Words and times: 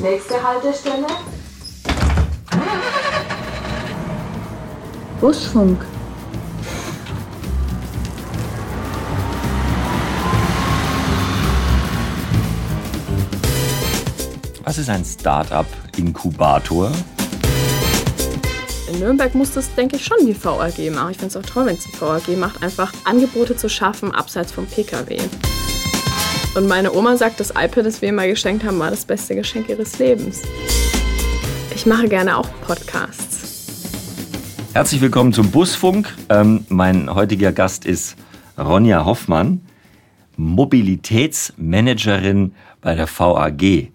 Nächste 0.00 0.42
Haltestelle. 0.42 1.06
Busfunk. 5.20 5.84
Was 14.64 14.78
ist 14.78 14.88
ein 14.88 15.04
Startup-Inkubator? 15.04 16.90
In 18.90 19.00
Nürnberg 19.00 19.34
muss 19.34 19.52
das, 19.52 19.74
denke 19.74 19.96
ich, 19.96 20.04
schon 20.06 20.24
die 20.24 20.34
VAG 20.34 20.90
machen. 20.94 21.10
Ich 21.10 21.18
finde 21.18 21.26
es 21.26 21.36
auch 21.36 21.42
toll, 21.42 21.66
wenn 21.66 21.76
es 21.76 21.84
die 21.84 22.00
VAG 22.00 22.38
macht, 22.38 22.62
einfach 22.62 22.90
Angebote 23.04 23.54
zu 23.54 23.68
schaffen, 23.68 24.14
abseits 24.14 24.50
vom 24.50 24.66
Pkw. 24.66 25.18
Und 26.56 26.66
meine 26.66 26.92
Oma 26.92 27.16
sagt, 27.16 27.38
das 27.38 27.50
iPad, 27.50 27.86
das 27.86 28.02
wir 28.02 28.08
ihr 28.08 28.12
mal 28.12 28.28
geschenkt 28.28 28.64
haben, 28.64 28.80
war 28.80 28.90
das 28.90 29.04
beste 29.04 29.36
Geschenk 29.36 29.68
ihres 29.68 30.00
Lebens. 30.00 30.42
Ich 31.72 31.86
mache 31.86 32.08
gerne 32.08 32.36
auch 32.36 32.48
Podcasts. 32.66 33.86
Herzlich 34.72 35.00
willkommen 35.00 35.32
zum 35.32 35.52
Busfunk. 35.52 36.12
Ähm, 36.28 36.64
mein 36.68 37.14
heutiger 37.14 37.52
Gast 37.52 37.84
ist 37.84 38.16
Ronja 38.58 39.04
Hoffmann, 39.04 39.60
Mobilitätsmanagerin 40.36 42.52
bei 42.80 42.96
der 42.96 43.06
VAG. 43.06 43.92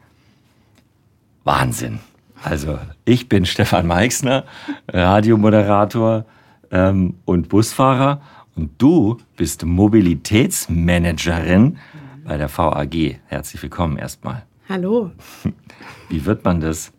Wahnsinn. 1.44 2.00
Also, 2.42 2.80
ich 3.04 3.28
bin 3.28 3.46
Stefan 3.46 3.86
Meixner, 3.86 4.46
Radiomoderator 4.88 6.24
ähm, 6.72 7.16
und 7.26 7.50
Busfahrer. 7.50 8.22
Und 8.56 8.72
du 8.78 9.18
bist 9.36 9.66
Mobilitätsmanagerin 9.66 11.78
bei 12.26 12.38
der 12.38 12.50
VAG. 12.50 13.20
Herzlich 13.28 13.62
willkommen 13.62 13.98
erstmal. 13.98 14.44
Hallo. 14.68 15.12
Wie 16.10 16.26
wird 16.26 16.44
man 16.44 16.60
das? 16.60 16.92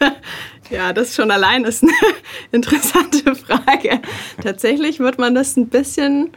ja, 0.70 0.92
das 0.92 1.14
schon 1.14 1.30
allein 1.30 1.64
ist 1.64 1.82
eine 1.82 1.92
interessante 2.52 3.34
Frage. 3.36 4.00
Tatsächlich 4.42 4.98
wird 4.98 5.18
man 5.18 5.34
das 5.34 5.56
ein 5.56 5.68
bisschen, 5.68 6.30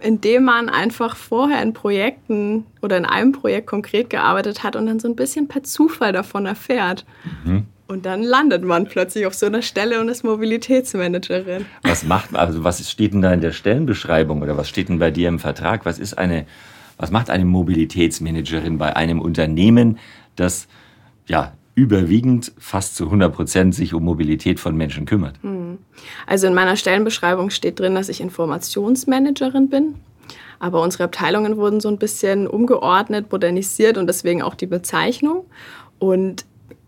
indem 0.00 0.44
man 0.44 0.68
einfach 0.68 1.14
vorher 1.16 1.62
in 1.62 1.72
Projekten 1.72 2.66
oder 2.82 2.96
in 2.96 3.04
einem 3.04 3.30
Projekt 3.30 3.68
konkret 3.68 4.10
gearbeitet 4.10 4.64
hat 4.64 4.74
und 4.74 4.86
dann 4.86 4.98
so 4.98 5.06
ein 5.06 5.16
bisschen 5.16 5.46
per 5.46 5.62
Zufall 5.62 6.12
davon 6.12 6.46
erfährt. 6.46 7.06
Mhm. 7.44 7.66
Und 7.86 8.06
dann 8.06 8.22
landet 8.22 8.64
man 8.64 8.86
plötzlich 8.86 9.26
auf 9.26 9.34
so 9.34 9.46
einer 9.46 9.62
Stelle 9.62 10.00
und 10.00 10.08
ist 10.08 10.24
Mobilitätsmanagerin. 10.24 11.66
Was 11.82 12.02
macht 12.02 12.34
also 12.34 12.64
was 12.64 12.90
steht 12.90 13.12
denn 13.12 13.22
da 13.22 13.32
in 13.32 13.42
der 13.42 13.52
Stellenbeschreibung 13.52 14.42
oder 14.42 14.56
was 14.56 14.68
steht 14.68 14.88
denn 14.88 14.98
bei 14.98 15.12
dir 15.12 15.28
im 15.28 15.38
Vertrag? 15.38 15.84
Was 15.84 15.98
ist 15.98 16.16
eine 16.16 16.46
was 16.96 17.10
macht 17.10 17.30
eine 17.30 17.44
Mobilitätsmanagerin 17.44 18.78
bei 18.78 18.96
einem 18.96 19.20
Unternehmen, 19.20 19.98
das 20.36 20.68
ja 21.26 21.52
überwiegend 21.74 22.52
fast 22.58 22.96
zu 22.96 23.04
100 23.04 23.34
Prozent 23.34 23.74
sich 23.74 23.94
um 23.94 24.04
Mobilität 24.04 24.60
von 24.60 24.76
Menschen 24.76 25.06
kümmert? 25.06 25.36
Hm. 25.42 25.78
Also 26.26 26.46
in 26.46 26.54
meiner 26.54 26.76
Stellenbeschreibung 26.76 27.50
steht 27.50 27.80
drin, 27.80 27.94
dass 27.94 28.08
ich 28.08 28.20
Informationsmanagerin 28.20 29.68
bin. 29.68 29.94
Aber 30.60 30.82
unsere 30.82 31.04
Abteilungen 31.04 31.56
wurden 31.56 31.80
so 31.80 31.88
ein 31.88 31.98
bisschen 31.98 32.46
umgeordnet, 32.46 33.30
modernisiert 33.30 33.98
und 33.98 34.06
deswegen 34.06 34.42
auch 34.42 34.54
die 34.54 34.66
Bezeichnung. 34.66 35.44
Und 35.98 36.46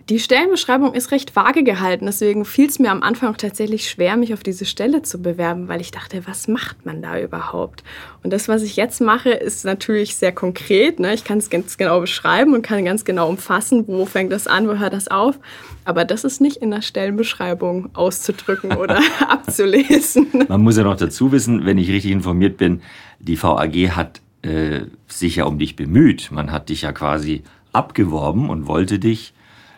die 0.08 0.20
Stellenbeschreibung 0.20 0.94
ist 0.94 1.10
recht 1.10 1.34
vage 1.34 1.64
gehalten, 1.64 2.06
deswegen 2.06 2.44
fiel 2.44 2.68
es 2.68 2.78
mir 2.78 2.92
am 2.92 3.02
Anfang 3.02 3.32
auch 3.32 3.36
tatsächlich 3.36 3.90
schwer, 3.90 4.16
mich 4.16 4.32
auf 4.32 4.44
diese 4.44 4.64
Stelle 4.64 5.02
zu 5.02 5.20
bewerben, 5.20 5.66
weil 5.66 5.80
ich 5.80 5.90
dachte, 5.90 6.22
was 6.26 6.46
macht 6.46 6.86
man 6.86 7.02
da 7.02 7.20
überhaupt? 7.20 7.82
Und 8.22 8.32
das, 8.32 8.46
was 8.46 8.62
ich 8.62 8.76
jetzt 8.76 9.00
mache, 9.00 9.30
ist 9.30 9.64
natürlich 9.64 10.14
sehr 10.14 10.30
konkret. 10.30 11.00
Ne? 11.00 11.12
Ich 11.12 11.24
kann 11.24 11.38
es 11.38 11.50
ganz 11.50 11.76
genau 11.76 12.00
beschreiben 12.00 12.54
und 12.54 12.62
kann 12.62 12.84
ganz 12.84 13.04
genau 13.04 13.28
umfassen, 13.28 13.84
wo 13.88 14.06
fängt 14.06 14.30
das 14.30 14.46
an, 14.46 14.68
wo 14.68 14.78
hört 14.78 14.92
das 14.92 15.08
auf. 15.08 15.40
Aber 15.84 16.04
das 16.04 16.22
ist 16.22 16.40
nicht 16.40 16.58
in 16.58 16.70
der 16.70 16.82
Stellenbeschreibung 16.82 17.90
auszudrücken 17.94 18.72
oder 18.76 19.00
abzulesen. 19.28 20.28
Man 20.46 20.60
muss 20.60 20.76
ja 20.76 20.84
noch 20.84 20.96
dazu 20.96 21.32
wissen, 21.32 21.66
wenn 21.66 21.78
ich 21.78 21.90
richtig 21.90 22.12
informiert 22.12 22.58
bin, 22.58 22.80
die 23.18 23.42
VAG 23.42 23.74
hat 23.96 24.20
äh, 24.42 24.82
sich 25.08 25.36
ja 25.36 25.46
um 25.46 25.58
dich 25.58 25.74
bemüht. 25.74 26.30
Man 26.30 26.52
hat 26.52 26.68
dich 26.68 26.82
ja 26.82 26.92
quasi 26.92 27.42
abgeworben 27.72 28.50
und 28.50 28.68
wollte 28.68 29.00
dich 29.00 29.32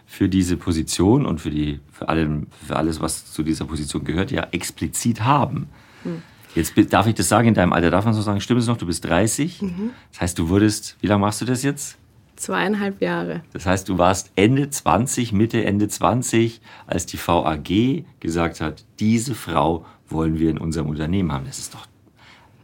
für 0.08 0.28
diese 0.28 0.56
Position 0.56 1.26
und 1.26 1.40
für, 1.40 1.50
die, 1.50 1.80
für, 1.92 2.08
allem, 2.08 2.46
für 2.66 2.76
alles, 2.76 3.00
was 3.00 3.30
zu 3.30 3.42
dieser 3.42 3.66
Position 3.66 4.04
gehört, 4.04 4.30
ja 4.30 4.48
explizit 4.52 5.22
haben. 5.22 5.68
Hm. 6.02 6.22
Jetzt 6.54 6.72
darf 6.92 7.06
ich 7.06 7.14
das 7.14 7.28
sagen, 7.28 7.48
in 7.48 7.54
deinem 7.54 7.74
Alter 7.74 7.90
darf 7.90 8.06
man 8.06 8.14
so 8.14 8.22
sagen, 8.22 8.40
stimmt 8.40 8.62
es 8.62 8.66
noch, 8.66 8.78
du 8.78 8.86
bist 8.86 9.04
30. 9.04 9.60
Mhm. 9.60 9.90
Das 10.10 10.22
heißt, 10.22 10.38
du 10.38 10.48
wurdest, 10.48 10.96
wie 11.00 11.06
lange 11.06 11.20
machst 11.20 11.42
du 11.42 11.44
das 11.44 11.62
jetzt? 11.62 11.98
Zweieinhalb 12.36 13.02
Jahre. 13.02 13.42
Das 13.52 13.66
heißt, 13.66 13.88
du 13.88 13.98
warst 13.98 14.32
Ende 14.34 14.70
20, 14.70 15.32
Mitte, 15.32 15.64
Ende 15.64 15.88
20, 15.88 16.60
als 16.86 17.04
die 17.04 17.18
VAG 17.18 18.04
gesagt 18.18 18.60
hat, 18.60 18.84
diese 18.98 19.34
Frau 19.34 19.84
wollen 20.08 20.38
wir 20.38 20.50
in 20.50 20.58
unserem 20.58 20.88
Unternehmen 20.88 21.32
haben. 21.32 21.44
Das 21.44 21.58
ist 21.58 21.74
doch 21.74 21.86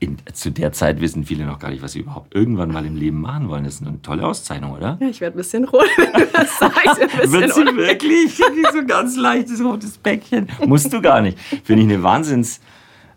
in, 0.05 0.19
zu 0.33 0.51
der 0.51 0.73
Zeit 0.73 1.01
wissen 1.01 1.25
viele 1.25 1.45
noch 1.47 1.59
gar 1.59 1.71
nicht, 1.71 1.83
was 1.83 1.93
sie 1.93 2.01
überhaupt 2.01 2.35
irgendwann 2.35 2.71
mal 2.71 2.85
im 2.85 2.97
Leben 2.97 3.21
machen 3.21 3.49
wollen. 3.49 3.65
Das 3.65 3.75
ist 3.75 3.87
eine 3.87 4.01
tolle 4.03 4.27
Auszeichnung, 4.27 4.73
oder? 4.73 4.99
Ja, 5.01 5.09
ich 5.09 5.21
werde 5.21 5.37
ein 5.37 5.39
bisschen 5.39 5.65
rot, 5.65 5.87
wenn 5.97 6.13
du 6.13 6.27
das 6.33 6.59
sagst. 6.59 7.33
Wird 7.33 7.55
sie 7.55 7.65
wirklich? 7.77 8.37
So 8.73 8.85
ganz 8.87 9.17
leichtes 9.17 9.63
rotes 9.63 9.99
Bäckchen. 9.99 10.49
Musst 10.67 10.93
du 10.93 11.01
gar 11.01 11.21
nicht. 11.21 11.39
Finde 11.65 11.83
ich 11.83 11.89
eine 11.89 12.03
Wahnsinns, 12.03 12.61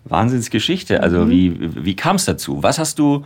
Wahnsinnsgeschichte. 0.06 1.02
Also 1.02 1.26
mhm. 1.26 1.30
wie, 1.30 1.86
wie 1.86 1.96
kam 1.96 2.16
es 2.16 2.26
dazu? 2.26 2.64
Was 2.64 2.80
hast 2.80 3.00
du, 3.00 3.26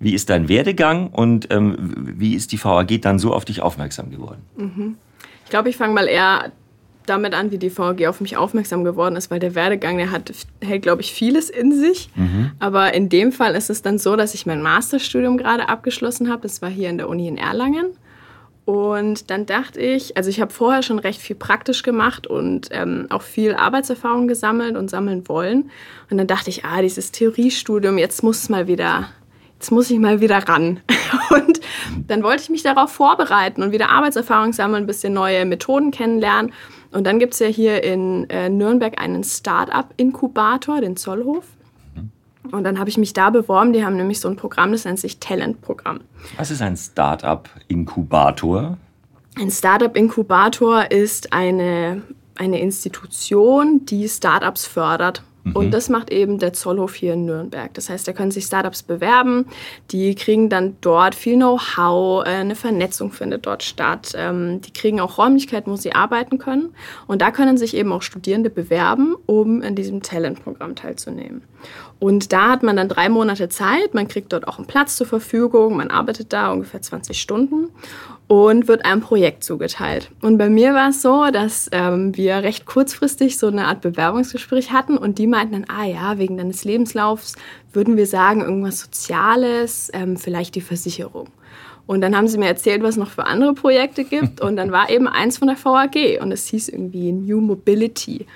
wie 0.00 0.14
ist 0.14 0.30
dein 0.30 0.48
Werdegang 0.48 1.08
und 1.08 1.52
ähm, 1.52 1.76
wie 1.96 2.34
ist 2.34 2.52
die 2.52 2.62
VAG 2.62 3.00
dann 3.00 3.18
so 3.18 3.32
auf 3.32 3.44
dich 3.44 3.60
aufmerksam 3.60 4.10
geworden? 4.10 4.42
Mhm. 4.56 4.96
Ich 5.44 5.50
glaube, 5.50 5.68
ich 5.68 5.76
fange 5.76 5.94
mal 5.94 6.06
eher 6.06 6.52
damit 7.06 7.34
an, 7.34 7.50
wie 7.50 7.58
die 7.58 7.70
VG 7.70 8.06
auf 8.06 8.20
mich 8.20 8.36
aufmerksam 8.36 8.84
geworden 8.84 9.16
ist, 9.16 9.30
weil 9.30 9.38
der 9.38 9.54
Werdegang, 9.54 9.98
der 9.98 10.10
hat, 10.10 10.32
hält, 10.60 10.82
glaube 10.82 11.02
ich, 11.02 11.12
vieles 11.12 11.50
in 11.50 11.72
sich. 11.72 12.08
Mhm. 12.14 12.52
Aber 12.58 12.94
in 12.94 13.08
dem 13.08 13.32
Fall 13.32 13.54
ist 13.54 13.70
es 13.70 13.82
dann 13.82 13.98
so, 13.98 14.16
dass 14.16 14.34
ich 14.34 14.46
mein 14.46 14.62
Masterstudium 14.62 15.36
gerade 15.36 15.68
abgeschlossen 15.68 16.30
habe. 16.30 16.42
Das 16.42 16.62
war 16.62 16.70
hier 16.70 16.90
in 16.90 16.98
der 16.98 17.08
Uni 17.08 17.28
in 17.28 17.36
Erlangen. 17.36 17.96
Und 18.64 19.30
dann 19.30 19.44
dachte 19.44 19.78
ich, 19.78 20.16
also 20.16 20.30
ich 20.30 20.40
habe 20.40 20.52
vorher 20.52 20.82
schon 20.82 20.98
recht 20.98 21.20
viel 21.20 21.36
praktisch 21.36 21.82
gemacht 21.82 22.26
und 22.26 22.68
ähm, 22.70 23.06
auch 23.10 23.20
viel 23.20 23.54
Arbeitserfahrung 23.54 24.26
gesammelt 24.26 24.76
und 24.76 24.88
sammeln 24.88 25.28
wollen. 25.28 25.70
Und 26.10 26.16
dann 26.16 26.26
dachte 26.26 26.48
ich, 26.48 26.64
ah, 26.64 26.80
dieses 26.80 27.12
Theoriestudium, 27.12 27.98
jetzt 27.98 28.22
muss 28.22 28.38
es 28.38 28.48
mal 28.48 28.66
wieder, 28.66 29.10
jetzt 29.60 29.70
muss 29.70 29.90
ich 29.90 29.98
mal 29.98 30.20
wieder 30.20 30.38
ran. 30.48 30.80
Und 31.30 31.60
dann 32.06 32.22
wollte 32.22 32.42
ich 32.42 32.50
mich 32.50 32.62
darauf 32.62 32.92
vorbereiten 32.92 33.62
und 33.62 33.72
wieder 33.72 33.88
Arbeitserfahrung 33.88 34.52
sammeln, 34.52 34.84
ein 34.84 34.86
bisschen 34.86 35.12
neue 35.12 35.44
Methoden 35.44 35.90
kennenlernen. 35.90 36.52
Und 36.94 37.04
dann 37.04 37.18
gibt 37.18 37.34
es 37.34 37.40
ja 37.40 37.48
hier 37.48 37.82
in 37.82 38.30
äh, 38.30 38.48
Nürnberg 38.48 39.00
einen 39.00 39.24
Start-up-Inkubator, 39.24 40.80
den 40.80 40.96
Zollhof. 40.96 41.44
Und 42.52 42.62
dann 42.62 42.78
habe 42.78 42.88
ich 42.88 42.98
mich 42.98 43.12
da 43.12 43.30
beworben. 43.30 43.72
Die 43.72 43.84
haben 43.84 43.96
nämlich 43.96 44.20
so 44.20 44.28
ein 44.28 44.36
Programm, 44.36 44.70
das 44.70 44.84
nennt 44.84 45.00
sich 45.00 45.18
Talent-Programm. 45.18 46.02
Was 46.36 46.52
ist 46.52 46.62
ein 46.62 46.76
Start-up-Inkubator? 46.76 48.78
Ein 49.36 49.50
Start-up-Inkubator 49.50 50.92
ist 50.92 51.32
eine, 51.32 52.02
eine 52.36 52.60
Institution, 52.60 53.84
die 53.86 54.08
Startups 54.08 54.64
fördert 54.64 55.24
und 55.52 55.66
mhm. 55.66 55.70
das 55.70 55.90
macht 55.90 56.10
eben 56.10 56.38
der 56.38 56.54
Zollhof 56.54 56.94
hier 56.94 57.14
in 57.14 57.26
Nürnberg. 57.26 57.72
Das 57.74 57.90
heißt, 57.90 58.08
da 58.08 58.12
können 58.12 58.30
sich 58.30 58.44
Startups 58.44 58.82
bewerben, 58.82 59.46
die 59.90 60.14
kriegen 60.14 60.48
dann 60.48 60.76
dort 60.80 61.14
viel 61.14 61.36
Know-how, 61.36 62.24
äh, 62.24 62.30
eine 62.30 62.54
Vernetzung 62.54 63.12
findet 63.12 63.44
dort 63.46 63.62
statt. 63.62 64.12
Ähm, 64.16 64.62
die 64.62 64.72
kriegen 64.72 65.00
auch 65.00 65.18
Räumlichkeiten, 65.18 65.70
wo 65.70 65.76
sie 65.76 65.92
arbeiten 65.92 66.38
können. 66.38 66.74
Und 67.06 67.20
da 67.20 67.30
können 67.30 67.58
sich 67.58 67.76
eben 67.76 67.92
auch 67.92 68.02
Studierende 68.02 68.48
bewerben, 68.48 69.16
um 69.26 69.60
in 69.60 69.74
diesem 69.74 70.02
Talent-Programm 70.02 70.76
teilzunehmen. 70.76 71.42
Und 71.98 72.32
da 72.32 72.50
hat 72.50 72.62
man 72.62 72.76
dann 72.76 72.88
drei 72.88 73.08
Monate 73.08 73.48
Zeit, 73.48 73.94
man 73.94 74.08
kriegt 74.08 74.32
dort 74.32 74.48
auch 74.48 74.58
einen 74.58 74.66
Platz 74.66 74.96
zur 74.96 75.06
Verfügung, 75.06 75.76
man 75.76 75.90
arbeitet 75.90 76.32
da 76.32 76.52
ungefähr 76.52 76.82
20 76.82 77.20
Stunden 77.20 77.68
und 78.26 78.68
wird 78.68 78.84
einem 78.84 79.00
Projekt 79.00 79.44
zugeteilt. 79.44 80.10
Und 80.22 80.38
bei 80.38 80.48
mir 80.48 80.72
war 80.74 80.90
es 80.90 81.02
so, 81.02 81.26
dass 81.30 81.68
ähm, 81.72 82.16
wir 82.16 82.36
recht 82.36 82.64
kurzfristig 82.66 83.38
so 83.38 83.48
eine 83.48 83.66
Art 83.66 83.82
Bewerbungsgespräch 83.82 84.72
hatten 84.72 84.96
und 84.96 85.18
die 85.18 85.26
meinten 85.26 85.52
dann, 85.52 85.66
ah 85.68 85.84
ja, 85.84 86.18
wegen 86.18 86.38
deines 86.38 86.64
Lebenslaufs 86.64 87.36
würden 87.72 87.96
wir 87.96 88.06
sagen, 88.06 88.40
irgendwas 88.40 88.80
Soziales, 88.80 89.90
ähm, 89.92 90.16
vielleicht 90.16 90.54
die 90.54 90.60
Versicherung. 90.60 91.28
Und 91.86 92.00
dann 92.00 92.16
haben 92.16 92.28
sie 92.28 92.38
mir 92.38 92.46
erzählt, 92.46 92.82
was 92.82 92.90
es 92.90 92.96
noch 92.96 93.10
für 93.10 93.26
andere 93.26 93.52
Projekte 93.52 94.04
gibt. 94.04 94.40
Und 94.40 94.56
dann 94.56 94.72
war 94.72 94.88
eben 94.88 95.06
eins 95.06 95.38
von 95.38 95.48
der 95.48 95.62
VAG 95.62 96.18
und 96.20 96.32
es 96.32 96.46
hieß 96.46 96.70
irgendwie 96.70 97.12
New 97.12 97.40
Mobility. 97.40 98.26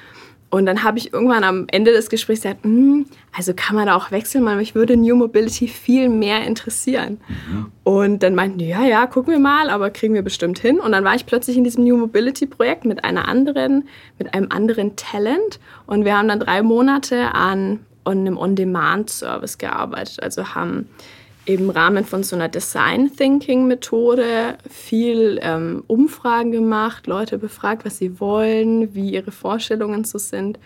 Und 0.50 0.64
dann 0.64 0.82
habe 0.82 0.96
ich 0.96 1.12
irgendwann 1.12 1.44
am 1.44 1.66
Ende 1.70 1.92
des 1.92 2.08
Gesprächs 2.08 2.42
gesagt, 2.42 2.64
hm, 2.64 3.06
also 3.36 3.52
kann 3.54 3.76
man 3.76 3.86
da 3.86 3.96
auch 3.96 4.10
wechseln, 4.10 4.44
weil 4.46 4.56
mich 4.56 4.74
würde 4.74 4.96
New 4.96 5.14
Mobility 5.14 5.68
viel 5.68 6.08
mehr 6.08 6.46
interessieren. 6.46 7.20
Mhm. 7.28 7.66
Und 7.84 8.22
dann 8.22 8.34
meinten 8.34 8.58
die, 8.58 8.68
ja, 8.68 8.82
ja, 8.84 9.06
gucken 9.06 9.32
wir 9.32 9.40
mal, 9.40 9.68
aber 9.68 9.90
kriegen 9.90 10.14
wir 10.14 10.22
bestimmt 10.22 10.58
hin. 10.58 10.80
Und 10.80 10.92
dann 10.92 11.04
war 11.04 11.14
ich 11.14 11.26
plötzlich 11.26 11.58
in 11.58 11.64
diesem 11.64 11.84
New 11.84 11.98
Mobility 11.98 12.46
Projekt 12.46 12.86
mit 12.86 13.04
einer 13.04 13.28
anderen, 13.28 13.88
mit 14.18 14.32
einem 14.32 14.50
anderen 14.50 14.96
Talent. 14.96 15.60
Und 15.86 16.06
wir 16.06 16.16
haben 16.16 16.28
dann 16.28 16.40
drei 16.40 16.62
Monate 16.62 17.34
an 17.34 17.80
einem 18.04 18.38
On-Demand-Service 18.38 19.58
gearbeitet. 19.58 20.22
Also 20.22 20.54
haben 20.54 20.88
im 21.48 21.70
Rahmen 21.70 22.04
von 22.04 22.22
so 22.24 22.36
einer 22.36 22.48
Design 22.48 23.10
Thinking 23.16 23.66
Methode 23.66 24.58
viel 24.68 25.40
ähm, 25.42 25.82
Umfragen 25.86 26.52
gemacht, 26.52 27.06
Leute 27.06 27.38
befragt, 27.38 27.86
was 27.86 27.96
sie 27.96 28.20
wollen, 28.20 28.94
wie 28.94 29.12
ihre 29.12 29.30
Vorstellungen 29.30 30.04
so 30.04 30.18
sind. 30.18 30.58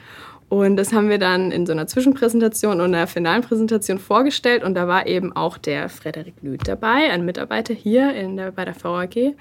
Und 0.48 0.76
das 0.76 0.92
haben 0.92 1.08
wir 1.08 1.18
dann 1.18 1.52
in 1.52 1.66
so 1.66 1.72
einer 1.72 1.86
Zwischenpräsentation 1.86 2.80
und 2.80 2.94
einer 2.94 3.06
finalen 3.06 3.42
Präsentation 3.42 4.00
vorgestellt. 4.00 4.64
Und 4.64 4.74
da 4.74 4.88
war 4.88 5.06
eben 5.06 5.34
auch 5.36 5.56
der 5.56 5.88
Frederik 5.88 6.34
Lüth 6.42 6.66
dabei, 6.66 7.12
ein 7.12 7.24
Mitarbeiter 7.24 7.74
hier 7.74 8.12
in 8.14 8.36
der, 8.36 8.50
bei 8.50 8.64
der 8.64 8.74
VAG. 8.74 9.36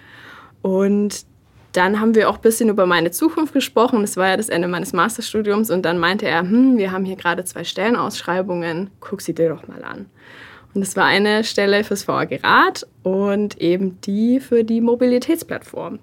Und 0.62 1.26
dann 1.72 2.00
haben 2.00 2.14
wir 2.14 2.30
auch 2.30 2.36
ein 2.36 2.42
bisschen 2.42 2.70
über 2.70 2.86
meine 2.86 3.10
Zukunft 3.10 3.54
gesprochen. 3.54 4.02
Das 4.02 4.16
war 4.16 4.28
ja 4.28 4.38
das 4.38 4.50
Ende 4.50 4.68
meines 4.68 4.94
Masterstudiums. 4.94 5.72
Und 5.72 5.86
dann 5.86 5.98
meinte 5.98 6.28
er, 6.28 6.42
hm, 6.42 6.78
wir 6.78 6.92
haben 6.92 7.04
hier 7.04 7.16
gerade 7.16 7.44
zwei 7.46 7.64
Stellenausschreibungen, 7.64 8.92
guck 9.00 9.22
sie 9.22 9.34
dir 9.34 9.50
doch 9.50 9.68
mal 9.68 9.84
an. 9.84 10.06
Und 10.74 10.82
es 10.82 10.96
war 10.96 11.06
eine 11.06 11.44
Stelle 11.44 11.84
fürs 11.84 12.08
VAG 12.08 12.40
Rat 12.44 12.88
und 13.04 13.60
eben 13.60 14.00
die 14.02 14.40
für 14.40 14.64
die 14.64 14.82
Mobilitätsplattform. 14.82 16.00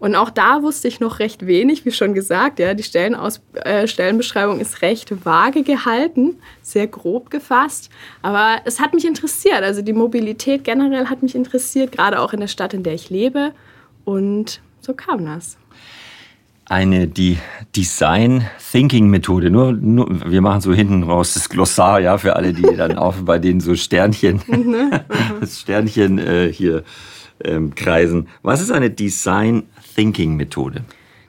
Und 0.00 0.14
auch 0.16 0.30
da 0.30 0.62
wusste 0.62 0.88
ich 0.88 0.98
noch 0.98 1.18
recht 1.18 1.46
wenig, 1.46 1.84
wie 1.84 1.92
schon 1.92 2.14
gesagt. 2.14 2.58
Ja, 2.58 2.72
die 2.72 2.82
Stellenaus 2.82 3.42
äh, 3.52 3.86
Stellenbeschreibung 3.86 4.58
ist 4.58 4.80
recht 4.80 5.26
vage 5.26 5.62
gehalten, 5.62 6.38
sehr 6.62 6.86
grob 6.86 7.30
gefasst. 7.30 7.90
Aber 8.22 8.62
es 8.64 8.80
hat 8.80 8.94
mich 8.94 9.04
interessiert. 9.04 9.62
Also 9.62 9.82
die 9.82 9.92
Mobilität 9.92 10.64
generell 10.64 11.06
hat 11.06 11.22
mich 11.22 11.34
interessiert, 11.34 11.92
gerade 11.92 12.18
auch 12.18 12.32
in 12.32 12.40
der 12.40 12.48
Stadt, 12.48 12.72
in 12.72 12.82
der 12.82 12.94
ich 12.94 13.10
lebe. 13.10 13.52
Und 14.06 14.62
so 14.80 14.94
kam 14.94 15.26
das. 15.26 15.58
Eine 16.70 17.08
die 17.08 17.36
Design 17.74 18.48
Thinking 18.70 19.08
Methode. 19.08 19.50
Nur, 19.50 19.72
nur 19.72 20.08
wir 20.30 20.40
machen 20.40 20.60
so 20.60 20.72
hinten 20.72 21.02
raus 21.02 21.34
das 21.34 21.48
Glossar, 21.48 21.98
ja, 21.98 22.16
für 22.16 22.36
alle, 22.36 22.52
die 22.52 22.62
dann 22.76 22.96
auch 22.96 23.16
bei 23.22 23.40
denen 23.40 23.58
so 23.58 23.74
Sternchen, 23.74 24.40
mhm. 24.46 24.92
das 25.40 25.58
Sternchen 25.58 26.18
äh, 26.18 26.52
hier 26.52 26.84
ähm, 27.42 27.74
kreisen. 27.74 28.28
Was 28.42 28.60
ist 28.60 28.70
eine 28.70 28.88
Design 28.88 29.64
Thinking 29.96 30.36
Methode? 30.36 30.84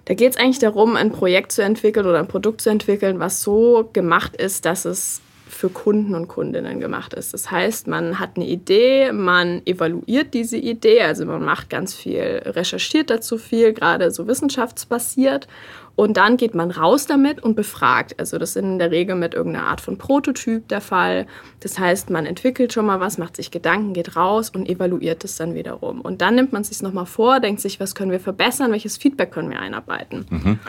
Da 0.06 0.14
geht 0.14 0.34
es 0.34 0.38
eigentlich 0.38 0.60
darum, 0.60 0.96
ein 0.96 1.12
Projekt 1.12 1.54
zu 1.54 1.64
entwickeln 1.64 2.06
oder 2.06 2.20
ein 2.20 2.28
Produkt 2.28 2.62
zu 2.62 2.70
entwickeln, 2.70 3.20
was 3.20 3.42
so 3.42 3.90
gemacht 3.94 4.36
ist, 4.36 4.66
dass 4.66 4.86
es 4.86 5.22
für 5.52 5.70
Kunden 5.70 6.16
und 6.16 6.28
Kundinnen 6.28 6.80
gemacht 6.80 7.14
ist. 7.14 7.34
Das 7.34 7.52
heißt, 7.52 7.88
man 7.88 8.20
hat 8.20 8.32
eine 8.36 8.48
Idee, 8.48 9.12
man 9.12 9.62
evaluiert 9.66 10.34
diese 10.34 10.58
Idee, 10.58 11.02
also 11.02 11.26
man 11.26 11.44
macht 11.44 11.70
ganz 11.70 11.94
viel, 11.94 12.42
recherchiert 12.46 13.10
dazu 13.10 13.38
viel, 13.38 13.74
gerade 13.74 14.12
so 14.12 14.28
wissenschaftsbasiert. 14.28 15.48
Und 15.96 16.16
dann 16.18 16.38
geht 16.38 16.56
man 16.56 16.72
raus 16.72 17.06
damit 17.06 17.44
und 17.44 17.56
befragt. 17.56 18.16
Also 18.18 18.38
das 18.38 18.52
ist 18.52 18.56
in 18.56 18.80
der 18.80 18.92
Regel 18.92 19.16
mit 19.16 19.34
irgendeiner 19.34 19.68
Art 19.68 19.82
von 19.82 19.98
Prototyp 19.98 20.68
der 20.70 20.82
Fall. 20.82 21.28
Das 21.60 21.78
heißt, 21.78 22.10
man 22.10 22.26
entwickelt 22.26 22.72
schon 22.72 22.86
mal 22.86 23.02
was, 23.02 23.18
macht 23.18 23.36
sich 23.36 23.52
Gedanken, 23.52 23.94
geht 23.94 24.16
raus 24.16 24.50
und 24.50 24.70
evaluiert 24.70 25.24
es 25.26 25.36
dann 25.36 25.54
wiederum. 25.54 26.00
Und 26.02 26.22
dann 26.22 26.36
nimmt 26.36 26.54
man 26.54 26.64
sich 26.64 26.82
nochmal 26.82 27.06
vor, 27.06 27.42
denkt 27.42 27.60
sich, 27.60 27.80
was 27.80 27.94
können 27.94 28.12
wir 28.12 28.22
verbessern, 28.22 28.72
welches 28.72 28.98
Feedback 28.98 29.32
können 29.32 29.50
wir 29.50 29.60
einarbeiten. 29.60 30.26
Mhm. 30.30 30.60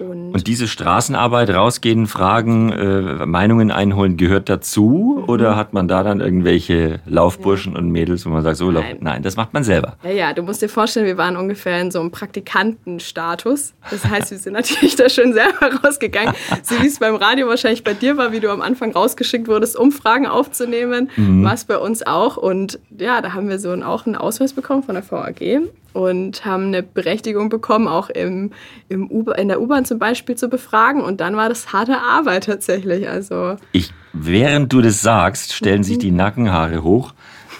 Und, 0.00 0.32
und, 0.32 0.46
diese 0.46 0.68
Straßenarbeit, 0.68 1.50
rausgehen, 1.50 2.06
fragen, 2.06 2.72
äh, 2.72 3.26
Meinungen 3.26 3.70
einholen, 3.70 4.16
gehört 4.16 4.48
dazu? 4.48 5.18
Mhm. 5.20 5.28
Oder 5.28 5.56
hat 5.56 5.72
man 5.72 5.88
da 5.88 6.02
dann 6.02 6.20
irgendwelche 6.20 7.00
Laufburschen 7.06 7.72
ja. 7.72 7.78
und 7.78 7.90
Mädels, 7.90 8.24
wo 8.26 8.30
man 8.30 8.42
sagt, 8.42 8.56
so, 8.56 8.70
nein. 8.70 8.96
nein, 9.00 9.22
das 9.22 9.36
macht 9.36 9.52
man 9.52 9.64
selber? 9.64 9.96
Ja, 10.02 10.10
ja, 10.10 10.32
du 10.32 10.42
musst 10.42 10.62
dir 10.62 10.68
vorstellen, 10.68 11.06
wir 11.06 11.16
waren 11.16 11.36
ungefähr 11.36 11.80
in 11.80 11.90
so 11.90 12.00
einem 12.00 12.10
Praktikantenstatus. 12.10 13.74
Das 13.90 14.04
heißt, 14.04 14.30
wir 14.30 14.38
sind 14.38 14.54
natürlich 14.54 14.96
da 14.96 15.08
schon 15.08 15.32
selber 15.32 15.70
rausgegangen. 15.84 16.34
so 16.62 16.80
wie 16.82 16.86
es 16.86 16.98
beim 16.98 17.14
Radio 17.14 17.48
wahrscheinlich 17.48 17.84
bei 17.84 17.94
dir 17.94 18.16
war, 18.16 18.32
wie 18.32 18.40
du 18.40 18.50
am 18.50 18.62
Anfang 18.62 18.92
rausgeschickt 18.92 19.48
wurdest, 19.48 19.76
Umfragen 19.76 20.26
aufzunehmen, 20.26 21.10
mhm. 21.16 21.44
war 21.44 21.54
es 21.54 21.64
bei 21.64 21.78
uns 21.78 22.06
auch. 22.06 22.36
Und 22.36 22.78
ja, 22.98 23.20
da 23.20 23.34
haben 23.34 23.48
wir 23.48 23.58
so 23.58 23.70
auch 23.70 24.06
einen 24.06 24.16
Ausweis 24.16 24.52
bekommen 24.52 24.82
von 24.82 24.94
der 24.94 25.08
VAG 25.08 25.62
und 25.92 26.44
haben 26.44 26.66
eine 26.66 26.82
Berechtigung 26.82 27.48
bekommen, 27.48 27.88
auch 27.88 28.10
im, 28.10 28.52
im 28.88 29.10
in 29.36 29.48
der 29.48 29.60
U-Bahn 29.60 29.84
zum 29.84 29.98
Beispiel 29.98 30.36
zu 30.36 30.48
befragen. 30.48 31.02
Und 31.02 31.20
dann 31.20 31.36
war 31.36 31.48
das 31.48 31.72
harte 31.72 31.98
Arbeit 31.98 32.44
tatsächlich. 32.44 33.08
Also 33.08 33.56
ich, 33.72 33.92
während 34.12 34.72
du 34.72 34.80
das 34.80 35.02
sagst, 35.02 35.52
stellen 35.52 35.82
sich 35.82 35.98
die 35.98 36.12
Nackenhaare 36.12 36.82
hoch, 36.82 37.14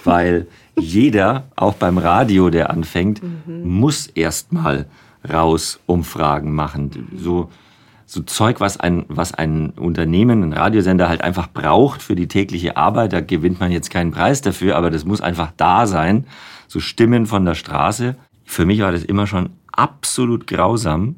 weil 0.05 0.47
jeder, 0.79 1.44
auch 1.56 1.75
beim 1.75 1.99
Radio, 1.99 2.50
der 2.50 2.71
anfängt, 2.71 3.23
mhm. 3.23 3.69
muss 3.69 4.06
erstmal 4.06 4.87
raus 5.31 5.81
Umfragen 5.87 6.55
machen. 6.55 7.09
So, 7.17 7.50
so 8.06 8.23
Zeug, 8.23 8.61
was 8.61 8.79
ein, 8.81 9.05
was 9.09 9.35
ein 9.35 9.71
Unternehmen, 9.71 10.43
ein 10.43 10.53
Radiosender 10.53 11.09
halt 11.09 11.23
einfach 11.23 11.49
braucht 11.49 12.03
für 12.03 12.15
die 12.15 12.29
tägliche 12.29 12.77
Arbeit. 12.77 13.12
Da 13.12 13.21
gewinnt 13.21 13.61
man 13.61 13.71
jetzt 13.71 13.91
keinen 13.91 14.12
Preis 14.12 14.41
dafür, 14.41 14.77
aber 14.77 14.91
das 14.91 15.05
muss 15.05 15.21
einfach 15.21 15.53
da 15.56 15.87
sein 15.87 16.27
so 16.70 16.78
Stimmen 16.78 17.26
von 17.26 17.44
der 17.44 17.56
Straße. 17.56 18.14
Für 18.44 18.64
mich 18.64 18.81
war 18.81 18.93
das 18.93 19.02
immer 19.02 19.26
schon 19.26 19.50
absolut 19.72 20.46
grausam, 20.46 21.17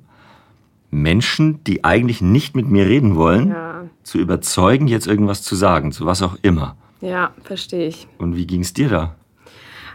Menschen, 0.90 1.62
die 1.64 1.84
eigentlich 1.84 2.22
nicht 2.22 2.56
mit 2.56 2.68
mir 2.68 2.86
reden 2.86 3.16
wollen, 3.16 3.50
ja. 3.50 3.84
zu 4.02 4.16
überzeugen, 4.18 4.88
jetzt 4.88 5.06
irgendwas 5.06 5.42
zu 5.42 5.54
sagen, 5.54 5.92
zu 5.92 6.06
was 6.06 6.22
auch 6.22 6.36
immer. 6.40 6.76
Ja, 7.02 7.32
verstehe 7.42 7.86
ich. 7.86 8.08
Und 8.16 8.34
wie 8.34 8.46
ging 8.46 8.62
es 8.62 8.72
dir 8.72 8.88
da? 8.88 9.14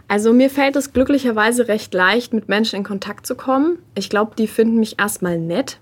Also 0.06 0.32
mir 0.32 0.48
fällt 0.48 0.76
es 0.76 0.92
glücklicherweise 0.92 1.66
recht 1.66 1.92
leicht, 1.92 2.32
mit 2.32 2.48
Menschen 2.48 2.76
in 2.76 2.84
Kontakt 2.84 3.26
zu 3.26 3.34
kommen. 3.34 3.78
Ich 3.96 4.08
glaube, 4.08 4.36
die 4.38 4.46
finden 4.46 4.78
mich 4.78 5.00
erstmal 5.00 5.38
nett 5.38 5.80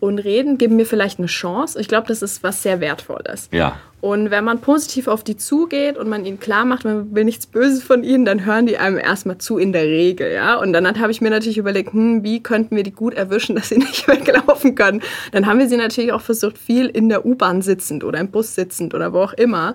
und 0.00 0.18
reden, 0.18 0.58
geben 0.58 0.76
mir 0.76 0.86
vielleicht 0.86 1.18
eine 1.18 1.28
Chance. 1.28 1.78
Ich 1.80 1.88
glaube, 1.88 2.08
das 2.08 2.22
ist 2.22 2.42
was 2.42 2.62
sehr 2.62 2.80
Wertvolles. 2.80 3.48
Ja. 3.52 3.76
Und 4.00 4.30
wenn 4.30 4.44
man 4.44 4.62
positiv 4.62 5.08
auf 5.08 5.22
die 5.22 5.36
zugeht 5.36 5.98
und 5.98 6.08
man 6.08 6.24
ihnen 6.24 6.40
klar 6.40 6.64
macht, 6.64 6.86
man 6.86 7.14
will 7.14 7.24
nichts 7.24 7.46
Böses 7.46 7.82
von 7.82 8.02
ihnen, 8.02 8.24
dann 8.24 8.46
hören 8.46 8.64
die 8.64 8.78
einem 8.78 8.96
erstmal 8.96 9.36
zu 9.36 9.58
in 9.58 9.74
der 9.74 9.84
Regel, 9.84 10.32
ja. 10.32 10.56
Und 10.56 10.72
dann 10.72 10.98
habe 10.98 11.12
ich 11.12 11.20
mir 11.20 11.28
natürlich 11.28 11.58
überlegt, 11.58 11.92
hm, 11.92 12.24
wie 12.24 12.42
könnten 12.42 12.76
wir 12.76 12.82
die 12.82 12.92
gut 12.92 13.12
erwischen, 13.12 13.56
dass 13.56 13.68
sie 13.68 13.78
nicht 13.78 14.08
weglaufen 14.08 14.74
können. 14.74 15.02
Dann 15.32 15.46
haben 15.46 15.58
wir 15.58 15.68
sie 15.68 15.76
natürlich 15.76 16.12
auch 16.12 16.22
versucht, 16.22 16.56
viel 16.56 16.86
in 16.86 17.10
der 17.10 17.26
U-Bahn 17.26 17.60
sitzend 17.60 18.02
oder 18.02 18.18
im 18.18 18.30
Bus 18.30 18.54
sitzend 18.54 18.94
oder 18.94 19.12
wo 19.12 19.18
auch 19.18 19.34
immer 19.34 19.74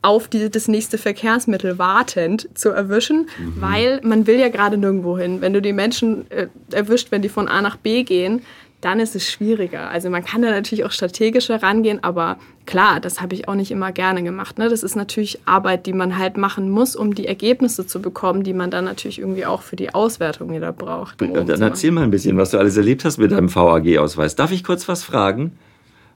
auf 0.00 0.28
die, 0.28 0.48
das 0.48 0.68
nächste 0.68 0.96
Verkehrsmittel 0.96 1.76
wartend 1.76 2.48
zu 2.54 2.70
erwischen, 2.70 3.28
mhm. 3.38 3.60
weil 3.60 4.00
man 4.02 4.26
will 4.26 4.38
ja 4.38 4.48
gerade 4.48 4.78
nirgendwo 4.78 5.18
hin. 5.18 5.40
Wenn 5.40 5.52
du 5.52 5.60
die 5.60 5.72
Menschen 5.72 6.30
äh, 6.30 6.46
erwischt, 6.72 7.10
wenn 7.10 7.20
die 7.20 7.28
von 7.28 7.48
A 7.48 7.60
nach 7.60 7.76
B 7.76 8.04
gehen, 8.04 8.42
dann 8.80 9.00
ist 9.00 9.16
es 9.16 9.28
schwieriger. 9.28 9.90
Also 9.90 10.08
man 10.08 10.24
kann 10.24 10.42
da 10.42 10.50
natürlich 10.50 10.84
auch 10.84 10.92
strategischer 10.92 11.62
rangehen, 11.62 12.02
aber 12.04 12.36
klar, 12.64 13.00
das 13.00 13.20
habe 13.20 13.34
ich 13.34 13.48
auch 13.48 13.56
nicht 13.56 13.72
immer 13.72 13.90
gerne 13.90 14.22
gemacht. 14.22 14.58
Ne? 14.58 14.68
Das 14.68 14.84
ist 14.84 14.94
natürlich 14.94 15.40
Arbeit, 15.46 15.86
die 15.86 15.92
man 15.92 16.16
halt 16.16 16.36
machen 16.36 16.70
muss, 16.70 16.94
um 16.94 17.14
die 17.14 17.26
Ergebnisse 17.26 17.86
zu 17.86 18.00
bekommen, 18.00 18.44
die 18.44 18.52
man 18.52 18.70
dann 18.70 18.84
natürlich 18.84 19.18
irgendwie 19.18 19.46
auch 19.46 19.62
für 19.62 19.74
die 19.74 19.94
Auswertung 19.94 20.52
wieder 20.52 20.72
braucht. 20.72 21.20
Um 21.20 21.46
dann 21.46 21.62
erzähl 21.62 21.90
mal 21.90 22.04
ein 22.04 22.12
bisschen, 22.12 22.36
was 22.36 22.52
du 22.52 22.58
alles 22.58 22.76
erlebt 22.76 23.04
hast 23.04 23.18
mit 23.18 23.32
deinem 23.32 23.52
VAG-Ausweis. 23.52 24.36
Darf 24.36 24.52
ich 24.52 24.62
kurz 24.62 24.86
was 24.86 25.02
fragen? 25.02 25.58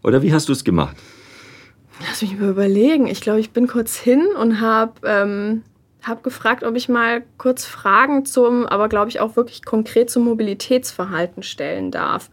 Oder 0.05 0.23
wie 0.23 0.33
hast 0.33 0.49
du 0.49 0.53
es 0.53 0.63
gemacht? 0.63 0.97
Lass 2.09 2.23
mich 2.23 2.39
mal 2.39 2.51
überlegen. 2.51 3.07
Ich 3.07 3.21
glaube, 3.21 3.41
ich 3.41 3.51
bin 3.51 3.67
kurz 3.67 3.97
hin 3.97 4.27
und 4.41 4.61
habe 4.61 4.93
ähm, 5.05 5.63
hab 6.03 6.23
gefragt, 6.23 6.65
ob 6.65 6.75
ich 6.75 6.89
mal 6.89 7.23
kurz 7.39 7.65
Fragen 7.65 8.25
zum, 8.25 8.67
aber 8.67 8.89
glaube 8.89 9.09
ich 9.09 9.21
auch 9.21 9.37
wirklich 9.37 9.65
konkret 9.65 10.11
zum 10.11 10.25
Mobilitätsverhalten 10.25 11.43
stellen 11.43 11.91
darf. 11.91 12.31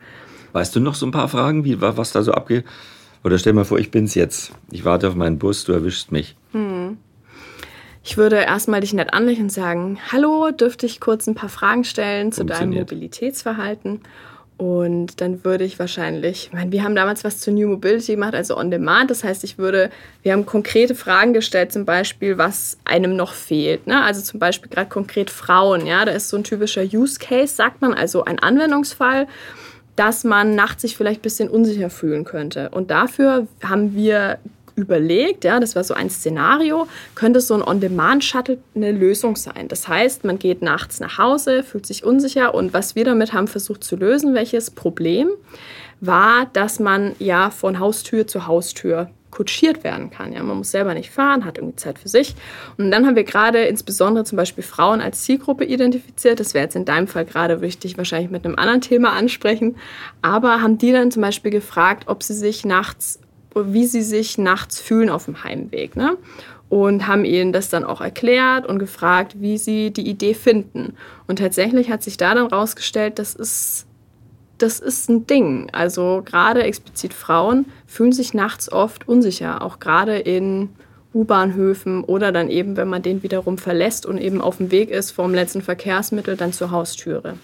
Weißt 0.54 0.76
du 0.76 0.80
noch 0.80 0.96
so 0.96 1.06
ein 1.06 1.12
paar 1.12 1.30
Fragen, 1.30 1.64
wie, 1.64 1.82
was 1.82 2.12
da 2.12 2.24
so 2.24 2.32
abgeht? 2.32 2.66
Oder 3.24 3.38
stell 3.38 3.54
mal 3.54 3.66
vor, 3.66 3.80
ich 3.80 3.92
bin's 3.92 4.16
jetzt. 4.16 4.52
Ich 4.72 4.86
warte 4.86 5.08
auf 5.08 5.16
meinen 5.16 5.40
Bus, 5.40 5.66
du 5.66 5.74
erwischst 5.74 6.12
mich. 6.12 6.36
Hm. 6.52 6.98
Ich 8.04 8.18
würde 8.18 8.38
erstmal 8.38 8.82
dich 8.82 8.94
nett 8.94 9.14
anlächeln 9.14 9.46
und 9.46 9.52
sagen, 9.52 10.00
hallo, 10.12 10.52
dürfte 10.52 10.86
ich 10.86 11.00
kurz 11.00 11.28
ein 11.28 11.36
paar 11.36 11.50
Fragen 11.50 11.84
stellen 11.84 12.32
zu 12.32 12.46
deinem 12.46 12.74
Mobilitätsverhalten? 12.74 14.02
Und 14.60 15.22
dann 15.22 15.46
würde 15.46 15.64
ich 15.64 15.80
wahrscheinlich, 15.80 16.48
ich 16.48 16.54
meine, 16.54 16.74
wir 16.74 16.84
haben 16.84 16.94
damals 16.94 17.24
was 17.24 17.40
zu 17.40 17.50
New 17.50 17.70
Mobility 17.70 18.16
gemacht, 18.16 18.36
also 18.36 18.58
on 18.58 18.70
demand. 18.70 19.10
Das 19.10 19.24
heißt, 19.24 19.46
ich 19.46 19.58
würde, 19.58 19.90
wir 20.22 20.34
haben 20.34 20.46
konkrete 20.46 20.96
Fragen 20.96 21.32
gestellt, 21.32 21.72
zum 21.72 21.86
Beispiel, 21.86 22.38
was 22.38 22.78
einem 22.84 23.16
noch 23.16 23.34
fehlt. 23.34 23.88
Ne? 23.88 24.04
Also 24.04 24.22
zum 24.22 24.38
Beispiel 24.38 24.70
gerade 24.70 24.90
konkret 24.90 25.30
Frauen. 25.30 25.86
Ja, 25.86 26.04
da 26.04 26.12
ist 26.12 26.28
so 26.28 26.36
ein 26.36 26.44
typischer 26.44 26.84
Use 26.84 27.20
Case, 27.20 27.56
sagt 27.56 27.82
man, 27.82 27.94
also 27.94 28.26
ein 28.26 28.40
Anwendungsfall, 28.40 29.28
dass 30.00 30.24
man 30.24 30.56
nachts 30.56 30.84
sich 30.84 30.96
vielleicht 30.96 31.20
ein 31.20 31.24
bisschen 31.24 31.50
unsicher 31.50 31.90
fühlen 31.90 32.24
könnte. 32.24 32.70
Und 32.70 32.90
dafür 32.90 33.48
haben 33.62 33.96
wir 33.96 34.40
überlegt, 34.76 35.44
ja, 35.44 35.60
das 35.60 35.76
war 35.76 35.84
so 35.84 35.94
ein 35.94 36.10
Szenario, 36.10 36.88
könnte 37.16 37.42
so 37.42 37.54
ein 37.54 37.62
On-Demand-Shuttle 37.62 38.60
eine 38.76 38.94
Lösung 38.94 39.36
sein. 39.36 39.68
Das 39.68 39.90
heißt, 39.90 40.24
man 40.24 40.40
geht 40.40 40.62
nachts 40.62 41.02
nach 41.02 41.18
Hause, 41.18 41.64
fühlt 41.64 41.86
sich 41.86 42.06
unsicher 42.06 42.56
und 42.56 42.74
was 42.74 42.96
wir 42.96 43.04
damit 43.04 43.34
haben 43.34 43.50
versucht 43.50 43.84
zu 43.84 43.98
lösen, 43.98 44.34
welches 44.34 44.72
Problem, 44.72 45.32
war, 46.00 46.46
dass 46.54 46.80
man 46.80 47.14
ja 47.20 47.50
von 47.50 47.80
Haustür 47.80 48.26
zu 48.26 48.48
Haustür 48.48 49.10
kutschiert 49.32 49.84
werden 49.84 50.10
kann. 50.10 50.34
Ja, 50.34 50.44
man 50.44 50.58
muss 50.58 50.72
selber 50.72 50.94
nicht 50.94 51.12
fahren, 51.12 51.46
hat 51.46 51.58
irgendwie 51.58 51.76
Zeit 51.76 52.00
für 52.00 52.10
sich. 52.10 52.36
Und 52.78 52.92
dann 52.92 53.06
haben 53.06 53.16
wir 53.16 53.24
gerade 53.24 53.66
insbesondere 53.66 54.26
zum 54.26 54.38
Beispiel 54.38 54.64
Frauen 54.64 55.02
als 55.02 55.24
Zielgruppe 55.24 55.66
identifiziert. 55.66 56.40
Das 56.40 56.54
wäre 56.54 56.66
jetzt 56.66 56.76
in 56.76 56.86
deinem 56.86 57.08
Fall 57.08 57.26
gerade 57.26 57.62
wichtig, 57.62 57.98
wahrscheinlich 57.98 58.32
mit 58.32 58.46
einem 58.46 58.56
anderen 58.56 58.82
Thema 58.82 59.14
ansprechen. 59.14 59.76
Aber 60.22 60.62
haben 60.62 60.78
die 60.78 60.92
dann 60.92 61.12
zum 61.12 61.22
Beispiel 61.22 61.52
gefragt, 61.52 62.04
ob 62.08 62.24
sie 62.24 62.34
sich 62.34 62.66
nachts 62.66 63.20
wie 63.56 63.88
sie 63.88 64.04
sich 64.04 64.38
nachts 64.38 64.80
fühlen 64.80 65.10
auf 65.10 65.26
dem 65.26 65.44
Heimweg. 65.44 65.96
Ne? 65.96 66.18
und 66.70 67.08
haben 67.08 67.26
ihnen 67.26 67.52
das 67.52 67.70
dann 67.70 67.84
auch 67.84 68.00
erklärt 68.00 68.68
und 68.68 68.80
gefragt, 68.80 69.36
wie 69.40 69.58
sie 69.58 69.92
die 69.92 70.08
Idee 70.08 70.36
finden. 70.36 70.96
Und 71.28 71.40
tatsächlich 71.40 71.90
hat 71.90 72.04
sich 72.04 72.18
da 72.18 72.36
dann 72.36 72.46
rausgestellt, 72.46 73.20
das 73.20 73.36
ist, 73.36 73.88
das 74.60 74.80
ist 74.80 75.10
ein 75.10 75.26
Ding. 75.26 75.70
Also 75.72 76.22
gerade 76.24 76.64
explizit 76.64 77.14
Frauen 77.14 77.66
fühlen 77.88 78.12
sich 78.12 78.34
nachts 78.34 78.72
oft 78.72 79.08
unsicher, 79.08 79.62
auch 79.62 79.80
gerade 79.80 80.18
in 80.18 80.70
U-Bahnhöfen 81.14 82.04
oder 82.04 82.32
dann 82.32 82.50
eben, 82.50 82.78
wenn 82.78 82.88
man 82.88 83.02
den 83.02 83.24
wiederum 83.24 83.58
verlässt 83.58 84.06
und 84.06 84.20
eben 84.20 84.42
auf 84.42 84.58
dem 84.58 84.72
Weg 84.72 84.92
ist 84.92 85.12
vom 85.12 85.34
letzten 85.34 85.62
Verkehrsmittel 85.62 86.38
dann 86.38 86.54
zur 86.54 86.72
Haustüre. 86.72 87.36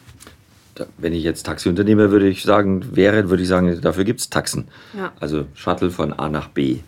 Wenn 0.98 1.14
ich 1.14 1.24
jetzt 1.24 1.46
Taxiunternehmer 1.46 2.12
würde 2.12 2.28
ich 2.28 2.44
sagen, 2.44 2.96
wäre, 2.96 3.30
würde 3.30 3.44
ich 3.44 3.50
sagen, 3.50 3.80
dafür 3.82 4.04
gibt 4.04 4.20
es 4.20 4.30
Taxen. 4.30 4.68
Ja. 4.96 5.14
Also 5.20 5.46
Shuttle 5.56 5.90
von 5.90 6.14
A 6.14 6.30
nach 6.30 6.50
B. 6.50 6.80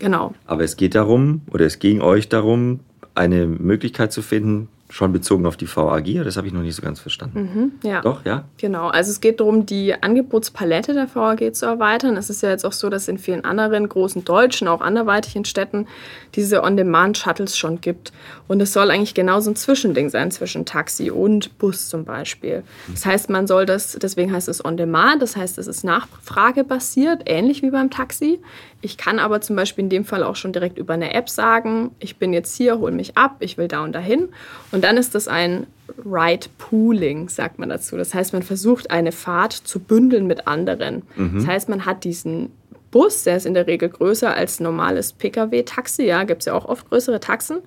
Genau. 0.00 0.34
Aber 0.46 0.64
es 0.64 0.76
geht 0.76 0.94
darum, 0.94 1.42
oder 1.52 1.66
es 1.66 1.78
ging 1.78 2.00
euch 2.00 2.28
darum, 2.28 2.80
eine 3.14 3.46
Möglichkeit 3.46 4.12
zu 4.12 4.22
finden, 4.22 4.68
schon 4.94 5.12
bezogen 5.12 5.44
auf 5.44 5.56
die 5.56 5.66
VAG, 5.66 6.22
das 6.22 6.36
habe 6.36 6.46
ich 6.46 6.52
noch 6.52 6.62
nicht 6.62 6.76
so 6.76 6.80
ganz 6.80 7.00
verstanden. 7.00 7.72
Mhm, 7.82 7.88
ja. 7.88 8.00
Doch, 8.00 8.24
ja? 8.24 8.44
Genau, 8.58 8.86
also 8.86 9.10
es 9.10 9.20
geht 9.20 9.40
darum, 9.40 9.66
die 9.66 9.92
Angebotspalette 10.00 10.94
der 10.94 11.12
VAG 11.12 11.52
zu 11.52 11.66
erweitern. 11.66 12.16
Es 12.16 12.30
ist 12.30 12.44
ja 12.44 12.50
jetzt 12.50 12.64
auch 12.64 12.72
so, 12.72 12.88
dass 12.88 13.02
es 13.02 13.08
in 13.08 13.18
vielen 13.18 13.44
anderen 13.44 13.88
großen 13.88 14.24
deutschen, 14.24 14.68
auch 14.68 14.80
anderweitigen 14.80 15.44
Städten 15.44 15.88
diese 16.36 16.62
On-Demand-Shuttles 16.62 17.58
schon 17.58 17.80
gibt. 17.80 18.12
Und 18.46 18.60
es 18.60 18.72
soll 18.72 18.92
eigentlich 18.92 19.14
genau 19.14 19.40
so 19.40 19.50
ein 19.50 19.56
Zwischending 19.56 20.10
sein 20.10 20.30
zwischen 20.30 20.64
Taxi 20.64 21.10
und 21.10 21.58
Bus 21.58 21.88
zum 21.88 22.04
Beispiel. 22.04 22.62
Das 22.88 23.04
heißt, 23.04 23.30
man 23.30 23.48
soll 23.48 23.66
das, 23.66 23.98
deswegen 24.00 24.32
heißt 24.32 24.48
es 24.48 24.64
On-Demand, 24.64 25.20
das 25.20 25.36
heißt, 25.36 25.58
es 25.58 25.66
ist 25.66 25.82
nachfragebasiert, 25.82 27.22
ähnlich 27.26 27.62
wie 27.62 27.70
beim 27.70 27.90
Taxi. 27.90 28.38
Ich 28.80 28.98
kann 28.98 29.18
aber 29.18 29.40
zum 29.40 29.56
Beispiel 29.56 29.84
in 29.84 29.88
dem 29.88 30.04
Fall 30.04 30.22
auch 30.22 30.36
schon 30.36 30.52
direkt 30.52 30.76
über 30.76 30.92
eine 30.92 31.14
App 31.14 31.30
sagen, 31.30 31.92
ich 32.00 32.18
bin 32.18 32.34
jetzt 32.34 32.54
hier, 32.54 32.78
hol 32.78 32.92
mich 32.92 33.16
ab, 33.16 33.36
ich 33.40 33.56
will 33.56 33.66
da 33.66 33.82
und 33.82 33.92
dahin. 33.92 34.28
Und 34.72 34.83
dann 34.84 34.98
ist 34.98 35.14
das 35.14 35.28
ein 35.28 35.66
Ride 36.04 36.46
Pooling, 36.58 37.28
sagt 37.30 37.58
man 37.58 37.70
dazu. 37.70 37.96
Das 37.96 38.12
heißt, 38.12 38.34
man 38.34 38.42
versucht 38.42 38.90
eine 38.90 39.12
Fahrt 39.12 39.52
zu 39.52 39.80
bündeln 39.80 40.26
mit 40.26 40.46
anderen. 40.46 41.02
Das 41.16 41.46
heißt, 41.46 41.68
man 41.70 41.86
hat 41.86 42.04
diesen 42.04 42.50
Bus, 42.90 43.24
der 43.24 43.38
ist 43.38 43.46
in 43.46 43.54
der 43.54 43.66
Regel 43.66 43.88
größer 43.88 44.32
als 44.32 44.60
normales 44.60 45.14
Pkw-Taxi. 45.14 46.04
Ja, 46.04 46.22
gibt 46.24 46.42
es 46.42 46.46
ja 46.46 46.52
auch 46.52 46.66
oft 46.66 46.88
größere 46.90 47.18
Taxen. 47.18 47.58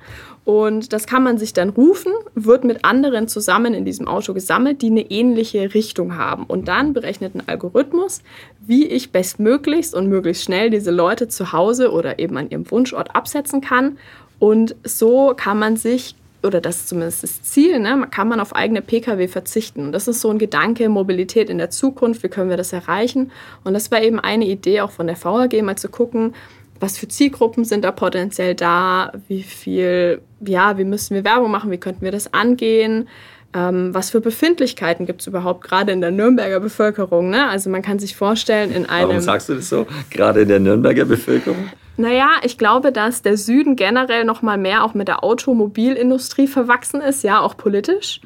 Und 0.45 0.93
das 0.93 1.05
kann 1.05 1.23
man 1.23 1.37
sich 1.37 1.51
dann 1.51 1.69
rufen, 1.69 2.13
wird 2.35 2.63
mit 2.63 2.85
anderen 2.85 3.27
zusammen 3.27 3.73
in 3.73 3.83
diesem 3.83 4.07
Auto 4.07 4.33
gesammelt, 4.33 4.81
die 4.81 4.87
eine 4.87 5.11
ähnliche 5.11 5.73
Richtung 5.73 6.15
haben. 6.15 6.45
Und 6.45 6.67
dann 6.67 6.93
berechnet 6.93 7.35
ein 7.35 7.43
Algorithmus, 7.45 8.21
wie 8.61 8.85
ich 8.85 9.11
bestmöglichst 9.11 9.93
und 9.93 10.07
möglichst 10.07 10.43
schnell 10.43 10.69
diese 10.69 10.91
Leute 10.91 11.27
zu 11.27 11.51
Hause 11.51 11.91
oder 11.91 12.19
eben 12.19 12.37
an 12.37 12.49
ihrem 12.49 12.69
Wunschort 12.71 13.13
absetzen 13.15 13.59
kann. 13.59 13.97
Und 14.39 14.75
so 14.83 15.33
kann 15.35 15.59
man 15.59 15.75
sich 15.75 16.15
oder 16.47 16.61
das 16.61 16.77
ist 16.77 16.89
zumindest 16.89 17.23
das 17.23 17.43
Ziel, 17.43 17.79
ne, 17.79 18.07
kann 18.09 18.27
man 18.27 18.39
auf 18.39 18.55
eigene 18.55 18.81
Pkw 18.81 19.27
verzichten. 19.27 19.85
Und 19.85 19.91
das 19.91 20.07
ist 20.07 20.21
so 20.21 20.29
ein 20.29 20.39
Gedanke, 20.39 20.89
Mobilität 20.89 21.49
in 21.49 21.57
der 21.57 21.69
Zukunft, 21.69 22.23
wie 22.23 22.29
können 22.29 22.49
wir 22.49 22.57
das 22.57 22.73
erreichen? 22.73 23.31
Und 23.63 23.73
das 23.73 23.91
war 23.91 24.01
eben 24.01 24.19
eine 24.19 24.45
Idee 24.45 24.81
auch 24.81 24.91
von 24.91 25.07
der 25.07 25.23
VAG, 25.23 25.61
mal 25.61 25.77
zu 25.77 25.89
gucken, 25.89 26.33
was 26.79 26.97
für 26.97 27.07
Zielgruppen 27.07 27.65
sind 27.65 27.83
da 27.83 27.91
potenziell 27.91 28.55
da, 28.55 29.11
wie 29.27 29.43
viel, 29.43 30.21
ja, 30.45 30.77
wie 30.77 30.83
müssen 30.83 31.15
wir 31.15 31.23
Werbung 31.23 31.51
machen, 31.51 31.71
wie 31.71 31.77
könnten 31.77 32.01
wir 32.01 32.11
das 32.11 32.33
angehen, 32.33 33.07
ähm, 33.53 33.93
was 33.93 34.11
für 34.11 34.21
Befindlichkeiten 34.21 35.05
gibt 35.05 35.21
es 35.21 35.27
überhaupt 35.27 35.63
gerade 35.63 35.91
in 35.91 36.01
der 36.01 36.11
Nürnberger 36.11 36.59
Bevölkerung. 36.59 37.29
Ne? 37.29 37.47
Also 37.47 37.69
man 37.69 37.81
kann 37.81 37.99
sich 37.99 38.15
vorstellen, 38.15 38.71
in 38.71 38.85
einem... 38.85 39.09
Warum 39.09 39.21
sagst 39.21 39.49
du 39.49 39.55
das 39.55 39.69
so? 39.69 39.87
Gerade 40.09 40.41
in 40.41 40.49
der 40.49 40.59
Nürnberger 40.59 41.05
Bevölkerung? 41.05 41.69
Naja, 41.97 42.29
ich 42.43 42.57
glaube, 42.57 42.91
dass 42.91 43.23
der 43.23 43.37
Süden 43.37 43.75
generell 43.75 44.23
noch 44.23 44.41
mal 44.41 44.57
mehr 44.57 44.83
auch 44.83 44.93
mit 44.93 45.07
der 45.07 45.23
Automobilindustrie 45.23 46.47
verwachsen 46.47 47.01
ist, 47.01 47.23
ja, 47.23 47.39
auch 47.41 47.57
politisch. 47.57 48.21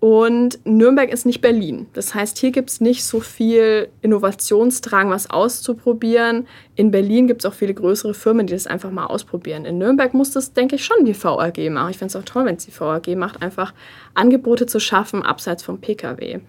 Und 0.00 0.58
Nürnberg 0.64 1.10
ist 1.12 1.26
nicht 1.26 1.42
Berlin. 1.42 1.86
Das 1.92 2.14
heißt, 2.14 2.38
hier 2.38 2.52
gibt 2.52 2.70
es 2.70 2.80
nicht 2.80 3.04
so 3.04 3.20
viel 3.20 3.88
Innovationsdrang, 4.00 5.10
was 5.10 5.28
auszuprobieren. 5.28 6.46
In 6.74 6.90
Berlin 6.90 7.26
gibt 7.26 7.44
es 7.44 7.50
auch 7.50 7.54
viele 7.54 7.74
größere 7.74 8.14
Firmen, 8.14 8.46
die 8.46 8.54
das 8.54 8.66
einfach 8.66 8.90
mal 8.90 9.04
ausprobieren. 9.04 9.66
In 9.66 9.76
Nürnberg 9.76 10.14
muss 10.14 10.30
das, 10.30 10.54
denke 10.54 10.76
ich, 10.76 10.84
schon 10.86 11.04
die 11.04 11.14
VAG 11.14 11.70
machen. 11.70 11.90
Ich 11.90 11.98
finde 11.98 12.06
es 12.06 12.16
auch 12.16 12.24
toll, 12.24 12.46
wenn 12.46 12.56
es 12.56 12.64
die 12.64 12.72
VAG 12.80 13.14
macht, 13.14 13.42
einfach 13.42 13.74
Angebote 14.14 14.64
zu 14.64 14.80
schaffen, 14.80 15.22
abseits 15.22 15.62
vom 15.62 15.82
Pkw. 15.82 16.40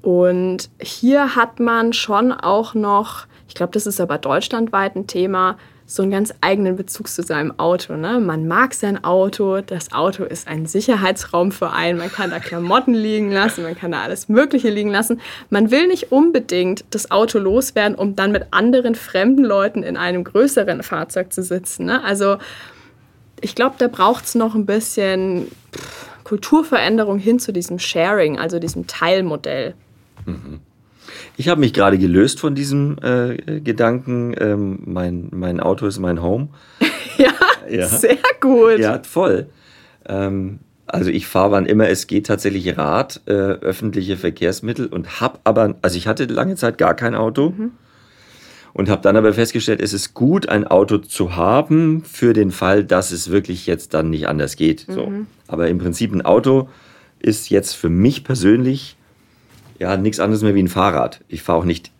Und 0.00 0.70
hier 0.80 1.34
hat 1.34 1.58
man 1.58 1.92
schon 1.94 2.30
auch 2.30 2.74
noch, 2.74 3.26
ich 3.48 3.54
glaube, 3.54 3.72
das 3.72 3.88
ist 3.88 4.00
aber 4.00 4.18
deutschlandweit 4.18 4.94
ein 4.94 5.08
Thema, 5.08 5.56
so 5.86 6.02
einen 6.02 6.10
ganz 6.10 6.32
eigenen 6.40 6.76
Bezug 6.76 7.08
zu 7.08 7.22
seinem 7.22 7.58
Auto. 7.58 7.94
Ne? 7.94 8.18
Man 8.18 8.48
mag 8.48 8.72
sein 8.72 9.04
Auto, 9.04 9.60
das 9.60 9.92
Auto 9.92 10.24
ist 10.24 10.48
ein 10.48 10.64
Sicherheitsraum 10.66 11.52
für 11.52 11.70
einen, 11.70 11.98
man 11.98 12.10
kann 12.10 12.30
da 12.30 12.38
Klamotten 12.38 12.94
liegen 12.94 13.30
lassen, 13.30 13.62
man 13.64 13.76
kann 13.76 13.92
da 13.92 14.02
alles 14.02 14.28
Mögliche 14.28 14.70
liegen 14.70 14.90
lassen. 14.90 15.20
Man 15.50 15.70
will 15.70 15.86
nicht 15.86 16.10
unbedingt 16.10 16.84
das 16.90 17.10
Auto 17.10 17.38
loswerden, 17.38 17.96
um 17.96 18.16
dann 18.16 18.32
mit 18.32 18.46
anderen 18.50 18.94
fremden 18.94 19.44
Leuten 19.44 19.82
in 19.82 19.98
einem 19.98 20.24
größeren 20.24 20.82
Fahrzeug 20.82 21.32
zu 21.32 21.42
sitzen. 21.42 21.84
Ne? 21.84 22.02
Also 22.02 22.38
ich 23.42 23.54
glaube, 23.54 23.76
da 23.78 23.88
braucht 23.88 24.24
es 24.24 24.34
noch 24.34 24.54
ein 24.54 24.64
bisschen 24.64 25.48
Kulturveränderung 26.24 27.18
hin 27.18 27.38
zu 27.38 27.52
diesem 27.52 27.78
Sharing, 27.78 28.38
also 28.38 28.58
diesem 28.58 28.86
Teilmodell. 28.86 29.74
Ich 31.36 31.48
habe 31.48 31.60
mich 31.60 31.72
gerade 31.72 31.98
gelöst 31.98 32.38
von 32.40 32.54
diesem 32.54 32.96
äh, 33.02 33.60
Gedanken, 33.60 34.34
ähm, 34.38 34.78
mein, 34.84 35.28
mein 35.32 35.60
Auto 35.60 35.86
ist 35.86 35.98
mein 35.98 36.22
Home. 36.22 36.48
Ja, 37.16 37.32
Ja. 37.70 37.86
sehr 37.86 38.18
gut. 38.40 38.78
Ja, 38.78 39.00
voll. 39.04 39.46
Ähm, 40.06 40.58
also 40.86 41.10
ich 41.10 41.28
fahre 41.28 41.52
wann 41.52 41.64
immer 41.66 41.88
es 41.88 42.08
geht 42.08 42.26
tatsächlich 42.26 42.76
Rad, 42.76 43.20
äh, 43.26 43.30
öffentliche 43.32 44.16
Verkehrsmittel 44.16 44.86
und 44.86 45.20
habe 45.20 45.38
aber, 45.44 45.76
also 45.80 45.96
ich 45.96 46.08
hatte 46.08 46.24
lange 46.24 46.56
Zeit 46.56 46.76
gar 46.76 46.94
kein 46.94 47.14
Auto 47.14 47.54
und 48.72 48.88
habe 48.90 49.00
dann 49.02 49.16
aber 49.16 49.32
festgestellt, 49.32 49.80
es 49.80 49.92
ist 49.92 50.12
gut, 50.14 50.48
ein 50.48 50.66
Auto 50.66 50.98
zu 50.98 51.36
haben 51.36 52.02
für 52.04 52.32
den 52.32 52.50
Fall, 52.50 52.82
dass 52.84 53.12
es 53.12 53.30
wirklich 53.30 53.66
jetzt 53.66 53.94
dann 53.94 54.10
nicht 54.10 54.26
anders 54.26 54.56
geht. 54.56 54.86
So. 54.88 55.10
Aber 55.46 55.68
im 55.68 55.78
Prinzip 55.78 56.12
ein 56.12 56.22
Auto 56.22 56.68
ist 57.20 57.48
jetzt 57.48 57.74
für 57.74 57.88
mich 57.88 58.24
persönlich 58.24 58.96
ja 59.78 59.96
nichts 59.96 60.20
anderes 60.20 60.42
mehr 60.42 60.54
wie 60.54 60.62
ein 60.62 60.68
Fahrrad. 60.68 61.20
Ich 61.28 61.42
fahre 61.42 61.58
auch 61.58 61.64
nicht 61.64 61.90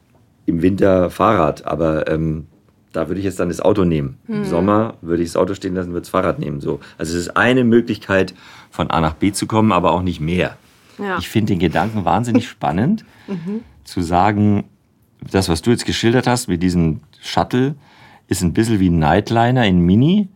im 0.47 0.62
Winter 0.62 1.11
Fahrrad, 1.11 1.66
aber 1.66 2.09
ähm, 2.09 2.47
da 2.93 3.09
würde 3.09 3.19
ich 3.19 3.25
jetzt 3.25 3.40
dann 3.40 3.49
das 3.49 3.61
Auto 3.61 3.85
nehmen. 3.85 4.19
Im 4.28 4.45
Sommer 4.45 4.95
würde 5.00 5.23
ich 5.23 5.31
das 5.31 5.37
Auto 5.37 5.54
stehen 5.54 5.75
lassen, 5.75 5.90
würde 5.90 6.02
das 6.02 6.11
Fahrrad 6.11 6.38
nehmen. 6.38 6.61
So. 6.61 6.81
Also 6.97 7.16
es 7.16 7.26
ist 7.26 7.37
eine 7.37 7.64
Möglichkeit, 7.64 8.35
von 8.71 8.90
A 8.90 9.00
nach 9.00 9.14
B 9.14 9.33
zu 9.33 9.47
kommen, 9.47 9.73
aber 9.73 9.93
auch 9.93 10.02
nicht 10.02 10.21
mehr. 10.21 10.57
Ja. 10.99 11.19
Ich 11.19 11.28
finde 11.28 11.54
den 11.54 11.59
Gedanken 11.59 12.04
wahnsinnig 12.04 12.49
spannend, 12.49 13.04
zu 13.83 14.02
sagen, 14.02 14.64
das, 15.31 15.49
was 15.49 15.62
du 15.62 15.71
jetzt 15.71 15.87
geschildert 15.87 16.26
hast 16.26 16.49
mit 16.49 16.62
diesem 16.62 17.00
Shuttle, 17.21 17.75
ist 18.28 18.43
ein 18.43 18.52
bisschen 18.52 18.81
wie 18.81 18.90
ein 18.90 18.99
Nightliner 18.99 19.66
in 19.66 19.81
Mini, 19.81 20.28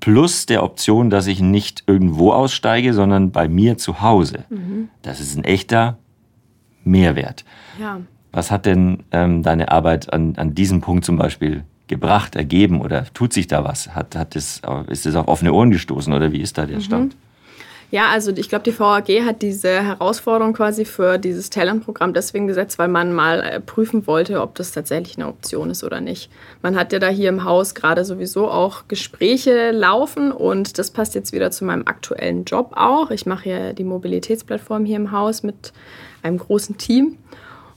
plus 0.00 0.46
der 0.46 0.62
Option, 0.62 1.08
dass 1.08 1.26
ich 1.26 1.40
nicht 1.40 1.84
irgendwo 1.86 2.32
aussteige, 2.32 2.94
sondern 2.94 3.30
bei 3.30 3.48
mir 3.48 3.78
zu 3.78 4.00
Hause. 4.00 4.44
Das 5.02 5.20
ist 5.20 5.36
ein 5.36 5.44
echter 5.44 5.98
Mehrwert. 6.84 7.44
ja. 7.78 8.00
Was 8.32 8.52
hat 8.52 8.64
denn 8.64 9.02
ähm, 9.10 9.42
deine 9.42 9.72
Arbeit 9.72 10.12
an, 10.12 10.34
an 10.36 10.54
diesem 10.54 10.80
Punkt 10.80 11.04
zum 11.04 11.16
Beispiel 11.16 11.64
gebracht, 11.88 12.36
ergeben 12.36 12.80
oder 12.80 13.04
tut 13.12 13.32
sich 13.32 13.48
da 13.48 13.64
was? 13.64 13.94
Hat, 13.94 14.14
hat 14.14 14.36
das, 14.36 14.62
ist 14.86 15.04
es 15.04 15.16
auf 15.16 15.26
offene 15.26 15.52
Ohren 15.52 15.72
gestoßen 15.72 16.12
oder 16.12 16.30
wie 16.30 16.40
ist 16.40 16.56
da 16.56 16.64
der 16.64 16.80
Stand? 16.80 17.16
Ja, 17.90 18.08
also 18.10 18.30
ich 18.30 18.48
glaube, 18.48 18.62
die 18.62 18.78
VAG 18.78 19.08
hat 19.26 19.42
diese 19.42 19.82
Herausforderung 19.82 20.52
quasi 20.52 20.84
für 20.84 21.18
dieses 21.18 21.50
Talentprogramm 21.50 22.14
deswegen 22.14 22.46
gesetzt, 22.46 22.78
weil 22.78 22.86
man 22.86 23.12
mal 23.12 23.40
äh, 23.40 23.60
prüfen 23.60 24.06
wollte, 24.06 24.40
ob 24.42 24.54
das 24.54 24.70
tatsächlich 24.70 25.16
eine 25.16 25.26
Option 25.26 25.70
ist 25.70 25.82
oder 25.82 26.00
nicht. 26.00 26.30
Man 26.62 26.76
hat 26.76 26.92
ja 26.92 27.00
da 27.00 27.08
hier 27.08 27.28
im 27.28 27.42
Haus 27.42 27.74
gerade 27.74 28.04
sowieso 28.04 28.48
auch 28.48 28.84
Gespräche 28.86 29.72
laufen 29.72 30.30
und 30.30 30.78
das 30.78 30.92
passt 30.92 31.16
jetzt 31.16 31.32
wieder 31.32 31.50
zu 31.50 31.64
meinem 31.64 31.82
aktuellen 31.86 32.44
Job 32.44 32.74
auch. 32.76 33.10
Ich 33.10 33.26
mache 33.26 33.48
ja 33.48 33.72
die 33.72 33.82
Mobilitätsplattform 33.82 34.84
hier 34.84 34.96
im 34.96 35.10
Haus 35.10 35.42
mit 35.42 35.72
einem 36.22 36.38
großen 36.38 36.78
Team. 36.78 37.18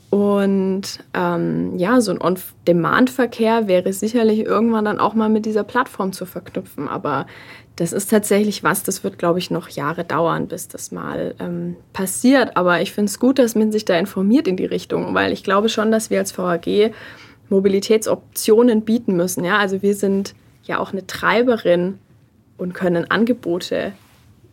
Und 0.09 0.99
ähm, 1.15 1.75
ja, 1.77 1.99
so 1.99 2.11
ein 2.11 2.21
On-Demand-Verkehr 2.21 3.67
wäre 3.67 3.91
sicherlich 3.93 4.41
irgendwann 4.41 4.85
dann 4.85 4.99
auch 4.99 5.15
mal 5.15 5.29
mit 5.29 5.47
dieser 5.47 5.63
Plattform 5.63 6.13
zu 6.13 6.27
verknüpfen. 6.27 6.87
Aber 6.87 7.25
das 7.77 7.93
ist 7.93 8.11
tatsächlich 8.11 8.63
was, 8.63 8.83
das 8.83 9.03
wird, 9.03 9.17
glaube 9.17 9.39
ich, 9.39 9.49
noch 9.49 9.69
Jahre 9.69 10.03
dauern, 10.03 10.47
bis 10.47 10.67
das 10.67 10.91
mal 10.91 11.33
ähm, 11.39 11.77
passiert. 11.93 12.55
Aber 12.55 12.81
ich 12.81 12.91
finde 12.91 13.09
es 13.09 13.19
gut, 13.19 13.39
dass 13.39 13.55
man 13.55 13.71
sich 13.71 13.85
da 13.85 13.97
informiert 13.97 14.47
in 14.47 14.55
die 14.55 14.65
Richtung, 14.65 15.15
weil 15.15 15.31
ich 15.31 15.43
glaube 15.43 15.69
schon, 15.69 15.91
dass 15.91 16.11
wir 16.11 16.19
als 16.19 16.37
VAG 16.37 16.93
Mobilitätsoptionen 17.49 18.81
bieten 18.81 19.15
müssen. 19.15 19.43
Ja? 19.43 19.57
Also 19.57 19.81
wir 19.81 19.95
sind 19.95 20.35
ja 20.63 20.77
auch 20.77 20.91
eine 20.91 21.07
Treiberin 21.07 21.97
und 22.57 22.73
können 22.73 23.09
Angebote 23.09 23.93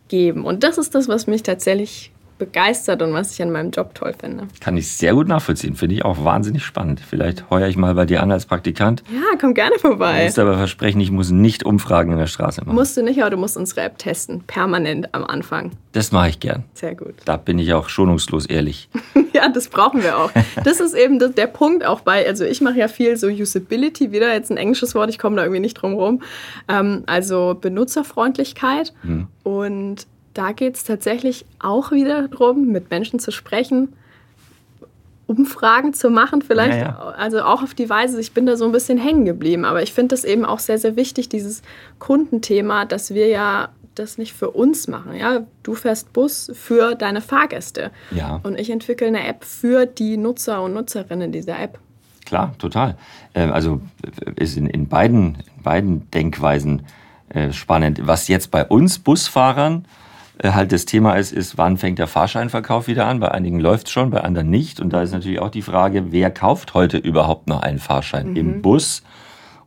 geben. 0.07 0.43
Und 0.43 0.63
das 0.63 0.79
ist 0.79 0.95
das, 0.95 1.07
was 1.07 1.27
mich 1.27 1.43
tatsächlich 1.43 2.11
begeistert 2.41 3.03
und 3.03 3.13
was 3.13 3.33
ich 3.33 3.41
an 3.43 3.51
meinem 3.51 3.69
Job 3.69 3.93
toll 3.93 4.15
finde. 4.19 4.47
Kann 4.59 4.75
ich 4.75 4.91
sehr 4.91 5.13
gut 5.13 5.27
nachvollziehen. 5.27 5.75
Finde 5.75 5.93
ich 5.93 6.03
auch 6.03 6.25
wahnsinnig 6.25 6.65
spannend. 6.65 6.99
Vielleicht 6.99 7.51
heuer 7.51 7.67
ich 7.67 7.77
mal 7.77 7.93
bei 7.93 8.05
dir 8.05 8.23
an 8.23 8.31
als 8.31 8.47
Praktikant. 8.47 9.03
Ja, 9.13 9.37
komm 9.39 9.53
gerne 9.53 9.77
vorbei. 9.77 10.17
Du 10.17 10.23
musst 10.23 10.39
aber 10.39 10.57
versprechen, 10.57 10.99
ich 10.99 11.11
muss 11.11 11.29
nicht 11.29 11.63
Umfragen 11.63 12.11
in 12.11 12.17
der 12.17 12.25
Straße 12.25 12.61
machen. 12.65 12.73
Musst 12.73 12.97
du 12.97 13.03
nicht, 13.03 13.21
aber 13.21 13.29
du 13.29 13.37
musst 13.37 13.57
unsere 13.57 13.81
App 13.81 13.99
testen. 13.99 14.41
Permanent 14.47 15.13
am 15.13 15.23
Anfang. 15.23 15.69
Das 15.91 16.11
mache 16.11 16.29
ich 16.29 16.39
gern. 16.39 16.63
Sehr 16.73 16.95
gut. 16.95 17.13
Da 17.25 17.37
bin 17.37 17.59
ich 17.59 17.73
auch 17.73 17.89
schonungslos 17.89 18.47
ehrlich. 18.47 18.89
ja, 19.33 19.47
das 19.49 19.67
brauchen 19.67 20.01
wir 20.01 20.17
auch. 20.17 20.31
Das 20.63 20.79
ist 20.79 20.95
eben 20.95 21.19
der 21.19 21.47
Punkt 21.47 21.85
auch 21.85 22.01
bei, 22.01 22.25
also 22.25 22.43
ich 22.43 22.59
mache 22.59 22.79
ja 22.79 22.87
viel 22.87 23.17
so 23.17 23.27
Usability, 23.27 24.11
wieder 24.11 24.33
jetzt 24.33 24.49
ein 24.49 24.57
englisches 24.57 24.95
Wort, 24.95 25.11
ich 25.11 25.19
komme 25.19 25.35
da 25.35 25.43
irgendwie 25.43 25.61
nicht 25.61 25.75
drum 25.75 25.93
rum. 25.93 26.23
Ähm, 26.67 27.03
also 27.05 27.55
Benutzerfreundlichkeit. 27.61 28.93
Hm. 29.03 29.27
Und 29.43 30.07
da 30.33 30.51
geht 30.51 30.75
es 30.75 30.83
tatsächlich 30.83 31.45
auch 31.59 31.91
wieder 31.91 32.27
darum, 32.27 32.67
mit 32.67 32.89
Menschen 32.89 33.19
zu 33.19 33.31
sprechen, 33.31 33.93
Umfragen 35.27 35.93
zu 35.93 36.09
machen, 36.09 36.41
vielleicht. 36.41 36.77
Ja, 36.77 36.83
ja. 36.83 37.13
Also 37.17 37.41
auch 37.41 37.63
auf 37.63 37.73
die 37.73 37.89
Weise, 37.89 38.19
ich 38.19 38.33
bin 38.33 38.45
da 38.45 38.57
so 38.57 38.65
ein 38.65 38.73
bisschen 38.73 38.97
hängen 38.97 39.23
geblieben. 39.23 39.63
Aber 39.63 39.81
ich 39.81 39.93
finde 39.93 40.13
das 40.13 40.25
eben 40.25 40.43
auch 40.43 40.59
sehr, 40.59 40.77
sehr 40.77 40.97
wichtig, 40.97 41.29
dieses 41.29 41.61
Kundenthema, 41.99 42.85
dass 42.85 43.13
wir 43.13 43.27
ja 43.27 43.69
das 43.95 44.17
nicht 44.17 44.33
für 44.33 44.51
uns 44.51 44.87
machen. 44.87 45.15
Ja? 45.15 45.45
Du 45.63 45.73
fährst 45.73 46.11
Bus 46.11 46.51
für 46.53 46.95
deine 46.95 47.21
Fahrgäste. 47.21 47.91
Ja. 48.11 48.41
Und 48.43 48.59
ich 48.59 48.69
entwickle 48.69 49.07
eine 49.07 49.25
App 49.25 49.45
für 49.45 49.85
die 49.85 50.17
Nutzer 50.17 50.61
und 50.61 50.73
Nutzerinnen 50.73 51.31
dieser 51.31 51.59
App. 51.59 51.79
Klar, 52.25 52.53
total. 52.57 52.97
Ähm, 53.33 53.53
also 53.53 53.81
ist 54.35 54.57
in, 54.57 54.67
in, 54.67 54.87
beiden, 54.87 55.43
in 55.55 55.63
beiden 55.63 56.11
Denkweisen 56.11 56.83
äh, 57.29 57.53
spannend. 57.53 58.01
Was 58.05 58.27
jetzt 58.27 58.51
bei 58.51 58.65
uns 58.65 58.99
Busfahrern 58.99 59.85
äh, 59.85 59.87
halt 60.43 60.71
das 60.71 60.85
Thema 60.85 61.15
ist, 61.15 61.31
ist, 61.31 61.57
wann 61.57 61.77
fängt 61.77 61.99
der 61.99 62.07
Fahrscheinverkauf 62.07 62.87
wieder 62.87 63.05
an? 63.05 63.19
Bei 63.19 63.31
einigen 63.31 63.59
läuft 63.59 63.87
es 63.87 63.93
schon, 63.93 64.09
bei 64.09 64.21
anderen 64.21 64.49
nicht. 64.49 64.79
Und 64.79 64.91
da 64.91 65.01
ist 65.01 65.11
natürlich 65.11 65.39
auch 65.39 65.51
die 65.51 65.61
Frage, 65.61 66.11
wer 66.11 66.31
kauft 66.31 66.73
heute 66.73 66.97
überhaupt 66.97 67.47
noch 67.47 67.61
einen 67.61 67.79
Fahrschein 67.79 68.31
mhm. 68.31 68.35
im 68.37 68.61
Bus? 68.61 69.03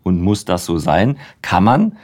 Und 0.02 0.20
muss 0.20 0.44
das 0.44 0.66
so 0.66 0.76
sein? 0.78 1.16
Kann 1.40 1.64
man 1.64 1.96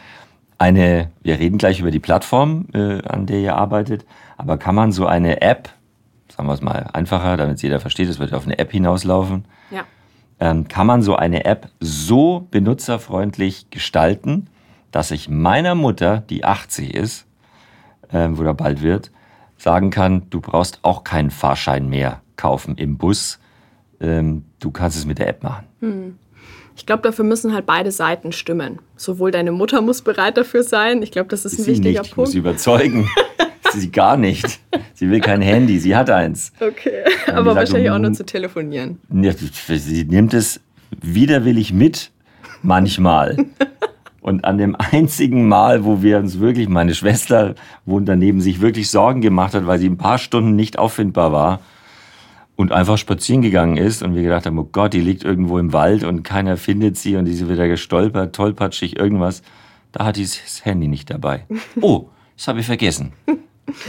eine, 0.61 1.11
wir 1.23 1.39
reden 1.39 1.57
gleich 1.57 1.81
über 1.81 1.91
die 1.91 1.99
Plattform, 1.99 2.67
äh, 2.75 3.03
an 3.03 3.27
der 3.27 3.41
ihr 3.41 3.57
arbeitet, 3.57 4.05
aber 4.37 4.59
kann 4.59 4.75
man 4.75 4.93
so 4.93 5.07
eine 5.07 5.41
App, 5.41 5.71
sagen 6.29 6.49
wir 6.49 6.53
es 6.53 6.61
mal 6.61 6.91
einfacher, 6.93 7.39
damit 7.39 7.57
es 7.57 7.63
jeder 7.63 7.81
versteht, 7.81 8.11
es 8.11 8.19
wird 8.19 8.35
auf 8.35 8.45
eine 8.45 8.59
App 8.59 8.71
hinauslaufen, 8.71 9.47
ja. 9.71 9.85
ähm, 10.39 10.69
kann 10.69 10.87
man 10.87 11.01
so 11.01 11.17
eine 11.17 11.47
App 11.47 11.71
so 11.81 12.47
benutzerfreundlich 12.51 13.71
gestalten, 13.71 14.49
dass 14.91 15.13
ich 15.13 15.31
meiner 15.31 15.75
Mutter, 15.75 16.19
die 16.29 16.45
80 16.45 16.95
ist, 16.95 17.27
ähm, 18.13 18.39
wo 18.39 18.43
er 18.43 18.55
bald 18.55 18.83
wird, 18.83 19.11
sagen 19.57 19.91
kann, 19.91 20.23
du 20.31 20.41
brauchst 20.41 20.81
auch 20.83 21.05
keinen 21.05 21.31
Fahrschein 21.31 21.89
mehr 21.89 22.21
kaufen 22.37 22.77
im 22.77 22.97
Bus. 22.97 23.39
Ähm, 24.01 24.45
du 24.59 24.71
kannst 24.71 24.97
es 24.97 25.07
mit 25.07 25.19
der 25.19 25.29
App 25.29 25.43
machen. 25.43 25.67
Hm. 25.81 26.17
Ich 26.77 26.87
glaube, 26.87 27.03
dafür 27.03 27.27
müssen 27.27 27.53
halt 27.53 27.67
beide 27.67 27.91
Seiten 27.91 28.33
stimmen. 28.33 28.79
Sowohl 28.97 29.31
deine 29.31 29.53
Mutter 29.53 29.83
muss 29.83 30.01
bereit 30.01 30.39
dafür 30.39 30.63
sein. 30.63 31.03
Ich 31.03 31.13
glaube, 31.13 31.29
das 31.29 31.45
ist, 31.45 31.55
ist 31.55 31.61
ein 31.61 31.67
wichtiger 31.67 32.01
nicht. 32.01 32.01
Punkt. 32.01 32.11
Ich 32.13 32.17
muss 32.17 32.31
sie 32.33 32.39
überzeugen. 32.39 33.09
sie 33.73 33.91
gar 33.91 34.17
nicht. 34.17 34.61
Sie 34.95 35.11
will 35.11 35.21
kein 35.21 35.43
Handy, 35.43 35.79
sie 35.79 35.95
hat 35.95 36.11
eins. 36.11 36.53
Okay, 36.61 37.05
aber 37.27 37.55
wahrscheinlich 37.55 37.91
auch 37.91 37.99
nur 37.99 38.13
zu 38.13 38.25
telefonieren. 38.25 38.99
Sie 39.11 40.05
nimmt 40.05 40.35
es 40.35 40.61
widerwillig 41.03 41.73
mit, 41.73 42.11
manchmal. 42.63 43.37
Und 44.21 44.45
an 44.45 44.59
dem 44.59 44.77
einzigen 44.93 45.49
Mal, 45.49 45.85
wo 45.85 46.03
wir 46.03 46.19
uns 46.19 46.39
wirklich, 46.39 46.69
meine 46.69 46.95
Schwester 46.95 47.55
wohnt 47.87 48.09
daneben, 48.09 48.41
sich 48.41 48.61
wirklich 48.61 48.91
Sorgen 48.91 49.21
gemacht 49.21 49.55
hat, 49.55 49.67
weil 49.67 49.79
sie 49.79 49.89
ein 49.89 49.97
paar 49.97 50.19
Stunden 50.19 50.57
nicht 50.57 50.79
auffindbar 50.79 51.33
war 51.33 51.61
und 52.61 52.73
einfach 52.73 52.99
spazieren 52.99 53.41
gegangen 53.41 53.79
ist 53.79 54.03
und 54.03 54.15
wir 54.15 54.23
gedacht 54.23 54.45
haben, 54.45 54.59
oh 54.59 54.69
Gott, 54.71 54.93
die 54.93 55.01
liegt 55.01 55.25
irgendwo 55.25 55.59
im 55.59 55.73
Wald 55.73 56.05
und 56.05 56.25
keiner 56.25 56.59
findet 56.59 56.99
sie 56.99 57.17
und 57.17 57.25
die 57.25 57.33
ist 57.33 57.49
wieder 57.49 57.67
gestolpert, 57.67 58.37
tollpatschig, 58.37 58.99
irgendwas. 58.99 59.43
Da 59.93 60.05
hat 60.05 60.17
die 60.17 60.23
das 60.23 60.65
Handy 60.65 60.87
nicht 60.87 61.09
dabei. 61.11 61.47
Oh, 61.81 62.09
das 62.37 62.49
habe 62.49 62.61
ich 62.61 62.67
vergessen. 62.67 63.13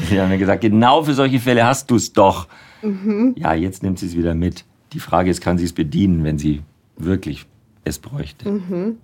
Wir 0.10 0.24
haben 0.24 0.38
gesagt, 0.40 0.62
genau 0.62 1.04
für 1.04 1.14
solche 1.14 1.40
Fälle 1.40 1.66
hast 1.66 1.92
du 1.92 1.96
es 1.96 2.14
doch. 2.14 2.48
Mhm. 2.82 3.36
Ja, 3.38 3.54
jetzt 3.54 3.84
nimmt 3.84 4.00
sie 4.00 4.06
es 4.06 4.16
wieder 4.16 4.36
mit. 4.36 4.64
Die 4.94 5.00
Frage 5.00 5.30
ist, 5.30 5.42
kann 5.42 5.58
sie 5.58 5.66
es 5.66 5.74
bedienen, 5.74 6.24
wenn 6.24 6.38
sie 6.38 6.62
wirklich 6.98 7.46
es 7.84 8.00
bräuchte. 8.00 8.50
Mhm. 8.50 8.98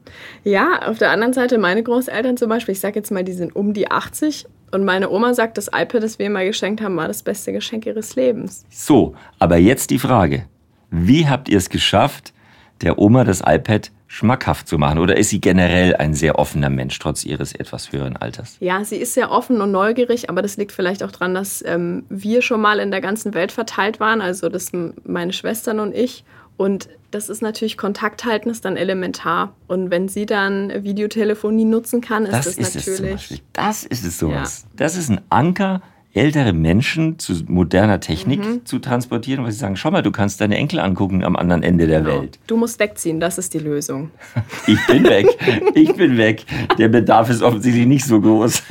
Ja, 0.43 0.87
auf 0.87 0.97
der 0.97 1.11
anderen 1.11 1.33
Seite, 1.33 1.57
meine 1.57 1.83
Großeltern 1.83 2.37
zum 2.37 2.49
Beispiel, 2.49 2.73
ich 2.73 2.79
sage 2.79 2.95
jetzt 2.95 3.11
mal, 3.11 3.23
die 3.23 3.33
sind 3.33 3.55
um 3.55 3.73
die 3.73 3.89
80 3.89 4.45
und 4.71 4.83
meine 4.83 5.09
Oma 5.09 5.33
sagt, 5.33 5.57
das 5.57 5.67
iPad, 5.67 6.03
das 6.03 6.19
wir 6.19 6.29
mal 6.29 6.45
geschenkt 6.45 6.81
haben, 6.81 6.95
war 6.97 7.07
das 7.07 7.23
beste 7.23 7.53
Geschenk 7.53 7.85
ihres 7.85 8.15
Lebens. 8.15 8.65
So, 8.69 9.15
aber 9.39 9.57
jetzt 9.57 9.89
die 9.89 9.99
Frage, 9.99 10.45
wie 10.89 11.27
habt 11.27 11.49
ihr 11.49 11.57
es 11.57 11.69
geschafft, 11.69 12.33
der 12.81 12.99
Oma 12.99 13.23
das 13.23 13.41
iPad 13.45 13.91
schmackhaft 14.07 14.67
zu 14.67 14.77
machen? 14.77 14.99
Oder 14.99 15.17
ist 15.17 15.29
sie 15.29 15.41
generell 15.41 15.95
ein 15.95 16.13
sehr 16.13 16.39
offener 16.39 16.69
Mensch, 16.69 16.97
trotz 16.99 17.25
ihres 17.25 17.53
etwas 17.53 17.91
höheren 17.91 18.17
Alters? 18.17 18.57
Ja, 18.59 18.83
sie 18.83 18.97
ist 18.97 19.13
sehr 19.13 19.31
offen 19.31 19.61
und 19.61 19.71
neugierig, 19.71 20.29
aber 20.29 20.41
das 20.41 20.57
liegt 20.57 20.71
vielleicht 20.71 21.03
auch 21.03 21.11
daran, 21.11 21.33
dass 21.33 21.63
ähm, 21.65 22.05
wir 22.09 22.41
schon 22.41 22.61
mal 22.61 22.79
in 22.79 22.91
der 22.91 23.01
ganzen 23.01 23.33
Welt 23.33 23.51
verteilt 23.51 23.99
waren, 23.99 24.21
also 24.21 24.49
das 24.49 24.71
meine 25.03 25.33
Schwestern 25.33 25.79
und 25.79 25.93
ich. 25.95 26.23
Und 26.57 26.89
das 27.11 27.29
ist 27.29 27.41
natürlich 27.41 27.77
Kontakt 27.77 28.25
halten 28.25 28.49
ist 28.49 28.65
dann 28.65 28.75
elementar. 28.75 29.53
Und 29.67 29.91
wenn 29.91 30.09
sie 30.09 30.25
dann 30.25 30.83
Videotelefonie 30.83 31.65
nutzen 31.65 32.01
kann, 32.01 32.25
ist 32.25 32.33
das, 32.33 32.55
das 32.55 32.57
ist 32.57 32.75
natürlich. 32.75 33.31
Es 33.31 33.41
das 33.53 33.83
ist 33.85 34.05
es 34.05 34.17
sowas. 34.19 34.63
Ja. 34.63 34.69
Das 34.75 34.97
ist 34.97 35.09
ein 35.09 35.21
Anker, 35.29 35.81
ältere 36.13 36.51
Menschen 36.51 37.19
zu 37.19 37.33
moderner 37.47 37.99
Technik 37.99 38.43
mhm. 38.43 38.65
zu 38.65 38.79
transportieren, 38.79 39.43
weil 39.43 39.51
sie 39.51 39.59
sagen, 39.59 39.75
schau 39.77 39.91
mal, 39.91 40.01
du 40.01 40.11
kannst 40.11 40.41
deine 40.41 40.57
Enkel 40.57 40.79
angucken 40.79 41.23
am 41.23 41.35
anderen 41.35 41.63
Ende 41.63 41.87
der 41.87 42.01
genau. 42.01 42.21
Welt. 42.21 42.39
Du 42.47 42.57
musst 42.57 42.79
wegziehen, 42.79 43.19
das 43.19 43.37
ist 43.37 43.53
die 43.53 43.59
Lösung. 43.59 44.11
ich 44.67 44.85
bin 44.87 45.03
weg. 45.03 45.27
Ich 45.75 45.93
bin 45.93 46.17
weg. 46.17 46.45
Der 46.77 46.87
Bedarf 46.87 47.29
ist 47.29 47.41
offensichtlich 47.41 47.85
nicht 47.85 48.05
so 48.05 48.19
groß. 48.19 48.63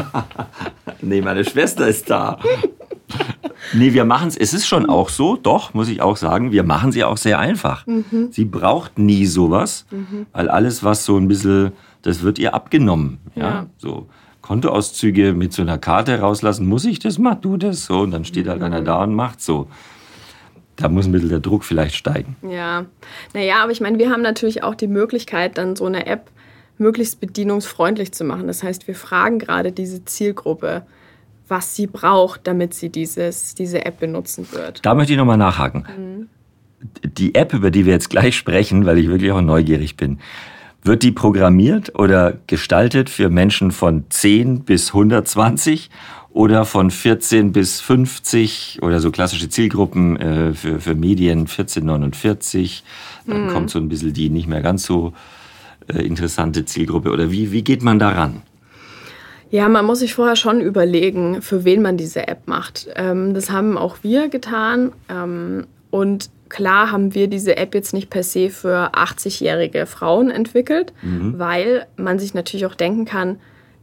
nee, 1.00 1.20
meine 1.20 1.44
Schwester 1.44 1.86
ist 1.86 2.10
da. 2.10 2.38
Nee, 3.72 3.92
wir 3.92 4.04
machen 4.04 4.28
es. 4.28 4.36
Es 4.36 4.54
ist 4.54 4.66
schon 4.66 4.88
auch 4.88 5.08
so, 5.10 5.36
doch, 5.36 5.74
muss 5.74 5.88
ich 5.88 6.00
auch 6.00 6.16
sagen, 6.16 6.50
wir 6.50 6.64
machen 6.64 6.92
sie 6.92 7.04
auch 7.04 7.16
sehr 7.16 7.38
einfach. 7.38 7.86
Mhm. 7.86 8.28
Sie 8.30 8.44
braucht 8.44 8.98
nie 8.98 9.26
sowas, 9.26 9.86
mhm. 9.90 10.26
weil 10.32 10.48
alles, 10.48 10.82
was 10.82 11.04
so 11.04 11.16
ein 11.16 11.28
bisschen, 11.28 11.72
das 12.02 12.22
wird 12.22 12.38
ihr 12.38 12.54
abgenommen. 12.54 13.18
Ja, 13.34 13.42
ja. 13.42 13.66
so. 13.78 14.08
Kontoauszüge 14.42 15.32
mit 15.34 15.52
so 15.52 15.62
einer 15.62 15.78
Karte 15.78 16.18
rauslassen, 16.18 16.66
muss 16.66 16.84
ich 16.84 16.98
das, 16.98 17.18
mach 17.18 17.36
du 17.36 17.56
das 17.56 17.84
so. 17.84 18.00
Und 18.00 18.10
dann 18.10 18.24
steht 18.24 18.48
halt 18.48 18.62
einer 18.62 18.80
da 18.80 19.02
und 19.02 19.14
macht 19.14 19.40
so. 19.40 19.68
Da 20.76 20.88
muss 20.88 21.06
ein 21.06 21.12
bisschen 21.12 21.28
der 21.28 21.40
Druck 21.40 21.62
vielleicht 21.62 21.94
steigen. 21.94 22.36
Ja, 22.42 22.86
naja, 23.34 23.62
aber 23.62 23.70
ich 23.70 23.80
meine, 23.80 23.98
wir 23.98 24.10
haben 24.10 24.22
natürlich 24.22 24.64
auch 24.64 24.74
die 24.74 24.88
Möglichkeit, 24.88 25.58
dann 25.58 25.76
so 25.76 25.84
eine 25.84 26.06
App 26.06 26.30
möglichst 26.78 27.20
bedienungsfreundlich 27.20 28.12
zu 28.12 28.24
machen. 28.24 28.46
Das 28.46 28.62
heißt, 28.62 28.88
wir 28.88 28.94
fragen 28.94 29.38
gerade 29.38 29.70
diese 29.70 30.04
Zielgruppe 30.06 30.82
was 31.50 31.74
sie 31.74 31.86
braucht, 31.86 32.46
damit 32.46 32.74
sie 32.74 32.88
dieses, 32.88 33.54
diese 33.54 33.84
App 33.84 34.00
benutzen 34.00 34.46
wird. 34.52 34.84
Da 34.84 34.94
möchte 34.94 35.12
ich 35.12 35.18
nochmal 35.18 35.36
nachhaken. 35.36 35.86
Mhm. 35.96 36.28
Die 37.04 37.34
App, 37.34 37.52
über 37.52 37.70
die 37.70 37.84
wir 37.84 37.92
jetzt 37.92 38.08
gleich 38.08 38.36
sprechen, 38.36 38.86
weil 38.86 38.98
ich 38.98 39.08
wirklich 39.08 39.32
auch 39.32 39.42
neugierig 39.42 39.96
bin, 39.96 40.18
wird 40.82 41.02
die 41.02 41.12
programmiert 41.12 41.98
oder 41.98 42.38
gestaltet 42.46 43.10
für 43.10 43.28
Menschen 43.28 43.70
von 43.70 44.04
10 44.08 44.60
bis 44.64 44.88
120 44.88 45.90
oder 46.30 46.64
von 46.64 46.90
14 46.90 47.52
bis 47.52 47.80
50 47.80 48.78
oder 48.82 49.00
so 49.00 49.10
klassische 49.10 49.48
Zielgruppen 49.48 50.16
äh, 50.16 50.54
für, 50.54 50.80
für 50.80 50.94
Medien 50.94 51.46
14, 51.46 51.84
49. 51.84 52.84
Dann 53.26 53.46
mhm. 53.46 53.48
kommt 53.50 53.70
so 53.70 53.78
ein 53.78 53.88
bisschen 53.88 54.12
die 54.12 54.30
nicht 54.30 54.46
mehr 54.46 54.62
ganz 54.62 54.84
so 54.84 55.12
äh, 55.88 55.98
interessante 56.02 56.64
Zielgruppe. 56.64 57.10
Oder 57.10 57.30
wie, 57.30 57.52
wie 57.52 57.62
geht 57.62 57.82
man 57.82 57.98
daran? 57.98 58.42
Ja, 59.50 59.68
man 59.68 59.84
muss 59.84 59.98
sich 59.98 60.14
vorher 60.14 60.36
schon 60.36 60.60
überlegen, 60.60 61.42
für 61.42 61.64
wen 61.64 61.82
man 61.82 61.96
diese 61.96 62.28
App 62.28 62.46
macht. 62.46 62.88
Ähm, 62.94 63.34
das 63.34 63.50
haben 63.50 63.76
auch 63.76 63.98
wir 64.02 64.28
getan. 64.28 64.92
Ähm, 65.08 65.66
und 65.90 66.30
klar 66.48 66.92
haben 66.92 67.14
wir 67.14 67.26
diese 67.26 67.56
App 67.56 67.74
jetzt 67.74 67.92
nicht 67.92 68.10
per 68.10 68.22
se 68.22 68.50
für 68.50 68.94
80-jährige 68.94 69.86
Frauen 69.86 70.30
entwickelt, 70.30 70.92
mhm. 71.02 71.38
weil 71.38 71.86
man 71.96 72.18
sich 72.18 72.32
natürlich 72.32 72.66
auch 72.66 72.76
denken 72.76 73.04
kann, 73.04 73.38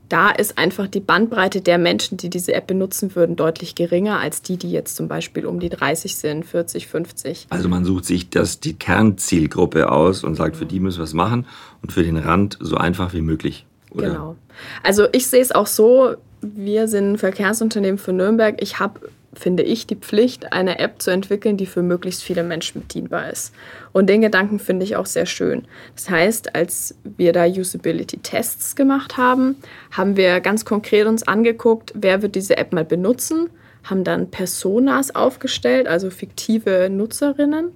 da 0.10 0.30
ist 0.30 0.58
einfach 0.58 0.88
die 0.88 1.02
Bandbreite 1.02 1.60
der 1.60 1.78
Menschen, 1.78 2.18
die 2.18 2.30
diese 2.30 2.54
App 2.54 2.68
benutzen 2.68 3.14
würden, 3.16 3.36
deutlich 3.36 3.76
geringer 3.76 4.20
als 4.20 4.42
die, 4.42 4.56
die 4.56 4.72
jetzt 4.72 4.96
zum 4.96 5.10
Beispiel 5.10 5.46
um 5.46 5.60
die 5.60 5.70
30 5.70 6.16
sind, 6.16 6.46
40, 6.46 6.88
50. 6.88 7.48
Also 7.50 7.68
man 7.68 7.84
sucht 7.84 8.06
sich 8.06 8.30
das, 8.30 8.62
die 8.62 8.74
Kernzielgruppe 8.74 9.92
aus 9.92 10.24
und 10.24 10.36
sagt, 10.36 10.56
für 10.56 10.66
die 10.66 10.80
müssen 10.80 11.00
wir 11.00 11.04
es 11.04 11.14
machen 11.14 11.46
und 11.82 11.92
für 11.92 12.04
den 12.04 12.16
Rand 12.16 12.58
so 12.62 12.78
einfach 12.78 13.14
wie 13.14 13.22
möglich. 13.22 13.66
Oder? 13.98 14.08
Genau. 14.08 14.36
Also 14.84 15.08
ich 15.12 15.28
sehe 15.28 15.42
es 15.42 15.52
auch 15.52 15.68
so, 15.68 16.16
wir 16.42 16.88
sind 16.88 17.14
ein 17.14 17.18
Verkehrsunternehmen 17.18 17.98
für 17.98 18.14
Nürnberg. 18.14 18.62
Ich 18.62 18.80
habe 18.80 19.00
finde 19.38 19.64
ich, 19.64 19.88
die 19.88 19.96
Pflicht, 19.96 20.52
eine 20.52 20.80
App 20.80 21.02
zu 21.02 21.12
entwickeln, 21.12 21.58
die 21.58 21.66
für 21.66 21.84
möglichst 21.84 22.24
viele 22.24 22.44
Menschen 22.44 22.82
bedienbar 22.82 23.30
ist. 23.30 23.54
Und 23.94 24.08
den 24.08 24.22
Gedanken 24.22 24.60
finde 24.60 24.84
ich 24.84 24.96
auch 24.96 25.06
sehr 25.06 25.26
schön. 25.26 25.66
Das 25.96 26.10
heißt, 26.10 26.56
als 26.56 26.96
wir 27.04 27.34
da 27.34 27.46
Usability-Tests 27.46 28.76
gemacht 28.76 29.18
haben, 29.18 29.56
haben 29.92 30.18
wir 30.18 30.40
ganz 30.42 30.66
konkret 30.66 31.08
uns 31.08 31.28
angeguckt, 31.28 31.94
wer 31.96 32.22
wird 32.22 32.36
diese 32.36 32.58
App 32.58 32.74
mal 32.74 32.86
benutzen, 32.86 33.50
haben 33.84 34.04
dann 34.04 34.30
Personas 34.30 35.16
aufgestellt, 35.16 35.88
also 35.88 36.10
fiktive 36.10 36.90
Nutzerinnen 36.90 37.72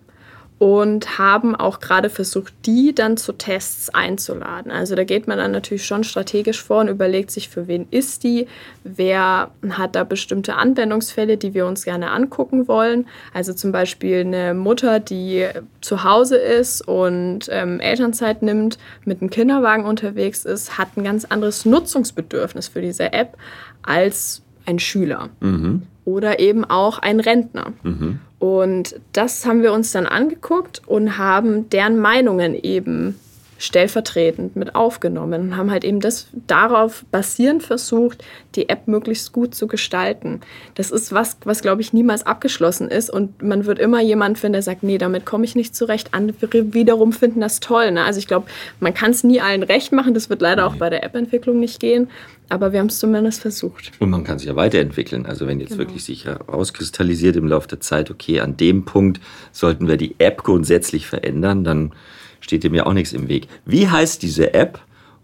und 0.62 1.18
haben 1.18 1.56
auch 1.56 1.80
gerade 1.80 2.12
versucht, 2.12 2.54
die 2.68 2.94
dann 2.94 3.18
zu 3.18 3.34
Tests 3.34 3.90
einzuladen. 3.90 4.72
Also 4.72 4.94
da 4.94 5.04
geht 5.04 5.28
man 5.28 5.40
dann 5.40 5.50
natürlich 5.54 5.88
schon 5.88 6.04
strategisch 6.04 6.62
vor 6.62 6.82
und 6.82 6.88
überlegt 6.88 7.32
sich, 7.32 7.50
für 7.50 7.68
wen 7.68 7.88
ist 7.90 8.24
die, 8.24 8.46
wer 8.84 9.50
hat 9.72 9.96
da 9.96 10.04
bestimmte 10.04 10.54
Anwendungsfälle, 10.54 11.38
die 11.38 11.56
wir 11.56 11.66
uns 11.66 11.84
gerne 11.84 12.12
angucken 12.12 12.68
wollen. 12.68 13.08
Also 13.34 13.54
zum 13.54 13.72
Beispiel 13.72 14.20
eine 14.20 14.54
Mutter, 14.54 15.00
die 15.00 15.48
zu 15.82 16.04
Hause 16.04 16.38
ist 16.38 16.88
und 16.88 17.50
ähm, 17.50 17.80
Elternzeit 17.80 18.44
nimmt, 18.44 18.78
mit 19.04 19.22
einem 19.22 19.32
Kinderwagen 19.32 19.86
unterwegs 19.86 20.46
ist, 20.46 20.78
hat 20.78 20.90
ein 20.96 21.04
ganz 21.04 21.26
anderes 21.26 21.66
Nutzungsbedürfnis 21.66 22.68
für 22.68 22.84
diese 22.84 23.14
App 23.14 23.36
als 23.82 24.44
ein 24.68 24.78
Schüler. 24.78 25.30
Mhm. 25.40 25.88
Oder 26.06 26.40
eben 26.40 26.66
auch 26.66 27.00
ein 27.00 27.20
Rentner. 27.20 27.74
Mhm. 27.84 28.20
Und 28.40 29.00
das 29.14 29.46
haben 29.46 29.62
wir 29.62 29.72
uns 29.72 29.92
dann 29.92 30.08
angeguckt 30.08 30.82
und 30.88 31.18
haben 31.18 31.70
deren 31.70 32.00
Meinungen 32.00 32.56
eben 32.56 33.20
stellvertretend 33.62 34.56
mit 34.56 34.74
aufgenommen 34.74 35.42
und 35.42 35.58
haben 35.58 35.70
halt 35.70 35.84
eben 35.84 36.00
das 36.00 36.28
darauf 36.48 37.06
basierend 37.12 37.62
versucht, 37.62 38.24
die 38.56 38.70
App 38.70 38.88
möglichst 38.88 39.34
gut 39.34 39.54
zu 39.54 39.68
gestalten. 39.68 40.42
Das 40.74 40.90
ist 40.90 41.14
was, 41.14 41.38
was 41.44 41.62
glaube 41.62 41.82
ich 41.82 41.94
niemals 41.94 42.26
abgeschlossen 42.26 42.88
ist 42.88 43.12
und 43.12 43.44
man 43.44 43.66
wird 43.66 43.78
immer 43.78 44.02
jemand 44.02 44.40
finden, 44.40 44.54
der 44.54 44.64
sagt, 44.64 44.82
nee, 44.82 44.98
damit 44.98 45.28
komme 45.28 45.46
ich 45.46 45.54
nicht 45.54 45.76
zurecht. 45.76 46.16
Andere 46.16 46.74
wiederum 46.74 47.14
finden 47.14 47.40
das 47.40 47.60
toll. 47.60 47.92
Ne? 47.92 48.04
Also 48.04 48.18
ich 48.18 48.26
glaube, 48.26 48.48
man 48.80 48.96
kann 48.96 49.12
es 49.12 49.24
nie 49.24 49.42
allen 49.42 49.62
recht 49.62 49.92
machen. 49.92 50.16
Das 50.16 50.32
wird 50.32 50.42
leider 50.42 50.66
auch 50.66 50.78
bei 50.78 50.90
der 50.90 51.04
App-Entwicklung 51.04 51.60
nicht 51.60 51.80
gehen. 51.80 52.10
Aber 52.50 52.74
wir 52.74 52.80
haben 52.80 52.88
es 52.88 52.98
zumindest 52.98 53.42
versucht. 53.42 53.92
Und 54.00 54.10
man 54.10 54.24
kann 54.24 54.40
sich 54.40 54.48
ja 54.48 54.56
weiterentwickeln. 54.56 55.28
Also 55.28 55.46
wenn 55.46 55.60
jetzt 55.60 55.70
genau. 55.70 55.82
wirklich 55.82 56.04
sich 56.04 56.26
herauskristallisiert 56.26 57.36
im 57.36 57.48
Laufe 57.48 57.68
der 57.68 57.80
Zeit, 57.80 58.10
okay, 58.10 58.40
an 58.40 58.58
dem 58.58 58.86
Punkt 58.86 59.22
sollten 59.52 59.88
wir 59.88 59.98
die 59.98 60.16
App 60.18 60.44
grundsätzlich 60.44 61.06
verändern, 61.06 61.64
dann 61.64 61.94
steht 62.42 62.64
dem 62.64 62.74
ja 62.74 62.86
auch 62.86 62.94
nichts 62.94 63.14
im 63.14 63.30
Weg. 63.30 63.48
Wie 63.66 63.88
heißt 63.88 64.22
diese 64.22 64.54
App 64.54 64.80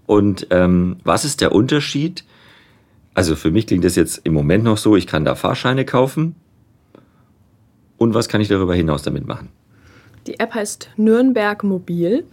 und 0.06 0.48
ähm, 0.52 0.98
was 1.04 1.26
ist 1.26 1.42
der 1.42 1.52
Unterschied? 1.52 2.24
Also 3.14 3.36
für 3.36 3.52
mich 3.52 3.68
klingt 3.68 3.84
das 3.84 3.96
jetzt 3.96 4.22
im 4.24 4.34
Moment 4.34 4.64
noch 4.64 4.78
so, 4.78 4.96
ich 4.96 5.08
kann 5.08 5.26
da 5.26 5.36
Fahrscheine 5.36 5.86
kaufen. 5.86 6.36
Und 7.98 8.14
was 8.14 8.30
kann 8.30 8.42
ich 8.42 8.48
darüber 8.48 8.76
hinaus 8.76 9.02
damit 9.02 9.28
machen? 9.28 9.50
Die 10.28 10.40
App 10.40 10.54
heißt 10.54 10.92
Nürnberg 10.98 11.64
Mobil. 11.64 12.24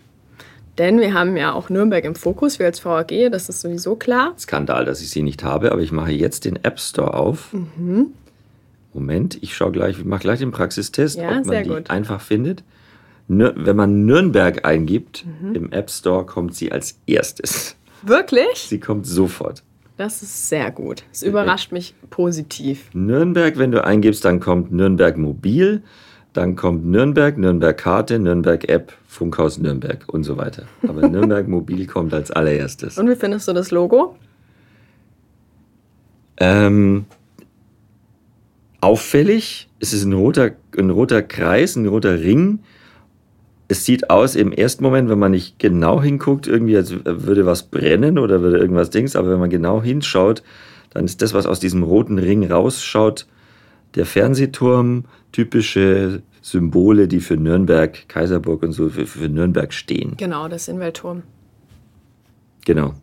Denn 0.78 0.98
wir 0.98 1.14
haben 1.14 1.36
ja 1.36 1.52
auch 1.52 1.70
Nürnberg 1.70 2.04
im 2.04 2.16
Fokus, 2.16 2.58
wir 2.58 2.66
als 2.66 2.84
VAG, 2.84 3.30
das 3.30 3.48
ist 3.48 3.60
sowieso 3.60 3.94
klar. 3.94 4.34
Skandal, 4.38 4.84
dass 4.84 5.00
ich 5.00 5.10
sie 5.10 5.22
nicht 5.22 5.44
habe, 5.44 5.70
aber 5.70 5.80
ich 5.80 5.92
mache 5.92 6.10
jetzt 6.10 6.44
den 6.44 6.56
App 6.64 6.80
Store 6.80 7.14
auf. 7.14 7.52
Mhm. 7.52 8.08
Moment, 8.92 9.38
ich 9.40 9.56
schaue 9.56 9.72
gleich, 9.72 9.98
ich 9.98 10.04
mache 10.04 10.20
gleich 10.20 10.40
den 10.40 10.50
Praxistest, 10.50 11.16
ja, 11.16 11.38
ob 11.38 11.46
man 11.46 11.62
die 11.62 11.68
gut. 11.68 11.90
einfach 11.90 12.20
findet. 12.20 12.64
Wenn 13.28 13.76
man 13.76 14.04
Nürnberg 14.04 14.66
eingibt, 14.66 15.24
mhm. 15.24 15.54
im 15.54 15.72
App 15.72 15.90
Store 15.90 16.26
kommt 16.26 16.54
sie 16.54 16.72
als 16.72 16.98
erstes. 17.06 17.76
Wirklich? 18.02 18.54
Sie 18.54 18.80
kommt 18.80 19.06
sofort. 19.06 19.62
Das 19.96 20.22
ist 20.22 20.48
sehr 20.48 20.70
gut. 20.70 21.04
Es 21.12 21.22
überrascht 21.22 21.72
mich 21.72 21.94
positiv. 22.10 22.90
Nürnberg, 22.92 23.56
wenn 23.58 23.70
du 23.70 23.84
eingibst, 23.84 24.24
dann 24.24 24.40
kommt 24.40 24.72
Nürnberg 24.72 25.16
Mobil. 25.16 25.82
Dann 26.32 26.56
kommt 26.56 26.84
Nürnberg, 26.84 27.38
Nürnberg 27.38 27.78
Karte, 27.78 28.18
Nürnberg 28.18 28.68
App, 28.68 28.92
Funkhaus 29.06 29.58
Nürnberg 29.58 30.04
und 30.08 30.24
so 30.24 30.36
weiter. 30.36 30.64
Aber 30.82 31.08
Nürnberg 31.08 31.46
Mobil 31.46 31.86
kommt 31.86 32.12
als 32.12 32.32
allererstes. 32.32 32.98
Und 32.98 33.08
wie 33.08 33.14
findest 33.14 33.46
du 33.46 33.52
das 33.52 33.70
Logo? 33.70 34.16
Ähm, 36.38 37.06
auffällig. 38.80 39.68
Es 39.78 39.92
ist 39.92 40.04
ein 40.04 40.12
roter, 40.12 40.50
ein 40.76 40.90
roter 40.90 41.22
Kreis, 41.22 41.76
ein 41.76 41.86
roter 41.86 42.18
Ring. 42.18 42.58
Es 43.66 43.84
sieht 43.84 44.10
aus 44.10 44.36
im 44.36 44.52
ersten 44.52 44.84
Moment, 44.84 45.08
wenn 45.08 45.18
man 45.18 45.32
nicht 45.32 45.58
genau 45.58 46.02
hinguckt, 46.02 46.46
irgendwie 46.46 46.76
als 46.76 46.94
würde 47.04 47.46
was 47.46 47.64
brennen 47.64 48.18
oder 48.18 48.42
würde 48.42 48.58
irgendwas 48.58 48.90
Dings. 48.90 49.16
Aber 49.16 49.30
wenn 49.30 49.40
man 49.40 49.50
genau 49.50 49.82
hinschaut, 49.82 50.42
dann 50.90 51.06
ist 51.06 51.22
das, 51.22 51.34
was 51.34 51.46
aus 51.46 51.60
diesem 51.60 51.82
roten 51.82 52.18
Ring 52.18 52.50
rausschaut, 52.50 53.26
der 53.94 54.06
Fernsehturm, 54.06 55.04
typische 55.32 56.22
Symbole, 56.42 57.08
die 57.08 57.20
für 57.20 57.36
Nürnberg, 57.36 58.06
Kaiserburg 58.08 58.62
und 58.62 58.72
so, 58.72 58.90
für, 58.90 59.06
für 59.06 59.28
Nürnberg 59.28 59.72
stehen. 59.72 60.14
Genau, 60.18 60.46
das 60.48 60.68
Inweltturm. 60.68 61.22
Genau. 62.66 62.94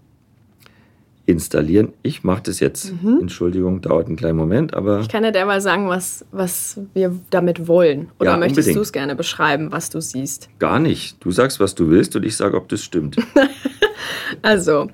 Installieren. 1.31 1.93
Ich 2.03 2.23
mache 2.23 2.43
das 2.43 2.59
jetzt. 2.59 2.93
Mhm. 3.01 3.19
Entschuldigung, 3.21 3.81
dauert 3.81 4.07
einen 4.07 4.15
kleinen 4.15 4.37
Moment, 4.37 4.73
aber. 4.73 4.99
Ich 4.99 5.09
kann 5.09 5.23
ja 5.23 5.31
derweil 5.31 5.61
sagen, 5.61 5.87
was, 5.87 6.25
was 6.31 6.79
wir 6.93 7.17
damit 7.29 7.67
wollen. 7.67 8.09
Oder 8.19 8.31
ja, 8.31 8.37
möchtest 8.37 8.75
du 8.75 8.81
es 8.81 8.91
gerne 8.91 9.15
beschreiben, 9.15 9.71
was 9.71 9.89
du 9.89 10.01
siehst? 10.01 10.49
Gar 10.59 10.79
nicht. 10.79 11.23
Du 11.23 11.31
sagst, 11.31 11.59
was 11.59 11.75
du 11.75 11.89
willst 11.89 12.15
und 12.15 12.25
ich 12.25 12.35
sage, 12.35 12.57
ob 12.57 12.69
das 12.69 12.83
stimmt. 12.83 13.17
also, 14.41 14.89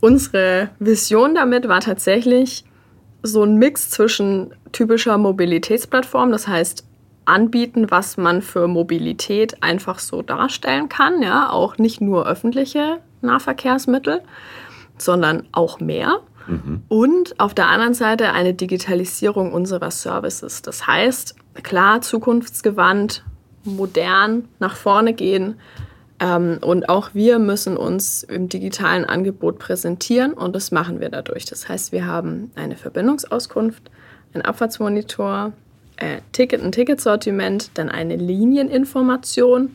unsere 0.00 0.70
Vision 0.78 1.34
damit 1.34 1.68
war 1.68 1.80
tatsächlich, 1.80 2.64
so 3.22 3.42
ein 3.42 3.56
Mix 3.56 3.90
zwischen 3.90 4.54
typischer 4.72 5.16
Mobilitätsplattform, 5.18 6.30
das 6.30 6.46
heißt 6.46 6.84
anbieten, 7.24 7.90
was 7.90 8.16
man 8.16 8.42
für 8.42 8.68
Mobilität 8.68 9.62
einfach 9.62 9.98
so 9.98 10.22
darstellen 10.22 10.88
kann, 10.88 11.22
ja, 11.22 11.50
auch 11.50 11.78
nicht 11.78 12.00
nur 12.00 12.26
öffentliche 12.26 12.98
Nahverkehrsmittel, 13.22 14.20
sondern 14.98 15.46
auch 15.52 15.80
mehr. 15.80 16.20
Mhm. 16.46 16.82
Und 16.88 17.40
auf 17.40 17.54
der 17.54 17.68
anderen 17.68 17.94
Seite 17.94 18.32
eine 18.32 18.54
Digitalisierung 18.54 19.52
unserer 19.52 19.90
Services. 19.90 20.62
Das 20.62 20.86
heißt, 20.86 21.36
klar, 21.62 22.00
zukunftsgewandt, 22.00 23.24
modern, 23.64 24.48
nach 24.58 24.76
vorne 24.76 25.14
gehen, 25.14 25.56
ähm, 26.20 26.58
und 26.60 26.88
auch 26.88 27.10
wir 27.12 27.38
müssen 27.38 27.76
uns 27.76 28.22
im 28.22 28.48
digitalen 28.48 29.04
Angebot 29.04 29.58
präsentieren 29.58 30.32
und 30.32 30.54
das 30.54 30.70
machen 30.70 31.00
wir 31.00 31.08
dadurch. 31.08 31.44
Das 31.44 31.68
heißt, 31.68 31.92
wir 31.92 32.06
haben 32.06 32.52
eine 32.54 32.76
Verbindungsauskunft, 32.76 33.90
einen 34.32 34.42
Abfahrtsmonitor, 34.42 35.52
äh, 35.96 36.20
Ticket, 36.32 36.62
ein 36.62 36.72
Ticketsortiment, 36.72 37.70
dann 37.74 37.88
eine 37.88 38.16
Linieninformation. 38.16 39.74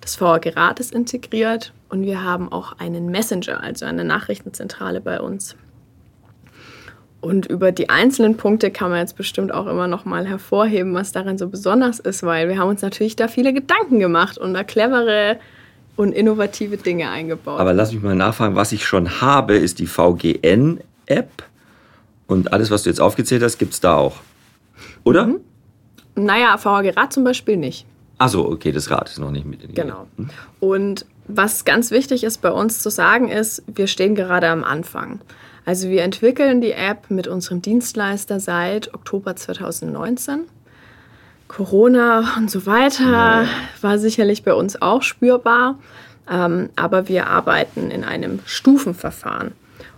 Das 0.00 0.20
VAG 0.20 0.54
Rat 0.54 0.80
ist 0.80 0.92
integriert 0.94 1.72
und 1.90 2.02
wir 2.02 2.22
haben 2.22 2.50
auch 2.50 2.78
einen 2.78 3.10
Messenger, 3.10 3.62
also 3.62 3.84
eine 3.84 4.04
Nachrichtenzentrale 4.04 5.00
bei 5.00 5.20
uns. 5.20 5.56
Und 7.20 7.46
über 7.46 7.70
die 7.70 7.90
einzelnen 7.90 8.36
Punkte 8.38 8.70
kann 8.70 8.90
man 8.90 9.00
jetzt 9.00 9.16
bestimmt 9.16 9.52
auch 9.52 9.66
immer 9.66 9.86
noch 9.86 10.06
mal 10.06 10.26
hervorheben, 10.26 10.94
was 10.94 11.12
daran 11.12 11.36
so 11.36 11.48
besonders 11.48 12.00
ist, 12.00 12.22
weil 12.22 12.48
wir 12.48 12.56
haben 12.58 12.70
uns 12.70 12.80
natürlich 12.80 13.14
da 13.14 13.28
viele 13.28 13.52
Gedanken 13.52 13.98
gemacht 13.98 14.38
und 14.38 14.54
da 14.54 14.64
clevere 14.64 15.38
und 15.96 16.12
innovative 16.12 16.78
Dinge 16.78 17.10
eingebaut. 17.10 17.60
Aber 17.60 17.74
lass 17.74 17.92
mich 17.92 18.02
mal 18.02 18.14
nachfragen, 18.14 18.56
was 18.56 18.72
ich 18.72 18.86
schon 18.86 19.20
habe, 19.20 19.56
ist 19.56 19.80
die 19.80 19.86
VGN-App. 19.86 21.42
Und 22.26 22.52
alles, 22.54 22.70
was 22.70 22.84
du 22.84 22.90
jetzt 22.90 23.00
aufgezählt 23.00 23.42
hast, 23.42 23.58
gibt 23.58 23.74
es 23.74 23.80
da 23.80 23.96
auch. 23.96 24.16
Oder? 25.04 25.26
Mhm. 25.26 25.40
Naja, 26.14 26.56
VHG 26.56 26.96
Rad 26.96 27.12
zum 27.12 27.24
Beispiel 27.24 27.56
nicht. 27.56 27.84
Achso, 28.18 28.46
okay, 28.46 28.72
das 28.72 28.90
Rad 28.90 29.08
ist 29.08 29.18
noch 29.18 29.30
nicht 29.30 29.46
mit 29.46 29.62
in 29.62 29.74
Genau. 29.74 30.06
Hm? 30.16 30.30
Und 30.60 31.06
was 31.36 31.64
ganz 31.64 31.90
wichtig 31.90 32.24
ist 32.24 32.38
bei 32.42 32.50
uns 32.50 32.80
zu 32.80 32.90
sagen 32.90 33.28
ist, 33.28 33.62
wir 33.66 33.86
stehen 33.86 34.14
gerade 34.14 34.48
am 34.48 34.64
Anfang. 34.64 35.20
Also 35.64 35.88
wir 35.88 36.02
entwickeln 36.02 36.60
die 36.60 36.72
App 36.72 37.10
mit 37.10 37.28
unserem 37.28 37.62
Dienstleister 37.62 38.40
seit 38.40 38.94
Oktober 38.94 39.36
2019. 39.36 40.46
Corona 41.48 42.36
und 42.36 42.50
so 42.50 42.64
weiter 42.66 43.46
war 43.80 43.98
sicherlich 43.98 44.44
bei 44.44 44.54
uns 44.54 44.80
auch 44.80 45.02
spürbar, 45.02 45.78
ähm, 46.30 46.70
aber 46.76 47.08
wir 47.08 47.26
arbeiten 47.26 47.90
in 47.90 48.04
einem 48.04 48.38
Stufenverfahren. 48.46 49.52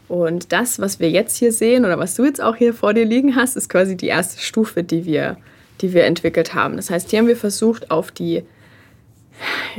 Und 0.08 0.52
das, 0.52 0.78
was 0.78 0.98
wir 1.00 1.10
jetzt 1.10 1.36
hier 1.36 1.52
sehen 1.52 1.84
oder 1.84 1.98
was 1.98 2.14
du 2.14 2.24
jetzt 2.24 2.42
auch 2.42 2.56
hier 2.56 2.74
vor 2.74 2.94
dir 2.94 3.04
liegen 3.04 3.36
hast, 3.36 3.56
ist 3.56 3.68
quasi 3.68 3.96
die 3.96 4.08
erste 4.08 4.40
Stufe, 4.40 4.82
die 4.82 5.04
wir, 5.04 5.36
die 5.80 5.92
wir 5.92 6.04
entwickelt 6.04 6.54
haben. 6.54 6.76
Das 6.76 6.90
heißt, 6.90 7.10
hier 7.10 7.18
haben 7.18 7.28
wir 7.28 7.36
versucht, 7.36 7.90
auf 7.90 8.10
die, 8.10 8.42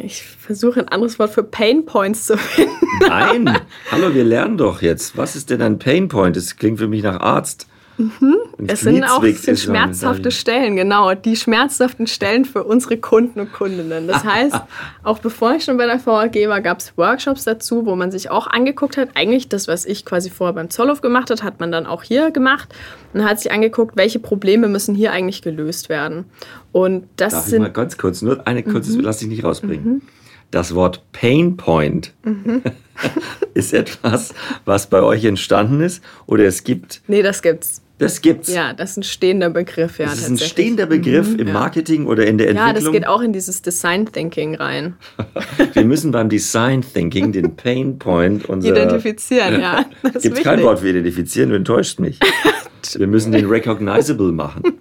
ich 0.02 0.24
versuche 0.24 0.80
ein 0.80 0.88
anderes 0.88 1.20
Wort 1.20 1.32
für 1.32 1.44
Pain 1.44 1.86
Points 1.86 2.26
zu 2.26 2.38
finden. 2.38 2.74
Nein, 3.02 3.60
hallo, 3.92 4.14
wir 4.14 4.24
lernen 4.24 4.58
doch 4.58 4.82
jetzt. 4.82 5.18
Was 5.18 5.36
ist 5.36 5.50
denn 5.50 5.62
ein 5.62 5.80
Pain 5.80 6.08
Point? 6.08 6.36
Das 6.36 6.56
klingt 6.56 6.80
für 6.80 6.88
mich 6.88 7.04
nach 7.04 7.20
Arzt. 7.20 7.68
Mhm. 7.98 8.38
Es 8.68 8.82
sind 8.82 9.04
auch 9.04 9.24
sind 9.24 9.60
schmerzhafte 9.60 10.32
Stellen, 10.32 10.76
genau. 10.76 11.14
Die 11.14 11.36
schmerzhaften 11.36 12.08
Stellen 12.08 12.46
für 12.46 12.64
unsere 12.64 12.98
Kunden 12.98 13.40
und 13.40 13.54
Kundinnen. 13.54 14.08
Das 14.08 14.24
heißt, 14.24 14.60
auch 15.04 15.20
bevor 15.20 15.56
ich 15.56 15.64
schon 15.64 15.78
bei 15.78 15.86
der 15.86 16.04
VAG 16.04 16.36
war, 16.48 16.62
gab 16.62 16.80
es 16.80 16.98
Workshops 16.98 17.44
dazu, 17.44 17.86
wo 17.86 17.96
man 17.96 18.12
sich 18.12 18.30
auch 18.30 18.48
angeguckt 18.48 18.98
hat. 18.98 19.10
Eigentlich 19.16 19.50
das, 19.50 19.68
was 19.68 19.86
ich 19.86 20.06
quasi 20.06 20.30
vorher 20.30 20.54
beim 20.54 20.70
Zollhof 20.70 21.02
gemacht 21.02 21.30
habe, 21.30 21.44
hat 21.44 21.60
man 21.60 21.72
dann 21.72 21.86
auch 21.86 22.04
hier 22.04 22.32
gemacht. 22.32 22.74
Und 23.14 23.24
hat 23.24 23.40
sich 23.40 23.52
angeguckt, 23.52 23.96
welche 23.96 24.20
Probleme 24.20 24.68
müssen 24.68 24.96
hier 24.96 25.12
eigentlich 25.12 25.44
gelöst 25.44 25.90
werden. 25.90 26.26
Und 26.72 27.08
das 27.18 27.34
Darf 27.34 27.44
sind. 27.46 27.62
Ich 27.62 27.68
mal 27.68 27.74
ganz 27.74 27.98
kurz, 27.98 28.24
nur 28.24 28.48
eine 28.48 28.64
kurze, 28.64 28.98
mhm. 28.98 29.02
lass 29.02 29.20
dich 29.20 29.28
nicht 29.28 29.44
rausbringen. 29.44 29.86
Mhm. 29.86 30.02
Das 30.50 30.76
Wort 30.76 31.04
Pain 31.12 31.58
Point 31.58 32.14
mhm. 32.24 32.62
ist 33.54 33.74
etwas, 33.74 34.34
was 34.66 34.88
bei 34.88 35.02
euch 35.02 35.26
entstanden 35.26 35.82
ist 35.82 36.04
oder 36.26 36.46
es 36.46 36.64
gibt. 36.64 37.02
Nee, 37.08 37.22
das 37.22 37.42
gibt's. 37.42 37.83
Das 38.00 38.22
gibt's. 38.22 38.52
Ja, 38.52 38.74
das 38.74 38.92
ist 38.92 38.98
ein 38.98 39.04
stehender 39.04 39.50
Begriff, 39.50 40.00
ja. 40.00 40.08
Das 40.08 40.20
ist 40.20 40.30
ein 40.30 40.38
stehender 40.38 40.88
Begriff 40.88 41.30
mhm, 41.30 41.40
im 41.40 41.54
Marketing 41.54 42.04
ja. 42.04 42.10
oder 42.10 42.26
in 42.26 42.38
der 42.38 42.50
Entwicklung. 42.50 42.76
Ja, 42.76 42.82
das 42.82 42.92
geht 42.92 43.08
auch 43.08 43.22
in 43.22 43.34
dieses 43.34 43.62
Design 43.62 44.12
Thinking 44.12 44.56
rein. 44.56 44.96
wir 45.74 45.86
müssen 45.86 46.12
beim 46.12 46.28
Design 46.28 46.82
Thinking 46.82 47.32
den 47.32 47.56
Pain 47.56 48.00
Point 48.00 48.50
unserer, 48.50 48.76
identifizieren, 48.78 49.62
ja. 49.62 49.86
Gibt 50.22 50.44
kein 50.44 50.64
Wort 50.64 50.80
für 50.80 50.90
identifizieren, 50.90 51.52
du 51.52 51.56
enttäuscht 51.56 52.00
mich. 52.00 52.20
wir 52.96 53.08
müssen 53.08 53.32
den 53.32 53.46
recognizable 53.46 54.32
machen. 54.32 54.64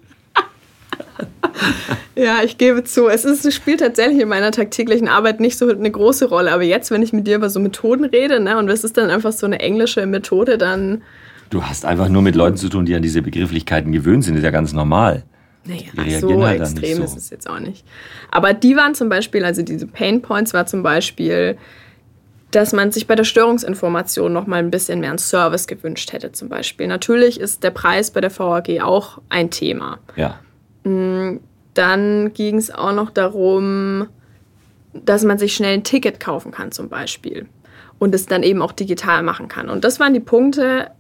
Ja, 2.15 2.43
ich 2.45 2.59
gebe 2.59 2.85
zu. 2.85 3.09
Es, 3.09 3.25
ist, 3.25 3.45
es 3.47 3.55
spielt 3.55 3.81
tatsächlich 3.81 4.21
in 4.21 4.29
meiner 4.29 4.51
tagtäglichen 4.51 5.09
Arbeit 5.09 5.41
nicht 5.41 5.57
so 5.57 5.69
eine 5.69 5.91
große 5.91 6.29
Rolle. 6.29 6.53
Aber 6.53 6.63
jetzt, 6.63 6.91
wenn 6.91 7.03
ich 7.03 7.13
mit 7.13 7.27
dir 7.27 7.37
über 7.37 7.49
so 7.49 7.59
Methoden 7.59 8.05
rede, 8.05 8.39
ne, 8.39 8.59
und 8.59 8.69
es 8.69 8.85
ist 8.85 8.99
dann 8.99 9.09
einfach 9.11 9.33
so 9.33 9.47
eine 9.47 9.61
englische 9.61 10.05
Methode, 10.07 10.59
dann. 10.59 11.03
Du 11.53 11.63
hast 11.63 11.85
einfach 11.85 12.09
nur 12.09 12.23
mit 12.23 12.35
Leuten 12.35 12.57
zu 12.57 12.71
tun, 12.71 12.87
die 12.87 12.95
an 12.95 13.03
diese 13.03 13.21
Begrifflichkeiten 13.21 13.93
gewöhnt 13.93 14.25
sind. 14.25 14.33
Das 14.33 14.39
ist 14.39 14.45
ja 14.45 14.51
ganz 14.51 14.73
normal. 14.73 15.23
Naja, 15.67 16.19
so 16.19 16.43
halt 16.43 16.63
extrem 16.63 16.97
so. 16.97 17.05
ist 17.05 17.15
es 17.15 17.29
jetzt 17.29 17.47
auch 17.49 17.61
nicht. 17.61 17.85
Aber 18.31 18.55
die 18.55 18.75
waren 18.75 18.95
zum 18.95 19.11
Beispiel, 19.11 19.45
also 19.45 19.61
diese 19.61 19.87
Pain 19.87 20.23
Points 20.23 20.55
war 20.55 20.65
zum 20.65 20.83
Beispiel, 20.83 21.59
dass 22.53 22.73
man 22.73 22.91
sich 22.91 23.07
bei 23.07 23.17
der 23.17 23.25
Störungsinformation 23.25 24.33
noch 24.33 24.47
mal 24.47 24.61
ein 24.61 24.71
bisschen 24.71 25.01
mehr 25.01 25.11
einen 25.11 25.19
Service 25.19 25.67
gewünscht 25.67 26.15
hätte 26.15 26.33
zum 26.33 26.49
Beispiel. 26.49 26.87
Natürlich 26.87 27.39
ist 27.39 27.63
der 27.63 27.71
Preis 27.71 28.11
bei 28.11 28.23
der 28.23 28.31
VAG 28.37 28.81
auch 28.81 29.21
ein 29.29 29.51
Thema. 29.51 29.99
Ja. 30.17 30.41
Mm, 30.85 31.41
dann 31.75 32.33
ging 32.33 32.57
es 32.57 32.71
auch 32.71 32.95
noch 32.95 33.11
darum, 33.11 34.07
dass 34.95 35.23
man 35.23 35.37
sich 35.37 35.53
schnell 35.53 35.75
ein 35.75 35.85
Ticket 35.85 36.19
kaufen 36.19 36.51
kann 36.51 36.73
zum 36.73 36.89
Beispiel 36.89 37.47
und 37.99 38.15
es 38.15 38.25
dann 38.25 38.43
eben 38.43 38.63
auch 38.63 38.73
digital 38.73 39.23
machen 39.23 39.49
kann. 39.49 39.69
Und 39.69 39.85
das 39.85 40.01
waren 40.01 40.15
die 40.15 40.21
Punkte, 40.21 40.91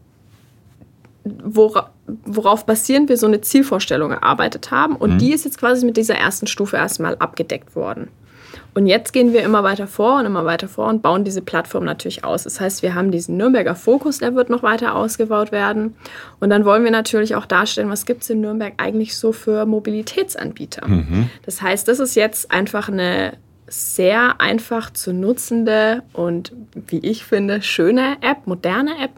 wora, 1.25 1.91
worauf 2.25 2.67
basierend 2.67 3.09
wir 3.09 3.17
so 3.17 3.27
eine 3.27 3.41
Zielvorstellung 3.41 4.11
erarbeitet 4.11 4.71
haben. 4.71 4.97
Und 4.97 5.15
mhm. 5.15 5.19
die 5.19 5.33
ist 5.33 5.45
jetzt 5.45 5.59
quasi 5.59 5.87
mit 5.87 5.97
dieser 5.97 6.17
ersten 6.17 6.47
Stufe 6.47 6.77
erstmal 6.77 7.17
abgedeckt 7.17 7.77
worden. 7.77 8.09
Und 8.75 8.87
jetzt 8.87 9.13
gehen 9.13 9.35
wir 9.35 9.43
immer 9.43 9.63
weiter 9.63 9.87
vor 9.87 10.19
und 10.19 10.27
immer 10.27 10.45
weiter 10.47 10.67
vor 10.67 10.89
und 10.89 11.03
bauen 11.03 11.25
diese 11.25 11.43
Plattform 11.43 11.85
natürlich 11.85 12.25
aus. 12.25 12.45
Das 12.45 12.59
heißt, 12.61 12.83
wir 12.83 12.95
haben 12.95 13.11
diesen 13.11 13.37
Nürnberger 13.37 13.75
Fokus, 13.75 14.19
der 14.19 14.35
wird 14.35 14.49
noch 14.49 14.63
weiter 14.63 14.95
ausgebaut 14.95 15.53
werden. 15.53 15.95
Und 16.41 16.51
dann 16.51 16.65
wollen 16.65 16.83
wir 16.83 16.91
natürlich 16.91 17.35
auch 17.35 17.45
darstellen, 17.45 17.91
was 17.91 18.07
gibt 18.07 18.23
es 18.23 18.31
in 18.31 18.41
Nürnberg 18.41 18.75
eigentlich 18.79 19.17
so 19.17 19.33
für 19.33 19.67
Mobilitätsanbieter. 19.67 20.89
Mhm. 20.89 21.29
Das 21.45 21.61
heißt, 21.61 21.87
das 21.87 21.99
ist 21.99 22.15
jetzt 22.15 22.51
einfach 22.51 22.89
eine 22.89 23.35
sehr 23.67 24.41
einfach 24.41 24.91
zu 24.91 25.13
nutzende 25.13 26.03
und, 26.13 26.53
wie 26.75 26.99
ich 26.99 27.25
finde, 27.25 27.63
schöne 27.63 28.17
App, 28.21 28.47
moderne 28.47 28.93
App. 29.03 29.13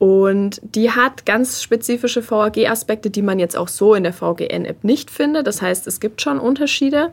Und 0.00 0.62
die 0.62 0.90
hat 0.90 1.26
ganz 1.26 1.62
spezifische 1.62 2.22
VAG-Aspekte, 2.22 3.10
die 3.10 3.20
man 3.20 3.38
jetzt 3.38 3.54
auch 3.54 3.68
so 3.68 3.94
in 3.94 4.02
der 4.02 4.14
VGN-App 4.14 4.82
nicht 4.82 5.10
findet. 5.10 5.46
Das 5.46 5.60
heißt, 5.60 5.86
es 5.86 6.00
gibt 6.00 6.22
schon 6.22 6.38
Unterschiede. 6.38 7.12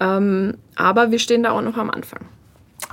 Ähm, 0.00 0.56
aber 0.74 1.12
wir 1.12 1.20
stehen 1.20 1.44
da 1.44 1.52
auch 1.52 1.62
noch 1.62 1.76
am 1.76 1.90
Anfang. 1.90 2.22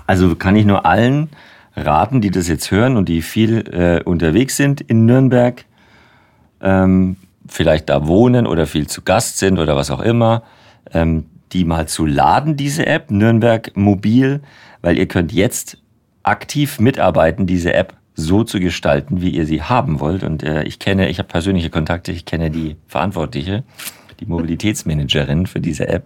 Also 0.05 0.35
kann 0.35 0.55
ich 0.55 0.65
nur 0.65 0.85
allen 0.85 1.31
raten, 1.75 2.21
die 2.21 2.29
das 2.29 2.47
jetzt 2.47 2.69
hören 2.69 2.97
und 2.97 3.09
die 3.09 3.23
viel 3.23 3.67
äh, 3.71 4.03
unterwegs 4.03 4.57
sind 4.57 4.79
in 4.79 5.07
Nürnberg, 5.07 5.65
ähm, 6.61 7.15
vielleicht 7.47 7.89
da 7.89 8.05
wohnen 8.05 8.45
oder 8.45 8.67
viel 8.67 8.85
zu 8.85 9.01
Gast 9.01 9.39
sind 9.39 9.57
oder 9.57 9.75
was 9.75 9.89
auch 9.89 10.01
immer, 10.01 10.43
ähm, 10.93 11.25
die 11.51 11.65
mal 11.65 11.87
zu 11.87 12.05
laden, 12.05 12.57
diese 12.57 12.85
App, 12.85 13.09
Nürnberg 13.09 13.75
Mobil, 13.75 14.41
weil 14.83 14.99
ihr 14.99 15.07
könnt 15.07 15.31
jetzt 15.31 15.79
aktiv 16.21 16.79
mitarbeiten, 16.79 17.47
diese 17.47 17.73
App 17.73 17.95
so 18.15 18.43
zu 18.43 18.59
gestalten, 18.59 19.21
wie 19.21 19.29
ihr 19.29 19.45
sie 19.45 19.63
haben 19.63 19.99
wollt. 19.99 20.23
Und 20.23 20.43
äh, 20.43 20.63
ich 20.63 20.79
kenne, 20.79 21.09
ich 21.09 21.19
habe 21.19 21.27
persönliche 21.27 21.69
Kontakte, 21.69 22.11
ich 22.11 22.25
kenne 22.25 22.51
die 22.51 22.75
Verantwortliche, 22.87 23.63
die 24.19 24.25
Mobilitätsmanagerin 24.25 25.47
für 25.47 25.59
diese 25.59 25.87
App. 25.87 26.03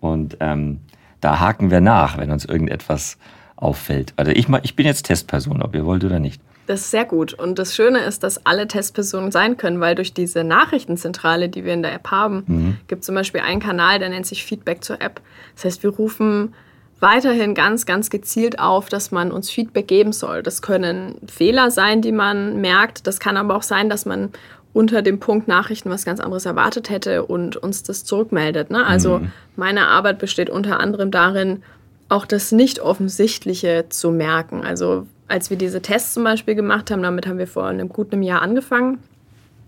Und 0.00 0.36
ähm, 0.40 0.80
da 1.20 1.38
haken 1.38 1.70
wir 1.70 1.80
nach, 1.80 2.18
wenn 2.18 2.30
uns 2.30 2.44
irgendetwas 2.44 3.18
auffällt. 3.56 4.12
Also 4.16 4.32
ich, 4.32 4.48
ich 4.62 4.76
bin 4.76 4.86
jetzt 4.86 5.06
Testperson, 5.06 5.62
ob 5.62 5.74
ihr 5.74 5.86
wollt 5.86 6.04
oder 6.04 6.18
nicht. 6.18 6.42
Das 6.66 6.80
ist 6.80 6.90
sehr 6.90 7.04
gut. 7.04 7.32
Und 7.34 7.58
das 7.58 7.74
Schöne 7.74 8.00
ist, 8.00 8.22
dass 8.22 8.46
alle 8.46 8.68
Testpersonen 8.68 9.32
sein 9.32 9.56
können, 9.56 9.80
weil 9.80 9.94
durch 9.94 10.14
diese 10.14 10.44
Nachrichtenzentrale, 10.44 11.48
die 11.48 11.64
wir 11.64 11.74
in 11.74 11.82
der 11.82 11.92
App 11.92 12.10
haben, 12.10 12.44
mhm. 12.46 12.76
gibt 12.86 13.00
es 13.00 13.06
zum 13.06 13.14
Beispiel 13.14 13.40
einen 13.40 13.60
Kanal, 13.60 13.98
der 13.98 14.08
nennt 14.08 14.26
sich 14.26 14.44
Feedback 14.44 14.84
zur 14.84 15.00
App. 15.00 15.20
Das 15.54 15.64
heißt, 15.64 15.82
wir 15.82 15.90
rufen 15.90 16.54
weiterhin 17.02 17.54
ganz, 17.54 17.84
ganz 17.84 18.10
gezielt 18.10 18.60
auf, 18.60 18.88
dass 18.88 19.10
man 19.10 19.32
uns 19.32 19.50
Feedback 19.50 19.88
geben 19.88 20.12
soll. 20.12 20.42
Das 20.42 20.62
können 20.62 21.16
Fehler 21.26 21.70
sein, 21.70 22.00
die 22.00 22.12
man 22.12 22.60
merkt. 22.60 23.06
Das 23.06 23.18
kann 23.18 23.36
aber 23.36 23.56
auch 23.56 23.62
sein, 23.62 23.90
dass 23.90 24.06
man 24.06 24.30
unter 24.72 25.02
dem 25.02 25.18
Punkt 25.20 25.48
Nachrichten 25.48 25.90
was 25.90 26.04
ganz 26.04 26.20
anderes 26.20 26.46
erwartet 26.46 26.88
hätte 26.88 27.24
und 27.24 27.56
uns 27.56 27.82
das 27.82 28.04
zurückmeldet. 28.04 28.70
Ne? 28.70 28.86
Also 28.86 29.18
mhm. 29.18 29.32
meine 29.56 29.88
Arbeit 29.88 30.18
besteht 30.18 30.48
unter 30.48 30.80
anderem 30.80 31.10
darin, 31.10 31.62
auch 32.08 32.24
das 32.24 32.52
Nicht-Offensichtliche 32.52 33.86
zu 33.88 34.10
merken. 34.12 34.64
Also 34.64 35.06
als 35.28 35.50
wir 35.50 35.56
diese 35.56 35.82
Tests 35.82 36.14
zum 36.14 36.24
Beispiel 36.24 36.54
gemacht 36.54 36.90
haben, 36.90 37.02
damit 37.02 37.26
haben 37.26 37.38
wir 37.38 37.46
vor 37.46 37.66
einem 37.66 37.88
guten 37.88 38.22
Jahr 38.22 38.42
angefangen, 38.42 38.98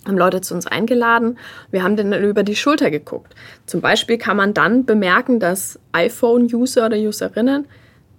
haben 0.06 0.18
Leute 0.18 0.40
zu 0.40 0.54
uns 0.54 0.66
eingeladen. 0.66 1.38
Wir 1.70 1.82
haben 1.82 1.96
dann 1.96 2.12
über 2.12 2.42
die 2.42 2.56
Schulter 2.56 2.90
geguckt. 2.90 3.34
Zum 3.66 3.80
Beispiel 3.80 4.18
kann 4.18 4.36
man 4.36 4.54
dann 4.54 4.84
bemerken, 4.84 5.40
dass 5.40 5.78
iPhone-User 5.92 6.86
oder 6.86 6.96
Userinnen 6.96 7.66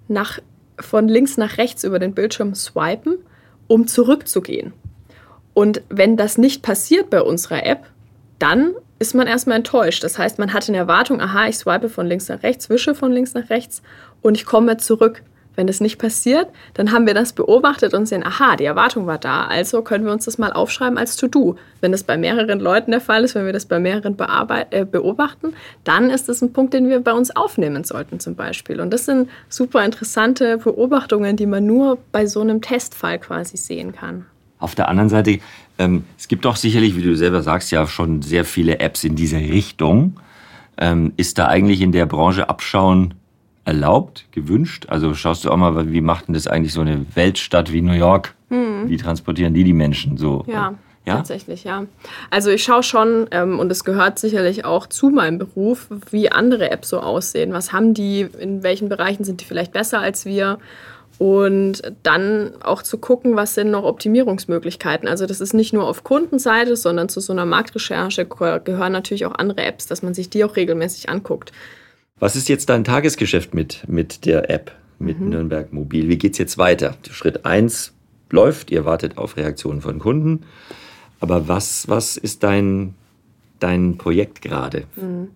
nach, 0.07 0.39
von 0.79 1.07
links 1.07 1.37
nach 1.37 1.57
rechts 1.57 1.83
über 1.83 1.99
den 1.99 2.13
Bildschirm 2.13 2.55
swipen, 2.55 3.17
um 3.67 3.87
zurückzugehen. 3.87 4.73
Und 5.53 5.81
wenn 5.89 6.17
das 6.17 6.37
nicht 6.37 6.63
passiert 6.63 7.09
bei 7.09 7.21
unserer 7.21 7.65
App, 7.65 7.85
dann 8.39 8.73
ist 8.99 9.15
man 9.15 9.27
erstmal 9.27 9.57
enttäuscht. 9.57 10.03
Das 10.03 10.17
heißt, 10.17 10.39
man 10.39 10.53
hat 10.53 10.67
eine 10.67 10.77
Erwartung, 10.77 11.21
aha, 11.21 11.47
ich 11.47 11.57
swipe 11.57 11.89
von 11.89 12.07
links 12.07 12.27
nach 12.29 12.43
rechts, 12.43 12.69
wische 12.69 12.95
von 12.95 13.11
links 13.11 13.33
nach 13.33 13.49
rechts 13.49 13.81
und 14.21 14.35
ich 14.35 14.45
komme 14.45 14.77
zurück. 14.77 15.21
Wenn 15.55 15.67
das 15.67 15.79
nicht 15.79 15.97
passiert, 15.97 16.47
dann 16.73 16.91
haben 16.91 17.07
wir 17.07 17.13
das 17.13 17.33
beobachtet 17.33 17.93
und 17.93 18.07
sehen, 18.07 18.25
aha, 18.25 18.55
die 18.55 18.65
Erwartung 18.65 19.07
war 19.07 19.17
da, 19.17 19.45
also 19.45 19.81
können 19.81 20.05
wir 20.05 20.11
uns 20.11 20.25
das 20.25 20.37
mal 20.37 20.51
aufschreiben 20.51 20.97
als 20.97 21.15
To-Do. 21.15 21.55
Wenn 21.81 21.91
das 21.91 22.03
bei 22.03 22.17
mehreren 22.17 22.59
Leuten 22.59 22.91
der 22.91 23.01
Fall 23.01 23.23
ist, 23.23 23.35
wenn 23.35 23.45
wir 23.45 23.53
das 23.53 23.65
bei 23.65 23.79
mehreren 23.79 24.17
äh, 24.71 24.85
beobachten, 24.85 25.53
dann 25.83 26.09
ist 26.09 26.29
das 26.29 26.41
ein 26.41 26.53
Punkt, 26.53 26.73
den 26.73 26.89
wir 26.89 26.99
bei 26.99 27.13
uns 27.13 27.35
aufnehmen 27.35 27.83
sollten 27.83 28.19
zum 28.19 28.35
Beispiel. 28.35 28.79
Und 28.79 28.91
das 28.91 29.05
sind 29.05 29.29
super 29.49 29.83
interessante 29.85 30.57
Beobachtungen, 30.57 31.37
die 31.37 31.45
man 31.45 31.65
nur 31.65 31.97
bei 32.11 32.25
so 32.25 32.41
einem 32.41 32.61
Testfall 32.61 33.19
quasi 33.19 33.57
sehen 33.57 33.93
kann. 33.93 34.25
Auf 34.59 34.75
der 34.75 34.87
anderen 34.87 35.09
Seite, 35.09 35.39
ähm, 35.77 36.05
es 36.17 36.27
gibt 36.27 36.45
doch 36.45 36.55
sicherlich, 36.55 36.95
wie 36.95 37.01
du 37.01 37.15
selber 37.15 37.41
sagst, 37.41 37.71
ja 37.71 37.85
schon 37.87 38.21
sehr 38.21 38.45
viele 38.45 38.79
Apps 38.79 39.03
in 39.03 39.15
diese 39.15 39.37
Richtung. 39.37 40.19
Ähm, 40.77 41.13
ist 41.17 41.37
da 41.37 41.47
eigentlich 41.47 41.81
in 41.81 41.91
der 41.91 42.05
Branche 42.05 42.49
Abschauen 42.49 43.13
erlaubt, 43.65 44.25
gewünscht? 44.31 44.85
Also 44.89 45.13
schaust 45.15 45.43
du 45.43 45.51
auch 45.51 45.57
mal, 45.57 45.91
wie 45.91 46.01
macht 46.01 46.27
denn 46.27 46.33
das 46.33 46.47
eigentlich 46.47 46.73
so 46.73 46.81
eine 46.81 47.05
Weltstadt 47.15 47.73
wie 47.73 47.81
New 47.81 47.93
York? 47.93 48.35
Mhm. 48.49 48.87
Wie 48.87 48.97
transportieren 48.97 49.53
die 49.53 49.63
die 49.63 49.73
Menschen 49.73 50.17
so? 50.17 50.45
Ja. 50.47 50.75
Ja? 51.05 51.17
Tatsächlich, 51.17 51.63
ja. 51.63 51.85
Also 52.31 52.49
ich 52.49 52.63
schaue 52.63 52.81
schon, 52.81 53.27
ähm, 53.29 53.59
und 53.59 53.71
es 53.71 53.83
gehört 53.83 54.17
sicherlich 54.17 54.65
auch 54.65 54.87
zu 54.87 55.09
meinem 55.09 55.37
Beruf, 55.37 55.87
wie 56.09 56.31
andere 56.31 56.71
Apps 56.71 56.89
so 56.89 56.99
aussehen. 56.99 57.53
Was 57.53 57.71
haben 57.71 57.93
die, 57.93 58.21
in 58.39 58.63
welchen 58.63 58.89
Bereichen 58.89 59.23
sind 59.23 59.41
die 59.41 59.45
vielleicht 59.45 59.71
besser 59.71 59.99
als 59.99 60.25
wir? 60.25 60.57
Und 61.17 61.81
dann 62.03 62.53
auch 62.61 62.81
zu 62.81 62.97
gucken, 62.97 63.35
was 63.35 63.53
sind 63.53 63.71
noch 63.71 63.83
Optimierungsmöglichkeiten. 63.83 65.07
Also 65.07 65.27
das 65.27 65.41
ist 65.41 65.53
nicht 65.53 65.73
nur 65.73 65.87
auf 65.87 66.03
Kundenseite, 66.03 66.75
sondern 66.75 67.07
zu 67.07 67.19
so 67.19 67.31
einer 67.31 67.45
Marktrecherche 67.45 68.25
gehören 68.25 68.91
natürlich 68.91 69.25
auch 69.25 69.35
andere 69.35 69.63
Apps, 69.63 69.85
dass 69.85 70.01
man 70.01 70.13
sich 70.13 70.29
die 70.29 70.43
auch 70.43 70.55
regelmäßig 70.55 71.07
anguckt. 71.09 71.53
Was 72.17 72.37
ist 72.37 72.47
jetzt 72.47 72.69
dein 72.69 72.85
Tagesgeschäft 72.85 73.53
mit, 73.53 73.83
mit 73.89 74.25
der 74.25 74.49
App, 74.49 74.71
mit 74.99 75.19
mhm. 75.19 75.29
Nürnberg 75.29 75.73
Mobil? 75.73 76.07
Wie 76.07 76.17
geht 76.17 76.31
es 76.31 76.37
jetzt 76.37 76.57
weiter? 76.57 76.95
Schritt 77.11 77.45
1 77.45 77.91
läuft, 78.29 78.71
ihr 78.71 78.85
wartet 78.85 79.17
auf 79.17 79.35
Reaktionen 79.35 79.81
von 79.81 79.99
Kunden. 79.99 80.45
Aber 81.19 81.49
was, 81.49 81.89
was 81.89 82.15
ist 82.15 82.43
dein, 82.43 82.95
dein 83.59 83.97
Projekt 83.97 84.41
gerade? 84.41 84.85
Mhm. 84.95 85.27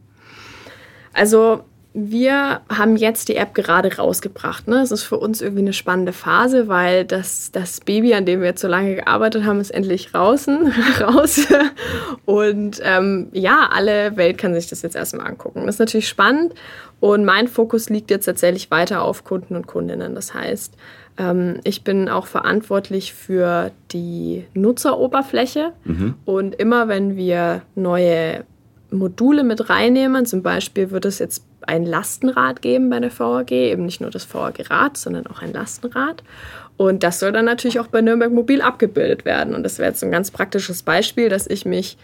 Also 1.11 1.65
wir 2.07 2.61
haben 2.69 2.95
jetzt 2.95 3.29
die 3.29 3.35
App 3.35 3.53
gerade 3.53 3.97
rausgebracht. 3.97 4.67
Ne? 4.67 4.81
Es 4.81 4.91
ist 4.91 5.03
für 5.03 5.17
uns 5.17 5.41
irgendwie 5.41 5.61
eine 5.61 5.73
spannende 5.73 6.13
Phase, 6.13 6.67
weil 6.67 7.05
das, 7.05 7.51
das 7.51 7.81
Baby, 7.81 8.13
an 8.13 8.25
dem 8.25 8.39
wir 8.41 8.47
jetzt 8.47 8.61
so 8.61 8.67
lange 8.67 8.95
gearbeitet 8.95 9.43
haben, 9.43 9.59
ist 9.59 9.71
endlich 9.71 10.11
draußen, 10.11 10.71
raus. 11.01 11.47
Und 12.25 12.79
ähm, 12.83 13.27
ja, 13.33 13.69
alle 13.71 14.15
Welt 14.17 14.37
kann 14.37 14.53
sich 14.53 14.67
das 14.67 14.81
jetzt 14.81 14.95
erstmal 14.95 15.27
angucken. 15.27 15.65
Das 15.65 15.75
ist 15.75 15.79
natürlich 15.79 16.07
spannend. 16.07 16.53
Und 16.99 17.25
mein 17.25 17.47
Fokus 17.47 17.89
liegt 17.89 18.11
jetzt 18.11 18.25
tatsächlich 18.25 18.71
weiter 18.71 19.03
auf 19.03 19.23
Kunden 19.23 19.55
und 19.55 19.67
Kundinnen. 19.67 20.15
Das 20.15 20.33
heißt, 20.33 20.75
ähm, 21.17 21.59
ich 21.63 21.83
bin 21.83 22.09
auch 22.09 22.27
verantwortlich 22.27 23.13
für 23.13 23.71
die 23.91 24.45
Nutzeroberfläche. 24.53 25.73
Mhm. 25.83 26.15
Und 26.25 26.55
immer 26.55 26.87
wenn 26.87 27.15
wir 27.15 27.61
neue 27.75 28.43
Module 28.91 29.43
mit 29.43 29.69
reinnehmen, 29.69 30.25
zum 30.25 30.41
Beispiel 30.41 30.91
wird 30.91 31.05
es 31.05 31.19
jetzt 31.19 31.43
ein 31.61 31.85
Lastenrad 31.85 32.61
geben 32.61 32.89
bei 32.89 32.99
der 32.99 33.17
VAG, 33.17 33.51
eben 33.51 33.85
nicht 33.85 34.01
nur 34.01 34.09
das 34.09 34.33
VAG-Rad, 34.33 34.97
sondern 34.97 35.27
auch 35.27 35.41
ein 35.41 35.53
Lastenrad. 35.53 36.23
Und 36.77 37.03
das 37.03 37.19
soll 37.19 37.31
dann 37.31 37.45
natürlich 37.45 37.79
auch 37.79 37.87
bei 37.87 38.01
Nürnberg 38.01 38.31
Mobil 38.31 38.61
abgebildet 38.61 39.25
werden. 39.25 39.53
Und 39.53 39.63
das 39.63 39.79
wäre 39.79 39.89
jetzt 39.89 40.03
ein 40.03 40.11
ganz 40.11 40.31
praktisches 40.31 40.83
Beispiel, 40.83 41.29
dass 41.29 41.45
ich 41.45 41.65
mich 41.65 41.97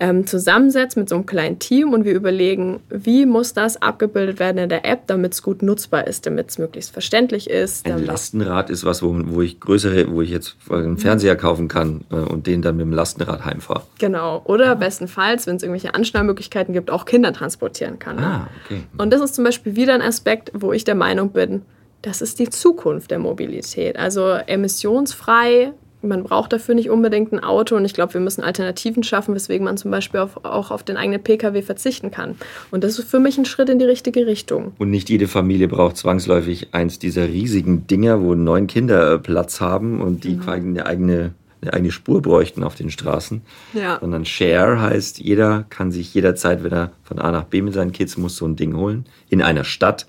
ähm, 0.00 0.26
zusammensetzt 0.26 0.96
mit 0.96 1.08
so 1.08 1.14
einem 1.14 1.26
kleinen 1.26 1.58
Team 1.58 1.92
und 1.92 2.04
wir 2.04 2.14
überlegen, 2.14 2.80
wie 2.90 3.26
muss 3.26 3.54
das 3.54 3.80
abgebildet 3.80 4.38
werden 4.38 4.58
in 4.58 4.68
der 4.68 4.84
App, 4.84 5.06
damit 5.06 5.34
es 5.34 5.42
gut 5.42 5.62
nutzbar 5.62 6.06
ist, 6.06 6.26
damit 6.26 6.50
es 6.50 6.58
möglichst 6.58 6.92
verständlich 6.92 7.48
ist. 7.48 7.86
Ein 7.86 8.04
Lastenrad 8.04 8.70
ist 8.70 8.84
was, 8.84 9.02
wo, 9.02 9.14
wo 9.26 9.42
ich 9.42 9.60
größere, 9.60 10.10
wo 10.10 10.22
ich 10.22 10.30
jetzt 10.30 10.56
einen 10.68 10.98
Fernseher 10.98 11.36
kaufen 11.36 11.68
kann 11.68 12.04
äh, 12.10 12.16
und 12.16 12.46
den 12.46 12.60
dann 12.60 12.76
mit 12.76 12.86
dem 12.86 12.92
Lastenrad 12.92 13.44
heimfahre. 13.44 13.82
Genau. 13.98 14.42
Oder 14.44 14.72
ah. 14.72 14.74
bestenfalls, 14.74 15.46
wenn 15.46 15.56
es 15.56 15.62
irgendwelche 15.62 15.94
Anschnallmöglichkeiten 15.94 16.74
gibt, 16.74 16.90
auch 16.90 17.04
Kinder 17.04 17.32
transportieren 17.32 17.98
kann. 17.98 18.18
Ah, 18.18 18.48
okay. 18.64 18.82
Und 18.98 19.12
das 19.12 19.20
ist 19.20 19.36
zum 19.36 19.44
Beispiel 19.44 19.76
wieder 19.76 19.94
ein 19.94 20.02
Aspekt, 20.02 20.50
wo 20.54 20.72
ich 20.72 20.84
der 20.84 20.96
Meinung 20.96 21.30
bin, 21.30 21.62
das 22.02 22.20
ist 22.20 22.38
die 22.38 22.50
Zukunft 22.50 23.10
der 23.10 23.18
Mobilität. 23.18 23.96
Also 23.96 24.28
emissionsfrei 24.32 25.72
man 26.04 26.24
braucht 26.24 26.52
dafür 26.52 26.74
nicht 26.74 26.90
unbedingt 26.90 27.32
ein 27.32 27.42
Auto 27.42 27.76
und 27.76 27.84
ich 27.84 27.94
glaube, 27.94 28.14
wir 28.14 28.20
müssen 28.20 28.42
Alternativen 28.42 29.02
schaffen, 29.02 29.34
weswegen 29.34 29.64
man 29.64 29.76
zum 29.76 29.90
Beispiel 29.90 30.20
auf, 30.20 30.44
auch 30.44 30.70
auf 30.70 30.82
den 30.82 30.96
eigenen 30.96 31.22
Pkw 31.22 31.62
verzichten 31.62 32.10
kann. 32.10 32.36
Und 32.70 32.84
das 32.84 32.98
ist 32.98 33.08
für 33.08 33.20
mich 33.20 33.38
ein 33.38 33.44
Schritt 33.44 33.68
in 33.68 33.78
die 33.78 33.84
richtige 33.84 34.26
Richtung. 34.26 34.72
Und 34.78 34.90
nicht 34.90 35.10
jede 35.10 35.28
Familie 35.28 35.68
braucht 35.68 35.96
zwangsläufig 35.96 36.68
eins 36.72 36.98
dieser 36.98 37.28
riesigen 37.28 37.86
Dinger, 37.86 38.22
wo 38.22 38.34
neun 38.34 38.66
Kinder 38.66 39.18
Platz 39.18 39.60
haben 39.60 40.00
und 40.00 40.24
die 40.24 40.36
mhm. 40.36 40.48
eine 40.48 40.86
eigene 40.86 41.32
eine 41.64 41.72
eigene 41.72 41.92
Spur 41.92 42.20
bräuchten 42.20 42.62
auf 42.62 42.74
den 42.74 42.90
Straßen. 42.90 43.42
Ja. 43.72 43.98
Sondern 44.00 44.24
Share 44.24 44.80
heißt, 44.80 45.18
jeder 45.18 45.64
kann 45.70 45.92
sich 45.92 46.12
jederzeit, 46.12 46.62
wenn 46.62 46.72
er 46.72 46.92
von 47.02 47.18
A 47.18 47.32
nach 47.32 47.44
B 47.44 47.62
mit 47.62 47.74
seinen 47.74 47.92
Kids 47.92 48.16
muss, 48.16 48.36
so 48.36 48.46
ein 48.46 48.56
Ding 48.56 48.76
holen. 48.76 49.06
In 49.30 49.42
einer 49.42 49.64
Stadt. 49.64 50.06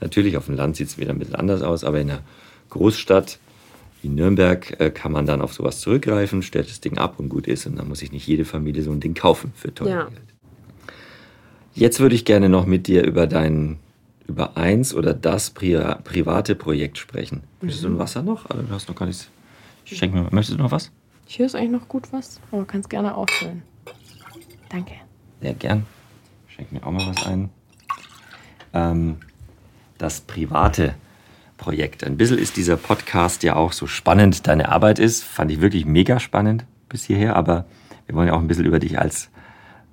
Natürlich 0.00 0.36
auf 0.36 0.46
dem 0.46 0.56
Land 0.56 0.76
sieht 0.76 0.88
es 0.88 0.98
wieder 0.98 1.12
ein 1.12 1.18
bisschen 1.18 1.36
anders 1.36 1.62
aus, 1.62 1.84
aber 1.84 2.00
in 2.00 2.10
einer 2.10 2.20
Großstadt 2.70 3.38
in 4.06 4.14
Nürnberg 4.14 4.80
äh, 4.80 4.90
kann 4.90 5.12
man 5.12 5.26
dann 5.26 5.40
auf 5.40 5.52
sowas 5.52 5.80
zurückgreifen, 5.80 6.42
stellt 6.42 6.68
das 6.68 6.80
Ding 6.80 6.98
ab 6.98 7.18
und 7.18 7.28
gut 7.28 7.46
ist. 7.46 7.66
Und 7.66 7.76
dann 7.76 7.88
muss 7.88 8.00
sich 8.00 8.12
nicht 8.12 8.26
jede 8.26 8.44
Familie 8.44 8.82
so 8.82 8.90
ein 8.90 9.00
Ding 9.00 9.14
kaufen 9.14 9.52
für 9.54 9.74
teuer 9.74 9.88
ja. 9.88 10.04
Geld. 10.04 10.20
Jetzt 11.74 12.00
würde 12.00 12.14
ich 12.14 12.24
gerne 12.24 12.48
noch 12.48 12.66
mit 12.66 12.86
dir 12.86 13.04
über 13.04 13.26
dein, 13.26 13.78
über 14.26 14.56
eins 14.56 14.94
oder 14.94 15.12
das 15.12 15.50
Pri 15.50 15.78
private 16.04 16.54
Projekt 16.54 16.98
sprechen. 16.98 17.42
Mhm. 17.60 17.66
Möchtest 17.66 17.84
du 17.84 17.88
ein 17.88 17.98
Wasser 17.98 18.22
noch? 18.22 18.48
Also, 18.48 18.62
du 18.62 18.70
hast 18.70 18.88
noch 18.88 18.96
gar 18.96 19.06
nichts. 19.06 19.28
Ich 19.84 19.98
schenke 19.98 20.16
mir. 20.16 20.28
Möchtest 20.30 20.58
du 20.58 20.62
noch 20.62 20.70
was? 20.70 20.90
Hier 21.26 21.46
ist 21.46 21.54
eigentlich 21.54 21.72
noch 21.72 21.88
gut 21.88 22.12
was, 22.12 22.40
aber 22.50 22.62
du 22.62 22.66
kannst 22.66 22.88
gerne 22.88 23.14
auffüllen. 23.14 23.62
Danke. 24.68 24.94
Sehr 25.42 25.54
gern. 25.54 25.86
Schenk 26.48 26.72
mir 26.72 26.84
auch 26.86 26.92
mal 26.92 27.06
was 27.06 27.26
ein. 27.26 27.50
Ähm, 28.72 29.16
das 29.98 30.20
private 30.20 30.94
Projekt. 31.56 32.04
Ein 32.04 32.16
bisschen 32.16 32.38
ist 32.38 32.56
dieser 32.56 32.76
Podcast 32.76 33.42
ja 33.42 33.56
auch 33.56 33.72
so 33.72 33.86
spannend 33.86 34.46
deine 34.46 34.68
Arbeit 34.68 34.98
ist. 34.98 35.24
Fand 35.24 35.50
ich 35.50 35.60
wirklich 35.60 35.86
mega 35.86 36.20
spannend 36.20 36.64
bis 36.88 37.04
hierher, 37.04 37.36
aber 37.36 37.64
wir 38.06 38.14
wollen 38.14 38.28
ja 38.28 38.34
auch 38.34 38.40
ein 38.40 38.48
bisschen 38.48 38.66
über 38.66 38.78
dich 38.78 38.98
als 38.98 39.30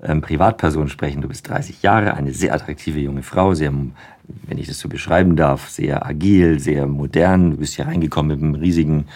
ähm, 0.01 0.21
Privatperson 0.21 0.89
sprechen. 0.89 1.21
Du 1.21 1.27
bist 1.27 1.47
30 1.49 1.81
Jahre, 1.81 2.13
eine 2.13 2.33
sehr 2.33 2.53
attraktive 2.53 2.99
junge 2.99 3.23
Frau, 3.23 3.53
sehr, 3.53 3.71
wenn 3.71 4.57
ich 4.57 4.67
das 4.67 4.79
so 4.79 4.89
beschreiben 4.89 5.35
darf, 5.35 5.69
sehr 5.69 6.05
agil, 6.05 6.59
sehr 6.59 6.85
modern. 6.87 7.51
Du 7.51 7.57
bist 7.57 7.75
hier 7.75 7.87
reingekommen 7.87 8.37
mit 8.37 8.43
einem 8.43 8.55
riesigen 8.55 9.07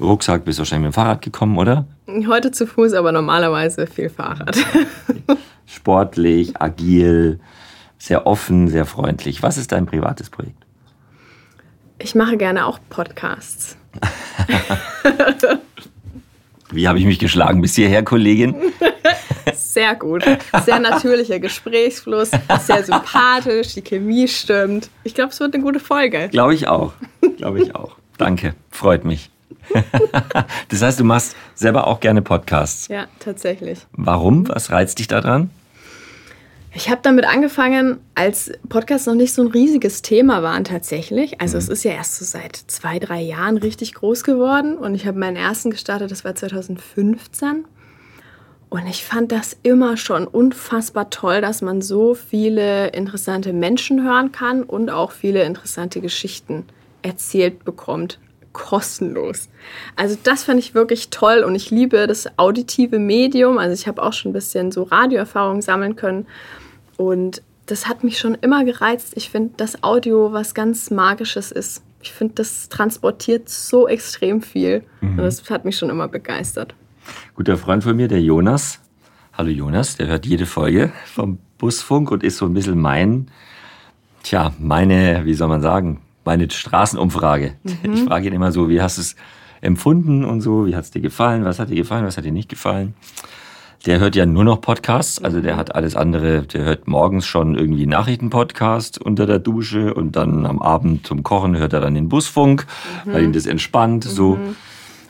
Rucksack, 0.00 0.44
bist 0.44 0.58
wahrscheinlich 0.58 0.88
mit 0.88 0.94
dem 0.94 0.96
Fahrrad 0.96 1.22
gekommen, 1.22 1.58
oder? 1.58 1.86
Heute 2.26 2.50
zu 2.50 2.66
Fuß, 2.66 2.94
aber 2.94 3.12
normalerweise 3.12 3.86
viel 3.86 4.08
Fahrrad. 4.08 4.56
Sportlich, 5.66 6.60
agil, 6.60 7.38
sehr 7.98 8.26
offen, 8.26 8.68
sehr 8.68 8.86
freundlich. 8.86 9.42
Was 9.42 9.58
ist 9.58 9.72
dein 9.72 9.86
privates 9.86 10.30
Projekt? 10.30 10.59
Ich 12.02 12.14
mache 12.14 12.36
gerne 12.38 12.66
auch 12.66 12.78
Podcasts. 12.88 13.76
Wie 16.72 16.88
habe 16.88 16.98
ich 16.98 17.04
mich 17.04 17.18
geschlagen 17.18 17.60
bis 17.60 17.74
hierher, 17.74 18.02
Kollegin? 18.02 18.54
Sehr 19.54 19.94
gut. 19.94 20.24
Sehr 20.64 20.78
natürlicher 20.78 21.38
Gesprächsfluss, 21.38 22.30
sehr 22.60 22.84
sympathisch, 22.84 23.74
die 23.74 23.82
Chemie 23.82 24.26
stimmt. 24.28 24.90
Ich 25.04 25.14
glaube, 25.14 25.30
es 25.30 25.40
wird 25.40 25.54
eine 25.54 25.62
gute 25.62 25.80
Folge. 25.80 26.28
Glaube 26.28 26.54
ich 26.54 26.66
auch. 26.68 26.92
Glaube 27.36 27.62
ich 27.62 27.74
auch. 27.74 27.96
Danke. 28.18 28.54
Freut 28.70 29.04
mich. 29.04 29.30
Das 30.68 30.82
heißt, 30.82 30.98
du 31.00 31.04
machst 31.04 31.36
selber 31.54 31.86
auch 31.86 32.00
gerne 32.00 32.22
Podcasts. 32.22 32.88
Ja, 32.88 33.06
tatsächlich. 33.18 33.80
Warum? 33.92 34.48
Was 34.48 34.70
reizt 34.70 34.98
dich 34.98 35.08
daran? 35.08 35.50
Ich 36.72 36.88
habe 36.88 37.00
damit 37.02 37.24
angefangen, 37.24 37.98
als 38.14 38.52
Podcasts 38.68 39.06
noch 39.06 39.14
nicht 39.14 39.32
so 39.32 39.42
ein 39.42 39.48
riesiges 39.48 40.02
Thema 40.02 40.42
waren 40.42 40.62
tatsächlich. 40.62 41.40
Also 41.40 41.56
mhm. 41.56 41.62
es 41.62 41.68
ist 41.68 41.84
ja 41.84 41.92
erst 41.92 42.16
so 42.16 42.24
seit 42.24 42.56
zwei, 42.56 42.98
drei 42.98 43.20
Jahren 43.20 43.56
richtig 43.56 43.94
groß 43.94 44.22
geworden. 44.22 44.76
Und 44.76 44.94
ich 44.94 45.06
habe 45.06 45.18
meinen 45.18 45.36
ersten 45.36 45.70
gestartet, 45.70 46.10
das 46.10 46.24
war 46.24 46.34
2015. 46.34 47.64
Und 48.68 48.86
ich 48.86 49.04
fand 49.04 49.32
das 49.32 49.56
immer 49.64 49.96
schon 49.96 50.28
unfassbar 50.28 51.10
toll, 51.10 51.40
dass 51.40 51.60
man 51.60 51.82
so 51.82 52.14
viele 52.14 52.88
interessante 52.88 53.52
Menschen 53.52 54.04
hören 54.04 54.30
kann 54.30 54.62
und 54.62 54.90
auch 54.90 55.10
viele 55.10 55.42
interessante 55.42 56.00
Geschichten 56.00 56.64
erzählt 57.02 57.64
bekommt. 57.64 58.20
Kostenlos. 58.60 59.48
Also 59.96 60.16
das 60.22 60.44
fand 60.44 60.58
ich 60.58 60.74
wirklich 60.74 61.10
toll 61.10 61.42
und 61.46 61.54
ich 61.54 61.70
liebe 61.70 62.06
das 62.06 62.28
auditive 62.38 62.98
Medium. 62.98 63.58
Also 63.58 63.74
ich 63.74 63.88
habe 63.88 64.02
auch 64.02 64.12
schon 64.12 64.30
ein 64.30 64.34
bisschen 64.34 64.70
so 64.70 64.82
Radioerfahrung 64.84 65.62
sammeln 65.62 65.96
können 65.96 66.26
und 66.96 67.42
das 67.66 67.88
hat 67.88 68.04
mich 68.04 68.18
schon 68.18 68.34
immer 68.34 68.64
gereizt. 68.64 69.12
Ich 69.16 69.30
finde, 69.30 69.54
dass 69.56 69.82
Audio 69.82 70.32
was 70.32 70.54
ganz 70.54 70.90
Magisches 70.90 71.50
ist. 71.50 71.82
Ich 72.02 72.12
finde, 72.12 72.34
das 72.34 72.68
transportiert 72.68 73.48
so 73.48 73.88
extrem 73.88 74.42
viel. 74.42 74.82
Mhm. 75.00 75.10
Und 75.10 75.24
das 75.24 75.48
hat 75.50 75.64
mich 75.64 75.78
schon 75.78 75.90
immer 75.90 76.08
begeistert. 76.08 76.74
Guter 77.34 77.56
Freund 77.56 77.82
von 77.82 77.96
mir, 77.96 78.08
der 78.08 78.20
Jonas. 78.20 78.80
Hallo 79.32 79.50
Jonas, 79.50 79.96
der 79.96 80.08
hört 80.08 80.26
jede 80.26 80.46
Folge 80.46 80.92
vom 81.06 81.38
Busfunk 81.58 82.10
und 82.10 82.22
ist 82.22 82.36
so 82.36 82.46
ein 82.46 82.54
bisschen 82.54 82.78
mein, 82.78 83.28
tja, 84.22 84.52
meine, 84.58 85.22
wie 85.24 85.34
soll 85.34 85.48
man 85.48 85.62
sagen, 85.62 86.00
meine 86.24 86.50
Straßenumfrage. 86.50 87.54
Mhm. 87.62 87.92
Ich 87.94 88.02
frage 88.04 88.28
ihn 88.28 88.34
immer 88.34 88.52
so, 88.52 88.68
wie 88.68 88.80
hast 88.80 88.98
du 88.98 89.02
es 89.02 89.16
empfunden 89.60 90.24
und 90.24 90.40
so, 90.40 90.66
wie 90.66 90.74
hat 90.74 90.84
es 90.84 90.90
dir 90.90 91.00
gefallen, 91.00 91.44
was 91.44 91.58
hat 91.58 91.70
dir 91.70 91.76
gefallen, 91.76 92.04
was 92.04 92.16
hat 92.16 92.24
dir 92.24 92.32
nicht 92.32 92.48
gefallen 92.48 92.94
der 93.86 93.98
hört 93.98 94.14
ja 94.14 94.26
nur 94.26 94.44
noch 94.44 94.60
Podcasts, 94.60 95.22
also 95.22 95.40
der 95.40 95.56
hat 95.56 95.74
alles 95.74 95.96
andere, 95.96 96.42
der 96.42 96.64
hört 96.64 96.86
morgens 96.86 97.26
schon 97.26 97.56
irgendwie 97.56 97.86
Nachrichtenpodcast 97.86 99.00
unter 99.00 99.26
der 99.26 99.38
Dusche 99.38 99.94
und 99.94 100.16
dann 100.16 100.44
am 100.44 100.60
Abend 100.60 101.06
zum 101.06 101.22
Kochen 101.22 101.56
hört 101.56 101.72
er 101.72 101.80
dann 101.80 101.94
den 101.94 102.08
Busfunk, 102.08 102.66
mhm. 103.04 103.12
weil 103.12 103.24
ihn 103.24 103.32
das 103.32 103.46
entspannt, 103.46 104.04
mhm. 104.04 104.10
so. 104.10 104.38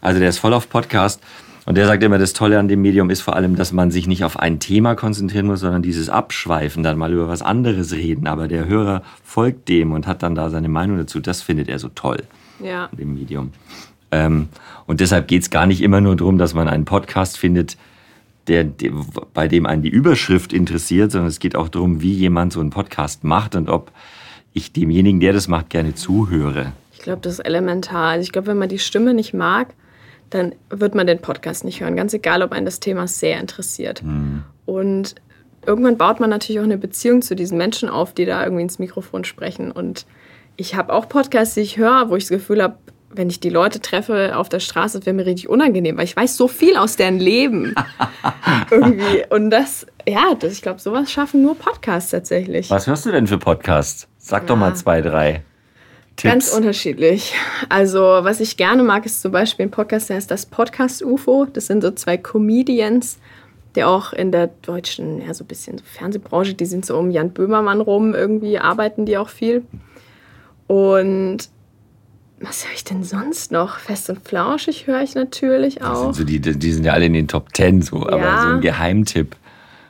Also 0.01 0.21
der 0.21 0.29
ist 0.29 0.39
voll 0.39 0.55
auf 0.55 0.69
Podcast. 0.71 1.21
Und 1.67 1.77
der 1.77 1.87
sagt 1.87 2.03
immer, 2.03 2.19
das 2.19 2.33
Tolle 2.33 2.59
an 2.59 2.69
dem 2.69 2.83
Medium 2.83 3.11
ist 3.11 3.21
vor 3.21 3.37
allem, 3.37 3.55
dass 3.55 3.73
man 3.73 3.91
sich 3.91 4.07
nicht 4.07 4.25
auf 4.25 4.39
ein 4.39 4.61
Thema 4.61 4.95
konzentrieren 4.95 5.47
muss, 5.47 5.61
sondern 5.61 5.83
dieses 5.83 6.09
Abschweifen, 6.09 6.83
dann 6.83 6.99
mal 6.99 7.13
über 7.13 7.29
was 7.29 7.43
anderes 7.43 7.93
reden. 7.93 8.27
Aber 8.27 8.49
der 8.49 8.67
Hörer 8.67 9.03
folgt 9.23 9.69
dem 9.69 9.93
und 9.93 10.07
hat 10.07 10.23
dann 10.23 10.35
da 10.35 10.51
seine 10.51 10.69
Meinung 10.69 10.97
dazu. 10.99 11.21
Das 11.21 11.43
findet 11.43 11.69
er 11.69 11.79
so 11.79 11.89
toll. 11.89 12.23
Ja. 12.63 12.89
Dem 12.93 13.15
Medium. 13.15 13.51
Ähm, 14.11 14.49
und 14.87 15.01
deshalb 15.01 15.29
geht 15.29 15.43
es 15.43 15.51
gar 15.51 15.67
nicht 15.67 15.83
immer 15.83 16.01
nur 16.01 16.17
darum, 16.17 16.39
dass 16.39 16.55
man 16.55 16.69
einen 16.69 16.85
Podcast 16.85 17.39
findet, 17.39 17.77
der, 18.49 18.65
der, 18.65 18.93
bei 19.35 19.47
dem 19.47 19.67
einen 19.67 19.83
die 19.83 19.89
Überschrift 19.89 20.53
interessiert, 20.53 21.13
sondern 21.13 21.29
es 21.29 21.39
geht 21.39 21.55
auch 21.55 21.69
darum, 21.69 22.01
wie 22.01 22.13
jemand 22.13 22.53
so 22.53 22.61
einen 22.61 22.71
Podcast 22.71 23.23
macht 23.23 23.55
und 23.55 23.69
ob 23.69 23.93
ich 24.53 24.73
demjenigen, 24.73 25.21
der 25.21 25.33
das 25.33 25.47
macht, 25.47 25.71
gerne 25.71 25.95
zuhöre. 25.95 26.73
Ich 26.93 27.01
glaube, 27.01 27.21
das 27.23 27.35
ist 27.35 27.41
elementar. 27.41 28.09
Also 28.09 28.23
ich 28.23 28.33
glaube, 28.33 28.49
wenn 28.49 28.59
man 28.59 28.69
die 28.69 28.79
Stimme 28.79 29.15
nicht 29.15 29.33
mag, 29.33 29.75
dann 30.31 30.55
wird 30.71 30.95
man 30.95 31.07
den 31.07 31.21
Podcast 31.21 31.65
nicht 31.65 31.81
hören. 31.81 31.97
Ganz 31.97 32.15
egal, 32.15 32.43
ob 32.43 32.53
einen 32.53 32.65
das 32.65 32.81
Thema 32.81 33.07
sehr 33.07 33.41
interessiert. 33.41 34.03
Mhm. 34.03 34.45
Und 34.65 35.17
irgendwann 35.67 35.99
baut 35.99 36.21
man 36.21 36.31
natürlich 36.31 36.61
auch 36.61 36.65
eine 36.65 36.79
Beziehung 36.79 37.23
zu 37.23 37.35
diesen 37.35 37.59
Menschen 37.59 37.89
auf, 37.89 38.15
die 38.15 38.25
da 38.25 38.43
irgendwie 38.43 38.63
ins 38.63 38.79
Mikrofon 38.79 39.25
sprechen. 39.25 39.71
Und 39.71 40.07
ich 40.57 40.75
habe 40.75 40.93
auch 40.93 41.09
Podcasts, 41.09 41.55
die 41.55 41.61
ich 41.61 41.77
höre, 41.77 42.09
wo 42.09 42.17
ich 42.17 42.25
das 42.25 42.31
Gefühl 42.31 42.63
habe, 42.63 42.77
wenn 43.13 43.29
ich 43.29 43.41
die 43.41 43.51
Leute 43.51 43.81
treffe 43.81 44.37
auf 44.37 44.49
der 44.49 44.61
Straße, 44.61 45.05
wäre 45.05 45.15
mir 45.15 45.27
richtig 45.27 45.49
unangenehm, 45.49 45.97
weil 45.97 46.05
ich 46.05 46.17
weiß 46.17 46.37
so 46.37 46.47
viel 46.47 46.77
aus 46.77 46.95
deren 46.95 47.19
Leben. 47.19 47.75
Irgendwie. 48.71 49.25
Und 49.31 49.51
das, 49.51 49.85
ja, 50.09 50.35
das, 50.39 50.53
ich 50.53 50.63
glaube, 50.63 50.79
sowas 50.79 51.11
schaffen 51.11 51.43
nur 51.43 51.57
Podcasts 51.57 52.13
tatsächlich. 52.13 52.71
Was 52.71 52.87
hörst 52.87 53.05
du 53.07 53.11
denn 53.11 53.27
für 53.27 53.39
Podcasts? 53.39 54.07
Sag 54.17 54.43
ja. 54.43 54.49
doch 54.49 54.57
mal 54.57 54.77
zwei, 54.77 55.01
drei. 55.03 55.43
Tipps. 56.21 56.33
Ganz 56.33 56.53
unterschiedlich. 56.53 57.35
Also, 57.71 58.01
was 58.01 58.41
ich 58.41 58.59
gerne 58.59 58.83
mag, 58.83 59.07
ist 59.07 59.23
zum 59.23 59.33
Beispiel 59.33 59.67
ein 59.67 59.71
Podcast, 59.71 60.11
der 60.11 60.17
heißt 60.17 60.31
das 60.31 60.45
Podcast 60.45 61.03
UFO. 61.03 61.47
Das 61.51 61.67
sind 61.67 61.81
so 61.81 61.91
zwei 61.93 62.19
Comedians, 62.19 63.19
die 63.75 63.85
auch 63.85 64.13
in 64.13 64.31
der 64.31 64.49
deutschen, 64.61 65.23
ja, 65.23 65.33
so 65.33 65.45
ein 65.45 65.47
bisschen 65.47 65.79
so 65.79 65.85
Fernsehbranche, 65.85 66.53
die 66.53 66.67
sind 66.67 66.85
so 66.85 66.99
um 66.99 67.11
Jan 67.11 67.31
Böhmermann 67.31 67.81
rum, 67.81 68.15
irgendwie 68.15 68.59
arbeiten 68.59 69.07
die 69.07 69.17
auch 69.17 69.31
viel. 69.31 69.65
Und 70.67 71.49
was 72.39 72.67
höre 72.67 72.75
ich 72.75 72.85
denn 72.85 73.03
sonst 73.03 73.51
noch? 73.51 73.79
Fest 73.79 74.11
und 74.11 74.21
flauschig 74.21 74.87
höre 74.87 75.01
ich 75.01 75.15
natürlich 75.15 75.83
auch. 75.83 76.13
Sind 76.13 76.17
so 76.17 76.25
die, 76.25 76.41
die 76.41 76.73
sind 76.73 76.85
ja 76.85 76.93
alle 76.93 77.07
in 77.07 77.15
den 77.15 77.29
Top 77.29 77.55
Ten, 77.55 77.81
so, 77.81 78.07
ja. 78.07 78.09
aber 78.11 78.43
so 78.43 78.49
ein 78.57 78.61
Geheimtipp, 78.61 79.37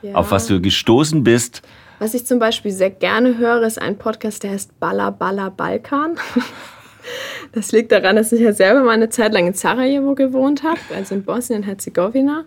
ja. 0.02 0.14
auf 0.14 0.30
was 0.30 0.46
du 0.46 0.60
gestoßen 0.60 1.24
bist. 1.24 1.62
Was 2.00 2.14
ich 2.14 2.26
zum 2.26 2.38
Beispiel 2.38 2.70
sehr 2.72 2.88
gerne 2.88 3.36
höre, 3.36 3.62
ist 3.62 3.80
ein 3.80 3.98
Podcast, 3.98 4.42
der 4.42 4.52
heißt 4.52 4.80
Balla 4.80 5.10
Balla 5.10 5.50
Balkan. 5.50 6.16
Das 7.52 7.72
liegt 7.72 7.90
daran, 7.90 8.14
dass 8.14 8.30
ich 8.30 8.40
ja 8.40 8.52
selber 8.52 8.84
mal 8.84 8.92
eine 8.92 9.08
Zeit 9.08 9.32
lang 9.32 9.46
in 9.46 9.54
Sarajevo 9.54 10.14
gewohnt 10.14 10.62
habe, 10.62 10.78
also 10.94 11.14
in 11.14 11.24
Bosnien-Herzegowina. 11.24 12.44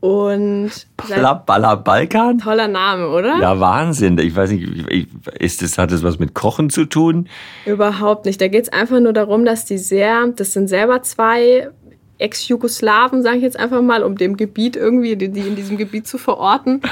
Und 0.00 0.70
Balla, 0.96 1.34
Balla 1.34 1.76
Balkan? 1.76 2.38
Toller 2.38 2.66
Name, 2.66 3.08
oder? 3.08 3.38
Ja, 3.40 3.58
Wahnsinn. 3.60 4.18
Ich 4.18 4.34
weiß 4.34 4.50
nicht, 4.50 5.08
ist 5.38 5.62
das, 5.62 5.78
hat 5.78 5.92
das 5.92 6.02
was 6.02 6.18
mit 6.18 6.34
Kochen 6.34 6.68
zu 6.68 6.84
tun? 6.84 7.28
Überhaupt 7.64 8.26
nicht. 8.26 8.40
Da 8.40 8.48
geht 8.48 8.64
es 8.64 8.72
einfach 8.72 8.98
nur 8.98 9.12
darum, 9.12 9.44
dass 9.44 9.64
die 9.64 9.78
sehr, 9.78 10.26
das 10.34 10.52
sind 10.52 10.66
selber 10.68 11.00
zwei 11.02 11.70
Ex-Jugoslawen, 12.18 13.22
sage 13.22 13.36
ich 13.36 13.42
jetzt 13.42 13.58
einfach 13.58 13.82
mal, 13.82 14.02
um 14.02 14.16
dem 14.16 14.36
Gebiet 14.36 14.76
irgendwie, 14.76 15.16
die, 15.16 15.28
die 15.28 15.40
in 15.40 15.56
diesem 15.56 15.76
Gebiet 15.76 16.06
zu 16.06 16.18
verorten. 16.18 16.82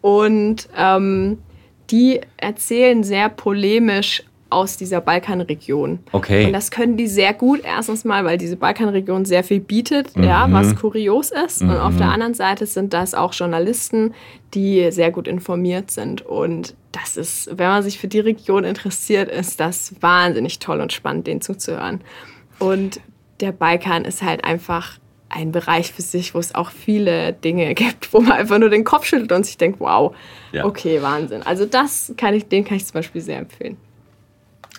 Und 0.00 0.68
ähm, 0.76 1.38
die 1.90 2.20
erzählen 2.36 3.02
sehr 3.02 3.28
polemisch 3.28 4.22
aus 4.50 4.78
dieser 4.78 5.00
Balkanregion. 5.00 5.98
Okay. 6.12 6.46
Und 6.46 6.52
das 6.52 6.70
können 6.70 6.96
die 6.96 7.06
sehr 7.06 7.34
gut. 7.34 7.60
Erstens 7.64 8.04
mal, 8.04 8.24
weil 8.24 8.38
diese 8.38 8.56
Balkanregion 8.56 9.24
sehr 9.24 9.44
viel 9.44 9.60
bietet, 9.60 10.16
mhm. 10.16 10.24
ja, 10.24 10.50
was 10.50 10.74
kurios 10.74 11.30
ist. 11.30 11.62
Mhm. 11.62 11.70
Und 11.70 11.76
auf 11.76 11.96
der 11.96 12.06
mhm. 12.06 12.12
anderen 12.12 12.34
Seite 12.34 12.66
sind 12.66 12.94
das 12.94 13.14
auch 13.14 13.34
Journalisten, 13.34 14.14
die 14.54 14.90
sehr 14.90 15.10
gut 15.10 15.28
informiert 15.28 15.90
sind. 15.90 16.22
Und 16.22 16.74
das 16.92 17.16
ist, 17.16 17.50
wenn 17.58 17.68
man 17.68 17.82
sich 17.82 17.98
für 17.98 18.08
die 18.08 18.20
Region 18.20 18.64
interessiert, 18.64 19.30
ist 19.30 19.60
das 19.60 19.94
wahnsinnig 20.00 20.58
toll 20.58 20.80
und 20.80 20.92
spannend, 20.92 21.26
denen 21.26 21.42
zuzuhören. 21.42 22.00
Und 22.58 23.00
der 23.40 23.52
Balkan 23.52 24.04
ist 24.04 24.22
halt 24.22 24.44
einfach 24.44 24.98
ein 25.30 25.52
Bereich 25.52 25.92
für 25.92 26.02
sich, 26.02 26.34
wo 26.34 26.38
es 26.38 26.54
auch 26.54 26.70
viele 26.70 27.32
Dinge 27.32 27.74
gibt, 27.74 28.12
wo 28.12 28.20
man 28.20 28.32
einfach 28.32 28.58
nur 28.58 28.70
den 28.70 28.84
Kopf 28.84 29.06
schüttelt 29.06 29.32
und 29.32 29.44
sich 29.44 29.58
denkt, 29.58 29.80
wow, 29.80 30.14
ja. 30.52 30.64
okay, 30.64 31.02
Wahnsinn. 31.02 31.42
Also 31.42 31.66
das 31.66 32.12
kann 32.16 32.34
ich, 32.34 32.48
den 32.48 32.64
kann 32.64 32.76
ich 32.76 32.86
zum 32.86 32.94
Beispiel 32.94 33.20
sehr 33.20 33.38
empfehlen. 33.38 33.76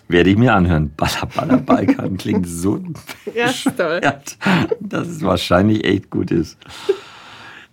Werde 0.07 0.31
ich 0.31 0.37
mir 0.37 0.55
anhören. 0.55 0.91
Baller, 0.97 1.27
Baller, 1.35 1.57
Balkan 1.57 2.17
klingt 2.17 2.47
so 2.47 2.79
ja, 3.35 3.51
toll. 3.77 4.01
dass 4.79 5.07
es 5.07 5.21
wahrscheinlich 5.21 5.85
echt 5.85 6.09
gut 6.09 6.31
ist. 6.31 6.57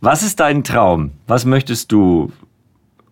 Was 0.02 0.22
ist 0.22 0.40
dein 0.40 0.62
Traum? 0.62 1.12
Was 1.26 1.46
möchtest 1.46 1.92
du 1.92 2.30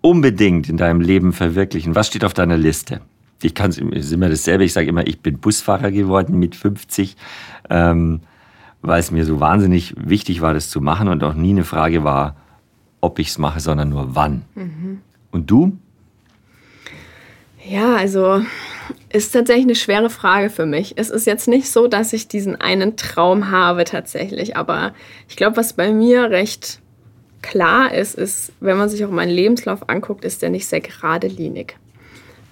unbedingt 0.03 0.69
in 0.69 0.77
deinem 0.77 1.01
Leben 1.01 1.33
verwirklichen? 1.33 1.95
Was 1.95 2.09
steht 2.09 2.25
auf 2.25 2.35
deiner 2.35 2.59
Liste? 2.59 3.01
Ich 3.41 3.55
kann 3.55 3.71
es 3.71 4.13
immer 4.13 4.29
dasselbe. 4.29 4.65
Ich 4.65 4.75
sage 4.75 4.89
immer, 4.89 5.07
ich 5.07 5.21
bin 5.21 5.39
Busfahrer 5.39 5.91
geworden 5.91 6.39
mit 6.39 6.55
50, 6.55 7.17
ähm, 7.71 8.21
weil 8.85 9.01
es 9.01 9.11
mir 9.11 9.25
so 9.25 9.41
wahnsinnig 9.41 9.95
wichtig 9.97 10.43
war, 10.43 10.53
das 10.53 10.69
zu 10.69 10.81
machen 10.81 11.09
und 11.09 11.25
auch 11.25 11.35
nie 11.35 11.51
eine 11.51 11.65
Frage 11.65 12.05
war, 12.05 12.37
ob 13.01 13.19
ich 13.19 13.29
es 13.29 13.39
mache, 13.39 13.61
sondern 13.61 13.89
nur 13.89 14.15
wann. 14.15 14.43
Mhm. 14.55 15.01
Und 15.31 15.51
du? 15.51 15.79
Ja, 17.67 17.97
also 17.97 18.43
ist 19.09 19.33
tatsächlich 19.33 19.65
eine 19.65 19.75
schwere 19.75 20.11
Frage 20.11 20.51
für 20.51 20.67
mich. 20.67 20.95
Es 20.97 21.09
ist 21.09 21.27
jetzt 21.27 21.49
nicht 21.49 21.71
so, 21.71 21.87
dass 21.87 22.13
ich 22.13 22.29
diesen 22.29 22.61
einen 22.61 22.97
Traum 22.97 23.51
habe 23.51 23.85
tatsächlich, 23.85 24.57
aber 24.57 24.93
ich 25.31 25.37
glaube, 25.37 25.57
was 25.57 25.73
bei 25.73 25.91
mir 25.91 26.31
recht 26.31 26.81
klar 27.41 27.95
ist, 27.95 28.15
ist, 28.15 28.53
wenn 28.61 28.77
man 28.77 28.91
sich 28.91 29.03
auch 29.05 29.11
meinen 29.11 29.31
Lebenslauf 29.31 29.89
anguckt, 29.89 30.27
ist 30.27 30.43
der 30.43 30.51
nicht 30.51 30.67
sehr 30.67 30.81
geradelinig. 30.81 31.77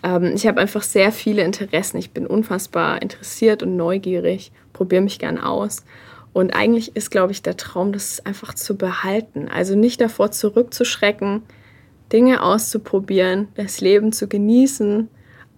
Ähm, 0.03 0.33
ich 0.35 0.47
habe 0.47 0.61
einfach 0.63 0.83
sehr 0.83 1.13
viele 1.13 1.43
Interessen. 1.43 1.99
Ich 1.99 2.13
bin 2.13 2.27
unfassbar 2.27 3.03
interessiert 3.03 3.63
und 3.63 3.77
neugierig, 3.77 4.51
probiere 4.73 5.03
mich 5.03 5.19
gern 5.19 5.39
aus. 5.39 5.85
Und 6.33 6.55
eigentlich 6.55 6.97
ist, 6.97 7.11
glaube 7.11 7.33
ich, 7.33 7.43
der 7.43 7.57
Traum, 7.57 7.93
das 7.93 8.25
einfach 8.25 8.55
zu 8.55 8.77
behalten. 8.77 9.49
Also 9.49 9.77
nicht 9.77 10.01
davor 10.01 10.31
zurückzuschrecken, 10.31 11.43
Dinge 12.13 12.43
auszuprobieren, 12.43 13.49
das 13.55 13.81
Leben 13.81 14.13
zu 14.13 14.29
genießen, 14.29 15.09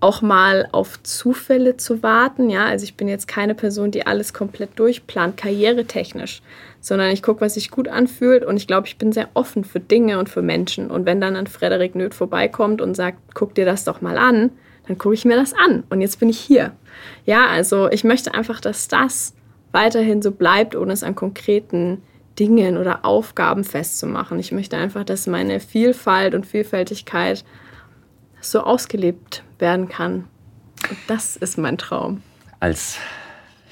auch 0.00 0.20
mal 0.20 0.68
auf 0.72 1.02
Zufälle 1.02 1.76
zu 1.76 2.02
warten. 2.02 2.50
Ja, 2.50 2.66
also 2.66 2.84
ich 2.84 2.96
bin 2.96 3.08
jetzt 3.08 3.26
keine 3.26 3.54
Person, 3.54 3.90
die 3.90 4.06
alles 4.06 4.34
komplett 4.34 4.78
durchplant, 4.78 5.36
karrieretechnisch, 5.36 6.42
sondern 6.80 7.10
ich 7.10 7.22
gucke, 7.22 7.40
was 7.40 7.54
sich 7.54 7.70
gut 7.70 7.88
anfühlt 7.88 8.44
und 8.44 8.56
ich 8.56 8.66
glaube, 8.66 8.86
ich 8.86 8.98
bin 8.98 9.12
sehr 9.12 9.28
offen 9.34 9.64
für 9.64 9.80
Dinge 9.80 10.18
und 10.18 10.28
für 10.28 10.42
Menschen. 10.42 10.90
Und 10.90 11.06
wenn 11.06 11.20
dann 11.20 11.36
ein 11.36 11.46
Frederik 11.46 11.94
Nöth 11.94 12.14
vorbeikommt 12.14 12.82
und 12.82 12.94
sagt, 12.94 13.18
guck 13.34 13.54
dir 13.54 13.64
das 13.64 13.84
doch 13.84 14.00
mal 14.00 14.18
an, 14.18 14.50
dann 14.86 14.98
gucke 14.98 15.14
ich 15.14 15.24
mir 15.24 15.36
das 15.36 15.54
an 15.54 15.84
und 15.88 16.02
jetzt 16.02 16.20
bin 16.20 16.28
ich 16.28 16.38
hier. 16.38 16.72
Ja, 17.24 17.46
also 17.46 17.88
ich 17.90 18.04
möchte 18.04 18.34
einfach, 18.34 18.60
dass 18.60 18.88
das 18.88 19.34
weiterhin 19.74 20.22
so 20.22 20.30
bleibt, 20.30 20.74
ohne 20.76 20.92
es 20.92 21.02
an 21.02 21.14
konkreten 21.14 22.00
Dingen 22.38 22.78
oder 22.78 23.04
Aufgaben 23.04 23.64
festzumachen. 23.64 24.38
Ich 24.38 24.52
möchte 24.52 24.76
einfach, 24.76 25.04
dass 25.04 25.26
meine 25.26 25.60
Vielfalt 25.60 26.34
und 26.34 26.46
Vielfältigkeit 26.46 27.44
so 28.40 28.60
ausgelebt 28.60 29.42
werden 29.58 29.88
kann. 29.88 30.24
Und 30.88 30.98
das 31.06 31.36
ist 31.36 31.58
mein 31.58 31.78
Traum. 31.78 32.22
Als 32.60 32.98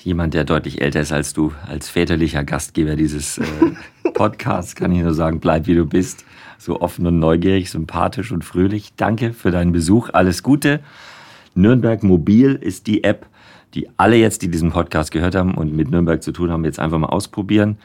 jemand, 0.03 0.35
der 0.35 0.45
deutlich 0.45 0.81
älter 0.81 1.01
ist 1.01 1.13
als 1.13 1.33
du, 1.33 1.53
als 1.67 1.89
väterlicher 1.89 2.45
Gastgeber 2.45 2.97
dieses 2.97 3.39
äh, 3.39 3.45
Podcasts, 4.15 4.75
kann 4.75 4.93
ich 4.93 5.03
nur 5.03 5.15
sagen, 5.15 5.41
bleib 5.41 5.67
wie 5.67 5.75
du 5.75 5.87
bist. 5.87 6.25
So 6.59 6.81
offen 6.81 7.07
und 7.07 7.19
neugierig, 7.19 7.71
sympathisch 7.71 8.31
und 8.31 8.45
fröhlich. 8.45 8.95
Danke 8.97 9.33
für 9.33 9.51
deinen 9.51 9.73
Besuch. 9.73 10.11
Alles 10.13 10.43
Gute. 10.43 10.81
Nürnberg 11.55 12.03
Mobil 12.03 12.55
ist 12.55 12.87
die 12.87 13.05
App, 13.05 13.27
die 13.75 13.89
alle 13.97 14.17
jetzt, 14.17 14.43
die 14.43 14.51
diesen 14.51 14.71
Podcast 14.71 15.11
gehört 15.11 15.35
haben 15.35 15.55
und 15.55 15.75
mit 15.75 15.91
Nürnberg 15.91 16.23
zu 16.23 16.33
tun 16.33 16.51
haben, 16.51 16.65
jetzt 16.65 16.79
einfach 16.79 16.99
mal 16.99 17.09
ausprobieren 17.09 17.79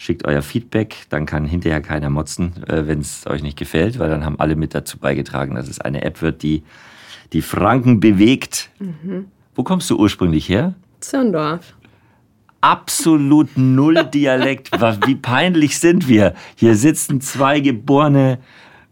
schickt 0.00 0.24
euer 0.24 0.40
Feedback, 0.40 1.04
dann 1.10 1.26
kann 1.26 1.44
hinterher 1.44 1.82
keiner 1.82 2.08
motzen, 2.08 2.54
äh, 2.66 2.86
wenn 2.86 3.00
es 3.00 3.26
euch 3.26 3.42
nicht 3.42 3.58
gefällt, 3.58 3.98
weil 3.98 4.08
dann 4.08 4.24
haben 4.24 4.40
alle 4.40 4.56
mit 4.56 4.74
dazu 4.74 4.96
beigetragen, 4.96 5.56
dass 5.56 5.68
es 5.68 5.78
eine 5.78 6.02
App 6.04 6.22
wird, 6.22 6.42
die 6.42 6.62
die 7.34 7.42
Franken 7.42 8.00
bewegt. 8.00 8.70
Mhm. 8.78 9.26
Wo 9.54 9.62
kommst 9.62 9.90
du 9.90 9.98
ursprünglich 9.98 10.48
her? 10.48 10.74
Zirndorf. 11.00 11.74
Absolut 12.62 13.50
null 13.56 14.04
Dialekt. 14.14 14.70
Wie 15.06 15.16
peinlich 15.16 15.78
sind 15.78 16.08
wir? 16.08 16.34
Hier 16.56 16.76
sitzen 16.76 17.20
zwei 17.20 17.60
geborene. 17.60 18.38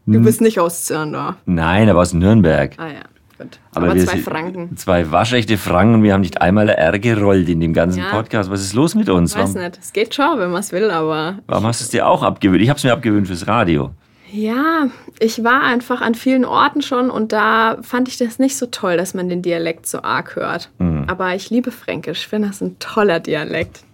Du 0.05 0.21
bist 0.21 0.43
nicht 0.43 0.61
aus 0.61 0.85
Zirndorf. 0.85 1.37
Nein, 1.47 1.89
aber 1.89 2.01
aus 2.01 2.13
Nürnberg. 2.13 2.75
Ah 2.77 2.89
ja. 2.89 3.03
Gut. 3.39 3.61
Aber, 3.73 3.91
Aber 3.91 3.99
zwei 3.99 4.19
Franken. 4.19 4.77
Zwei 4.77 5.11
waschechte 5.13 5.57
Franken. 5.59 6.03
Wir 6.03 6.13
haben 6.13 6.23
nicht 6.23 6.43
einmal 6.43 6.69
R 6.69 6.99
gerollt 6.99 7.49
in 7.49 7.61
dem 7.61 7.73
ganzen 7.73 8.01
ja. 8.01 8.11
Podcast. 8.11 8.51
Was 8.51 8.61
ist 8.61 8.75
los 8.75 8.97
mit 8.97 9.09
uns? 9.09 9.33
Ich 9.33 9.39
weiß 9.39 9.55
warum, 9.55 9.63
nicht. 9.63 9.79
Es 9.81 9.93
geht 9.93 10.15
schon, 10.15 10.39
wenn 10.39 10.51
man 10.51 10.61
es 10.61 10.73
will, 10.73 10.91
aber. 10.91 11.39
Warum 11.47 11.67
hast 11.67 11.81
du 11.81 11.85
es 11.85 11.91
dir 11.91 12.09
auch 12.09 12.25
abgewöhnt? 12.25 12.61
Ich 12.63 12.69
habe 12.69 12.79
es 12.79 12.85
mir 12.85 12.93
abgewöhnt 12.93 13.29
fürs 13.29 13.47
Radio. 13.47 13.91
Ja, 14.31 14.89
ich 15.21 15.43
war 15.43 15.63
einfach 15.63 16.01
an 16.03 16.15
vielen 16.15 16.45
Orten 16.45 16.83
schon 16.83 17.11
und 17.11 17.33
da 17.33 17.79
fand 17.81 18.09
ich 18.09 18.19
das 18.19 18.39
nicht 18.39 18.57
so 18.57 18.67
toll, 18.67 18.97
dass 18.97 19.15
man 19.15 19.29
den 19.29 19.41
Dialekt 19.41 19.87
so 19.87 20.03
arg 20.03 20.37
hört. 20.37 20.71
Mhm. 20.79 21.05
Aber 21.07 21.35
ich 21.35 21.49
liebe 21.49 21.71
Fränkisch. 21.71 22.21
Ich 22.21 22.29
finde 22.29 22.49
das 22.49 22.61
ein 22.61 22.79
toller 22.79 23.21
Dialekt. 23.21 23.85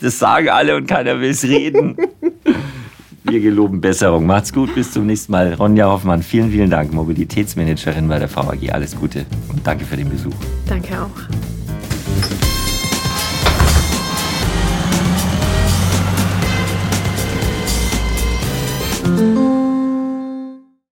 Das 0.00 0.18
sagen 0.18 0.48
alle 0.48 0.76
und 0.76 0.86
keiner 0.88 1.20
will 1.20 1.30
es 1.30 1.44
reden. 1.44 1.96
Wir 3.28 3.40
geloben 3.40 3.80
Besserung. 3.80 4.24
Macht's 4.24 4.52
gut, 4.52 4.74
bis 4.74 4.92
zum 4.92 5.06
nächsten 5.06 5.32
Mal. 5.32 5.54
Ronja 5.54 5.86
Hoffmann, 5.86 6.22
vielen, 6.22 6.52
vielen 6.52 6.70
Dank, 6.70 6.92
Mobilitätsmanagerin 6.92 8.06
bei 8.06 8.20
der 8.20 8.34
VAG. 8.34 8.70
Alles 8.72 8.94
Gute 8.94 9.26
und 9.48 9.66
danke 9.66 9.84
für 9.84 9.96
den 9.96 10.08
Besuch. 10.08 10.34
Danke 10.68 11.02
auch. 11.02 12.45